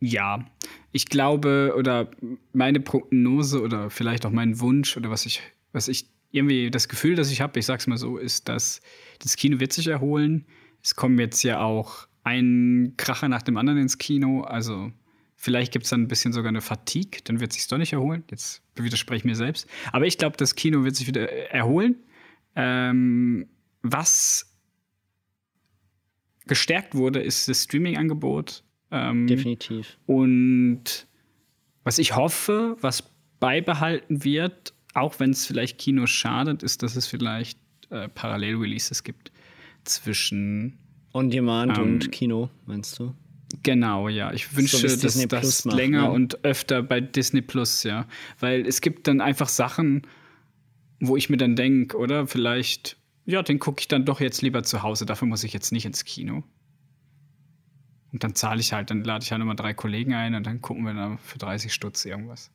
Ja, 0.00 0.46
ich 0.92 1.06
glaube 1.06 1.74
oder 1.76 2.10
meine 2.52 2.80
Prognose 2.80 3.60
oder 3.60 3.90
vielleicht 3.90 4.24
auch 4.26 4.30
mein 4.30 4.60
Wunsch 4.60 4.96
oder 4.96 5.10
was 5.10 5.26
ich, 5.26 5.42
was 5.72 5.88
ich 5.88 6.06
irgendwie 6.30 6.70
das 6.70 6.88
Gefühl, 6.88 7.14
das 7.14 7.30
ich 7.30 7.40
habe, 7.40 7.58
ich 7.58 7.66
sag's 7.66 7.86
mal 7.86 7.96
so, 7.96 8.18
ist, 8.18 8.48
dass 8.48 8.80
das 9.20 9.36
Kino 9.36 9.60
wird 9.60 9.72
sich 9.72 9.86
erholen. 9.86 10.46
Es 10.82 10.94
kommen 10.94 11.18
jetzt 11.18 11.42
ja 11.42 11.60
auch 11.60 12.06
ein 12.22 12.94
Kracher 12.96 13.28
nach 13.28 13.42
dem 13.42 13.56
anderen 13.56 13.78
ins 13.80 13.98
Kino. 13.98 14.42
Also 14.42 14.92
vielleicht 15.36 15.72
gibt 15.72 15.84
es 15.84 15.90
dann 15.90 16.02
ein 16.02 16.08
bisschen 16.08 16.32
sogar 16.32 16.50
eine 16.50 16.60
Fatigue, 16.60 17.20
dann 17.24 17.40
wird 17.40 17.52
es 17.52 17.56
sich 17.56 17.68
doch 17.68 17.78
nicht 17.78 17.92
erholen. 17.92 18.24
Jetzt 18.30 18.62
widerspreche 18.76 19.18
ich 19.18 19.24
mir 19.24 19.36
selbst. 19.36 19.66
Aber 19.92 20.06
ich 20.06 20.18
glaube, 20.18 20.36
das 20.36 20.54
Kino 20.54 20.84
wird 20.84 20.96
sich 20.96 21.06
wieder 21.06 21.30
erholen. 21.50 21.96
Ähm, 22.54 23.48
was 23.82 24.54
gestärkt 26.46 26.94
wurde, 26.94 27.20
ist 27.20 27.48
das 27.48 27.64
Streaming-Angebot. 27.64 28.64
Ähm, 28.90 29.26
Definitiv. 29.26 29.98
und 30.06 31.06
was 31.84 31.98
ich 31.98 32.16
hoffe, 32.16 32.76
was 32.80 33.12
beibehalten 33.38 34.24
wird, 34.24 34.74
auch 35.00 35.20
wenn 35.20 35.30
es 35.30 35.46
vielleicht 35.46 35.78
Kinos 35.78 36.10
schadet, 36.10 36.62
ist, 36.62 36.82
dass 36.82 36.96
es 36.96 37.06
vielleicht 37.06 37.58
äh, 37.90 38.08
Parallel-Releases 38.08 39.02
gibt 39.02 39.32
zwischen. 39.84 40.78
On 41.14 41.30
Demand 41.30 41.78
Ähm, 41.78 41.84
und 41.84 42.12
Kino, 42.12 42.50
meinst 42.66 42.98
du? 42.98 43.14
Genau, 43.62 44.08
ja. 44.08 44.32
Ich 44.32 44.54
wünsche, 44.54 44.76
es 44.76 44.82
dass 44.82 45.00
Disney 45.00 45.26
das 45.26 45.40
Plus 45.40 45.64
macht, 45.64 45.76
länger 45.76 46.02
ne? 46.02 46.10
und 46.10 46.44
öfter 46.44 46.82
bei 46.82 47.00
Disney 47.00 47.40
Plus, 47.40 47.82
ja. 47.82 48.06
Weil 48.38 48.66
es 48.66 48.80
gibt 48.80 49.06
dann 49.06 49.20
einfach 49.20 49.48
Sachen, 49.48 50.02
wo 51.00 51.16
ich 51.16 51.30
mir 51.30 51.38
dann 51.38 51.56
denke, 51.56 51.96
oder 51.96 52.26
vielleicht, 52.26 52.98
ja, 53.24 53.42
den 53.42 53.58
gucke 53.58 53.80
ich 53.80 53.88
dann 53.88 54.04
doch 54.04 54.20
jetzt 54.20 54.42
lieber 54.42 54.62
zu 54.64 54.82
Hause. 54.82 55.06
Dafür 55.06 55.28
muss 55.28 55.44
ich 55.44 55.52
jetzt 55.52 55.72
nicht 55.72 55.86
ins 55.86 56.04
Kino. 56.04 56.44
Und 58.12 58.24
dann 58.24 58.34
zahle 58.34 58.60
ich 58.60 58.72
halt, 58.72 58.90
dann 58.90 59.04
lade 59.04 59.24
ich 59.24 59.30
halt 59.30 59.38
nochmal 59.38 59.56
drei 59.56 59.74
Kollegen 59.74 60.14
ein 60.14 60.34
und 60.34 60.46
dann 60.46 60.60
gucken 60.60 60.84
wir 60.84 60.94
dann 60.94 61.18
für 61.18 61.38
30 61.38 61.72
Stutz 61.72 62.04
irgendwas. 62.04 62.50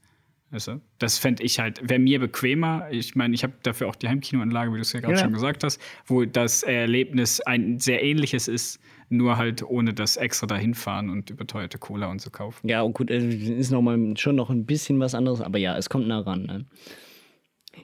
Also, 0.54 0.80
das 1.00 1.18
fände 1.18 1.42
ich 1.44 1.60
halt, 1.60 1.82
wäre 1.90 2.00
mir 2.00 2.20
bequemer. 2.20 2.88
Ich 2.92 3.16
meine, 3.16 3.34
ich 3.34 3.44
habe 3.44 3.54
dafür 3.64 3.88
auch 3.90 3.96
die 3.96 4.08
Heimkinoanlage, 4.08 4.72
wie 4.72 4.76
du 4.76 4.82
es 4.82 4.94
ja 4.94 5.00
gerade 5.00 5.16
Ja. 5.16 5.20
schon 5.20 5.34
gesagt 5.34 5.64
hast, 5.64 5.82
wo 6.06 6.24
das 6.26 6.62
Erlebnis 6.64 7.42
ein 7.42 7.80
sehr 7.80 8.04
ähnliches 8.04 8.48
ist, 8.48 8.80
nur 9.10 9.38
halt 9.38 9.64
ohne 9.64 9.94
das 9.94 10.16
extra 10.16 10.46
dahin 10.48 10.76
fahren 10.76 11.10
und 11.10 11.30
überteuerte 11.32 11.80
Cola 11.80 12.08
und 12.12 12.22
so 12.22 12.30
kaufen. 12.30 12.68
Ja, 12.68 12.84
und 12.84 12.94
gut, 12.94 13.10
äh, 13.10 13.18
ist 13.28 13.72
noch 13.72 13.82
mal 13.82 14.16
schon 14.18 14.36
noch 14.36 14.50
ein 14.52 14.66
bisschen 14.66 15.00
was 15.00 15.16
anderes, 15.16 15.42
aber 15.42 15.58
ja, 15.58 15.76
es 15.78 15.90
kommt 15.90 16.08
nah 16.08 16.20
ran. 16.20 16.44
Ne? 16.44 16.66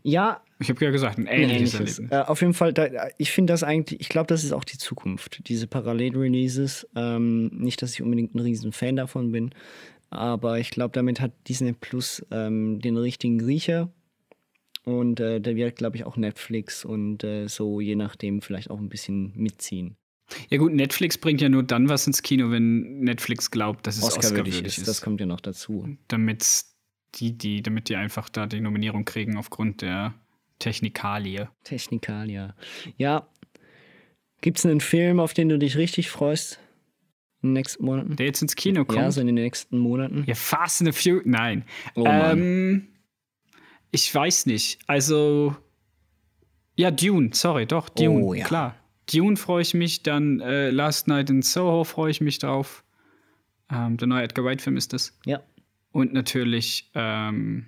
Ja, 0.04 0.42
Ich 0.60 0.70
habe 0.70 0.84
ja 0.86 0.92
gesagt, 0.92 1.18
ein 1.18 1.28
ein 1.28 1.42
ähnliches 1.44 1.74
ähnliches. 1.74 2.00
Erlebnis. 2.00 2.12
Äh, 2.28 2.30
auf 2.30 2.42
jeden 2.42 2.54
Fall, 2.54 2.74
da, 2.74 2.88
ich 3.18 3.32
finde 3.32 3.54
das 3.54 3.64
eigentlich, 3.64 4.00
ich 4.00 4.10
glaube, 4.10 4.28
das 4.28 4.44
ist 4.44 4.52
auch 4.52 4.64
die 4.64 4.78
Zukunft, 4.78 5.48
diese 5.48 5.66
Parallel-Releases. 5.68 6.88
Ähm, 6.96 7.48
nicht, 7.48 7.82
dass 7.82 7.94
ich 7.94 8.02
unbedingt 8.04 8.36
ein 8.36 8.40
riesen 8.40 8.72
Fan 8.72 8.96
davon 8.96 9.32
bin, 9.32 9.52
aber 10.10 10.60
ich 10.60 10.72
glaube, 10.72 10.92
damit 10.94 11.22
hat 11.22 11.32
Disney 11.48 11.74
Plus 11.74 12.26
ähm, 12.32 12.80
den 12.80 12.98
richtigen 12.98 13.42
Riecher. 13.42 13.92
Und 14.86 15.20
äh, 15.20 15.40
da 15.40 15.56
wird, 15.56 15.76
glaube 15.76 15.98
ich, 15.98 16.06
auch 16.06 16.18
Netflix 16.18 16.84
und 16.86 17.24
äh, 17.24 17.48
so 17.48 17.80
je 17.80 17.96
nachdem 17.96 18.42
vielleicht 18.42 18.72
auch 18.72 18.80
ein 18.80 18.90
bisschen 18.90 19.34
mitziehen. 19.36 19.98
Ja 20.50 20.58
gut, 20.58 20.74
Netflix 20.74 21.18
bringt 21.18 21.42
ja 21.42 21.50
nur 21.50 21.64
dann 21.64 21.90
was 21.90 22.08
ins 22.08 22.22
Kino, 22.22 22.52
wenn 22.52 23.00
Netflix 23.00 23.52
glaubt, 23.52 23.86
dass 23.88 23.98
es 23.98 24.04
Oscar-würdig 24.04 24.54
Oscar-würdig 24.54 24.78
ist. 24.78 24.88
Das 24.88 25.02
kommt 25.02 25.20
ja 25.20 25.26
noch 25.26 25.42
dazu. 25.42 25.98
damit 26.08 26.66
die, 27.16 27.38
die, 27.38 27.62
damit 27.62 27.90
die 27.90 27.96
einfach 27.96 28.30
da 28.30 28.46
die 28.46 28.62
Nominierung 28.62 29.06
kriegen 29.06 29.38
aufgrund 29.38 29.82
der 29.82 30.14
Technikalie. 30.60 31.50
Technikalia. 31.64 32.56
Ja. 32.98 33.28
Gibt 34.42 34.60
es 34.60 34.66
einen 34.66 34.82
Film, 34.82 35.20
auf 35.20 35.34
den 35.34 35.50
du 35.50 35.58
dich 35.58 35.78
richtig 35.78 36.10
freust? 36.10 36.60
In 37.42 37.50
den 37.50 37.54
nächsten 37.54 37.86
Monaten? 37.86 38.16
Der 38.16 38.26
jetzt 38.26 38.42
ins 38.42 38.56
Kino 38.56 38.84
kommt. 38.86 39.00
Ja, 39.00 39.12
so 39.12 39.22
in 39.22 39.28
den 39.28 39.36
nächsten 39.36 39.78
Monaten. 39.78 40.24
Ja, 40.28 40.36
Fast 40.36 40.82
and 40.82 40.94
the 40.94 41.02
Furious. 41.02 41.26
Nein. 41.26 41.64
Oh 41.96 42.04
Mann. 42.04 42.38
ähm, 42.40 42.88
ich 43.92 44.14
weiß 44.14 44.46
nicht. 44.46 44.80
Also. 44.88 45.56
Ja, 46.76 46.92
Dune, 46.92 47.30
sorry, 47.34 47.66
doch, 47.66 47.90
Dune, 47.90 48.24
Oh, 48.24 48.34
ja. 48.34 48.46
klar. 48.46 48.76
Dune 49.14 49.36
freue 49.38 49.62
ich 49.64 49.74
mich, 49.74 50.04
dann 50.04 50.40
äh, 50.40 50.70
Last 50.70 51.08
Night 51.08 51.30
in 51.30 51.42
Soho 51.42 51.84
freue 51.84 52.12
ich 52.12 52.22
mich 52.22 52.40
drauf. 52.40 52.84
Ähm, 53.72 53.98
der 53.98 54.08
neue 54.08 54.24
Edgar 54.24 54.46
Wright-Film 54.46 54.78
ist 54.78 54.94
das. 54.94 55.18
Ja. 55.26 55.42
Und 55.92 56.14
natürlich 56.14 56.90
ähm, 56.96 57.66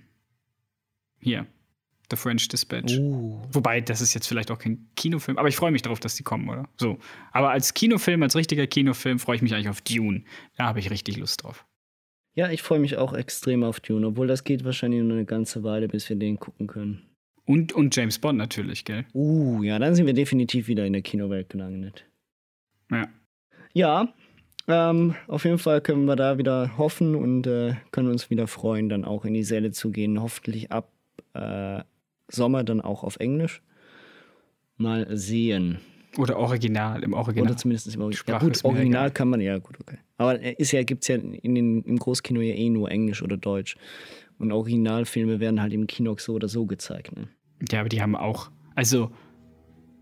hier, 1.20 1.46
The 2.12 2.18
French 2.18 2.48
Dispatch. 2.50 3.00
Uh. 3.00 3.42
Wobei, 3.52 3.82
das 3.82 4.02
ist 4.02 4.14
jetzt 4.14 4.28
vielleicht 4.28 4.52
auch 4.52 4.60
kein 4.60 4.88
Kinofilm, 4.96 5.38
aber 5.38 5.48
ich 5.48 5.56
freue 5.56 5.72
mich 5.72 5.82
drauf, 5.82 6.00
dass 6.00 6.16
die 6.16 6.24
kommen, 6.24 6.50
oder? 6.50 6.70
So. 6.78 7.00
Aber 7.32 7.50
als 7.50 7.74
Kinofilm, 7.74 8.22
als 8.22 8.36
richtiger 8.36 8.68
Kinofilm, 8.68 9.18
freue 9.18 9.38
ich 9.38 9.42
mich 9.42 9.54
eigentlich 9.54 9.70
auf 9.70 9.82
Dune. 9.82 10.24
Da 10.58 10.66
habe 10.66 10.80
ich 10.80 10.92
richtig 10.92 11.18
Lust 11.18 11.44
drauf. 11.44 11.66
Ja, 12.34 12.50
ich 12.50 12.62
freue 12.62 12.80
mich 12.80 12.98
auch 12.98 13.14
extrem 13.14 13.64
auf 13.64 13.80
Dune, 13.80 14.08
obwohl 14.08 14.28
das 14.28 14.44
geht 14.44 14.64
wahrscheinlich 14.64 15.02
noch 15.02 15.16
eine 15.16 15.26
ganze 15.26 15.64
Weile, 15.64 15.88
bis 15.88 16.08
wir 16.10 16.16
den 16.16 16.40
gucken 16.40 16.68
können. 16.68 17.02
Und, 17.46 17.74
und 17.74 17.96
James 17.96 18.20
Bond 18.20 18.38
natürlich, 18.38 18.86
gell? 18.86 19.06
Uh, 19.14 19.64
ja, 19.64 19.80
dann 19.80 19.96
sind 19.96 20.06
wir 20.06 20.14
definitiv 20.14 20.68
wieder 20.68 20.86
in 20.86 20.94
der 20.94 21.02
Kinowelt 21.02 21.50
gelandet. 21.50 22.06
Ja. 22.92 23.08
Ja, 23.74 24.14
ähm, 24.68 25.16
auf 25.28 25.46
jeden 25.46 25.58
Fall 25.58 25.82
können 25.82 26.06
wir 26.06 26.16
da 26.16 26.38
wieder 26.38 26.78
hoffen 26.78 27.16
und 27.16 27.48
äh, 27.48 27.76
können 27.92 28.10
uns 28.10 28.30
wieder 28.30 28.48
freuen, 28.48 28.90
dann 28.90 29.06
auch 29.06 29.26
in 29.26 29.34
die 29.34 29.44
Säle 29.44 29.72
zu 29.72 29.92
gehen. 29.92 30.22
Hoffentlich 30.22 30.72
ab 30.72 30.92
äh, 31.34 31.82
Sommer 32.28 32.64
dann 32.64 32.82
auch 32.82 33.04
auf 33.04 33.18
Englisch. 33.18 33.62
Mal 34.78 35.08
sehen. 35.16 35.80
Oder 36.18 36.38
Original, 36.38 37.04
im 37.04 37.14
Original. 37.14 37.50
Oder 37.50 37.58
zumindest 37.58 37.94
im 37.94 38.02
Original. 38.02 38.42
Ja, 38.42 38.46
gut, 38.46 38.66
Original 38.66 39.06
egal. 39.06 39.12
kann 39.12 39.30
man, 39.30 39.40
ja, 39.40 39.58
gut, 39.60 39.80
okay. 39.80 39.98
Aber 40.18 40.42
ist 40.42 40.72
ja, 40.72 40.84
gibt's 40.84 41.08
ja 41.08 41.16
in 41.16 41.56
den, 41.56 41.84
im 41.84 41.98
Großkino 41.98 42.42
ja 42.42 42.54
eh 42.54 42.70
nur 42.70 42.92
Englisch 42.92 43.22
oder 43.22 43.38
Deutsch. 43.38 43.78
Und 44.38 44.52
Originalfilme 44.52 45.40
werden 45.40 45.62
halt 45.62 45.72
im 45.72 45.88
Kino 45.88 46.16
so 46.18 46.34
oder 46.34 46.48
so 46.48 46.66
gezeigt. 46.66 47.16
Ne? 47.16 47.28
Ja, 47.70 47.82
aber 47.82 47.90
die 47.90 48.02
haben 48.02 48.16
auch. 48.16 48.52
Also, 48.76 49.12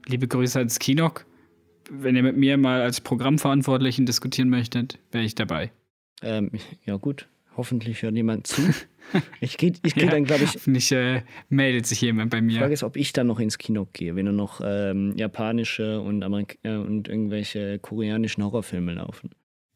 liebe 0.08 0.28
Grüße 0.28 0.58
ans 0.58 0.80
Kino. 0.80 1.12
Wenn 1.92 2.16
ihr 2.16 2.24
mit 2.24 2.38
mir 2.38 2.58
mal 2.58 2.82
als 2.82 3.02
Programmverantwortlichen 3.02 4.06
diskutieren 4.06 4.50
möchtet, 4.50 5.00
wäre 5.12 5.24
ich 5.24 5.36
dabei. 5.36 5.72
Ähm, 6.22 6.52
ja, 6.86 6.96
gut. 6.98 7.28
Hoffentlich 7.60 8.04
hört 8.04 8.16
jemand 8.16 8.48
zu. 8.48 8.62
Ich 9.42 9.58
gehe 9.58 9.74
ich 9.84 9.94
geh 9.94 10.06
dann, 10.06 10.24
glaube 10.24 10.46
ich, 10.46 10.54
Hoffentlich 10.54 10.94
äh, 10.94 11.24
meldet 11.50 11.86
sich 11.86 12.00
jemand 12.00 12.32
bei 12.32 12.40
Die 12.40 12.46
mir. 12.46 12.60
Frage 12.60 12.74
ist, 12.74 12.84
ob 12.84 12.96
ich 12.96 13.12
dann 13.12 13.28
noch 13.28 13.42
ins 13.42 13.58
Kino 13.58 13.86
gehe, 13.92 14.16
wenn 14.16 14.24
nur 14.24 14.34
noch 14.34 14.62
ähm, 14.64 15.14
japanische 15.18 16.00
und, 16.00 16.24
Amerik 16.24 16.58
äh, 16.64 16.78
und 16.78 17.10
irgendwelche 17.10 17.78
koreanischen 17.80 18.46
Horrorfilme 18.46 18.94
laufen. 18.94 19.32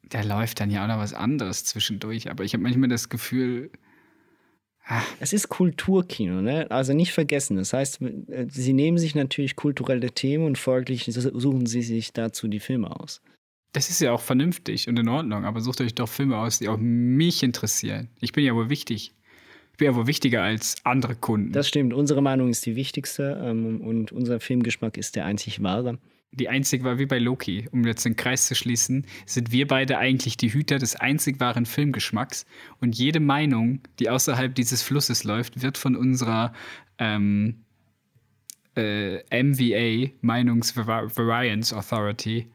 Da 0.07 0.21
läuft 0.21 0.61
dann 0.61 0.71
ja 0.71 0.85
auch 0.85 0.87
noch 0.87 0.97
was 0.97 1.13
anderes 1.13 1.65
zwischendurch, 1.65 2.31
aber 2.31 2.45
ich 2.45 2.53
habe 2.53 2.63
manchmal 2.63 2.87
das 2.87 3.09
Gefühl, 3.09 3.69
Es 5.19 5.33
ist 5.33 5.49
Kulturkino, 5.49 6.41
ne? 6.41 6.71
Also 6.71 6.93
nicht 6.93 7.11
vergessen. 7.11 7.57
Das 7.57 7.73
heißt, 7.73 8.01
äh, 8.01 8.47
sie 8.49 8.71
nehmen 8.71 8.97
sich 8.97 9.13
natürlich 9.13 9.57
kulturelle 9.57 10.11
Themen 10.11 10.45
und 10.45 10.57
folglich 10.57 11.03
suchen 11.03 11.65
sie 11.65 11.81
sich 11.81 12.13
dazu 12.13 12.47
die 12.47 12.61
Filme 12.61 12.97
aus. 12.97 13.21
Das 13.73 13.89
ist 13.89 13.99
ja 13.99 14.11
auch 14.11 14.21
vernünftig 14.21 14.87
und 14.87 14.97
in 14.97 15.09
Ordnung, 15.09 15.45
aber 15.45 15.59
sucht 15.59 15.81
euch 15.81 15.95
doch 15.95 16.07
Filme 16.07 16.37
aus, 16.37 16.59
die 16.59 16.69
auch 16.69 16.77
mich 16.79 17.43
interessieren. 17.43 18.07
Ich 18.21 18.31
bin 18.31 18.45
ja 18.45 18.55
wohl 18.55 18.69
wichtig. 18.69 19.11
Ich 19.71 19.77
bin 19.77 19.87
ja 19.87 19.95
wohl 19.95 20.05
wichtiger 20.05 20.43
als 20.43 20.75
andere 20.83 21.15
Kunden. 21.15 21.51
Das 21.51 21.67
stimmt. 21.67 21.93
Unsere 21.93 22.21
Meinung 22.21 22.49
ist 22.49 22.63
die 22.65 22.75
wichtigste 22.75 23.41
ähm, 23.43 23.81
und 23.81 24.11
unser 24.11 24.39
Filmgeschmack 24.39 24.97
ist 24.97 25.15
der 25.15 25.25
einzig 25.25 25.63
wahre. 25.63 25.97
die 26.31 26.49
einzig 26.49 26.83
war 26.83 26.99
wie 26.99 27.07
bei 27.07 27.17
Loki, 27.17 27.67
um 27.71 27.83
jetzt 27.85 28.05
den 28.05 28.15
Kreis 28.15 28.47
zu 28.47 28.53
schließen, 28.53 29.07
sind 29.25 29.51
wir 29.51 29.67
beide 29.67 29.97
eigentlich 29.97 30.37
die 30.37 30.53
Hüter 30.53 30.77
des 30.77 30.95
einzig 30.95 31.39
wahren 31.39 31.65
Filmgeschmacks. 31.65 32.45
Und 32.79 32.95
jede 32.95 33.19
Meinung, 33.19 33.81
die 33.99 34.09
außerhalb 34.09 34.53
dieses 34.53 34.83
Flusses 34.83 35.23
läuft, 35.23 35.63
wird 35.63 35.79
von 35.79 35.95
unserer 35.95 36.53
ähm, 36.99 37.63
äh, 38.75 39.43
MVA, 39.43 40.11
Meinungsvariance 40.21 41.75
Authority, 41.75 42.47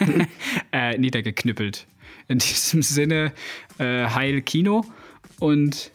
äh, 0.72 0.96
niedergeknüppelt. 0.98 1.86
In 2.28 2.38
diesem 2.38 2.82
Sinne, 2.82 3.32
äh, 3.78 4.06
Heil 4.08 4.40
Kino 4.42 4.84
und 5.40 5.90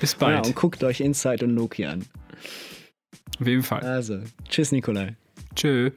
bis 0.00 0.14
bald. 0.14 0.44
Ja, 0.44 0.50
und 0.50 0.56
guckt 0.56 0.82
euch 0.84 1.00
Inside 1.00 1.44
und 1.44 1.54
Loki 1.54 1.86
an. 1.86 2.04
Auf 3.40 3.46
jeden 3.46 3.62
Fall. 3.62 3.80
Also, 3.80 4.20
tschüss, 4.48 4.72
Nikolai. 4.72 5.16
Tschö. 5.54 5.90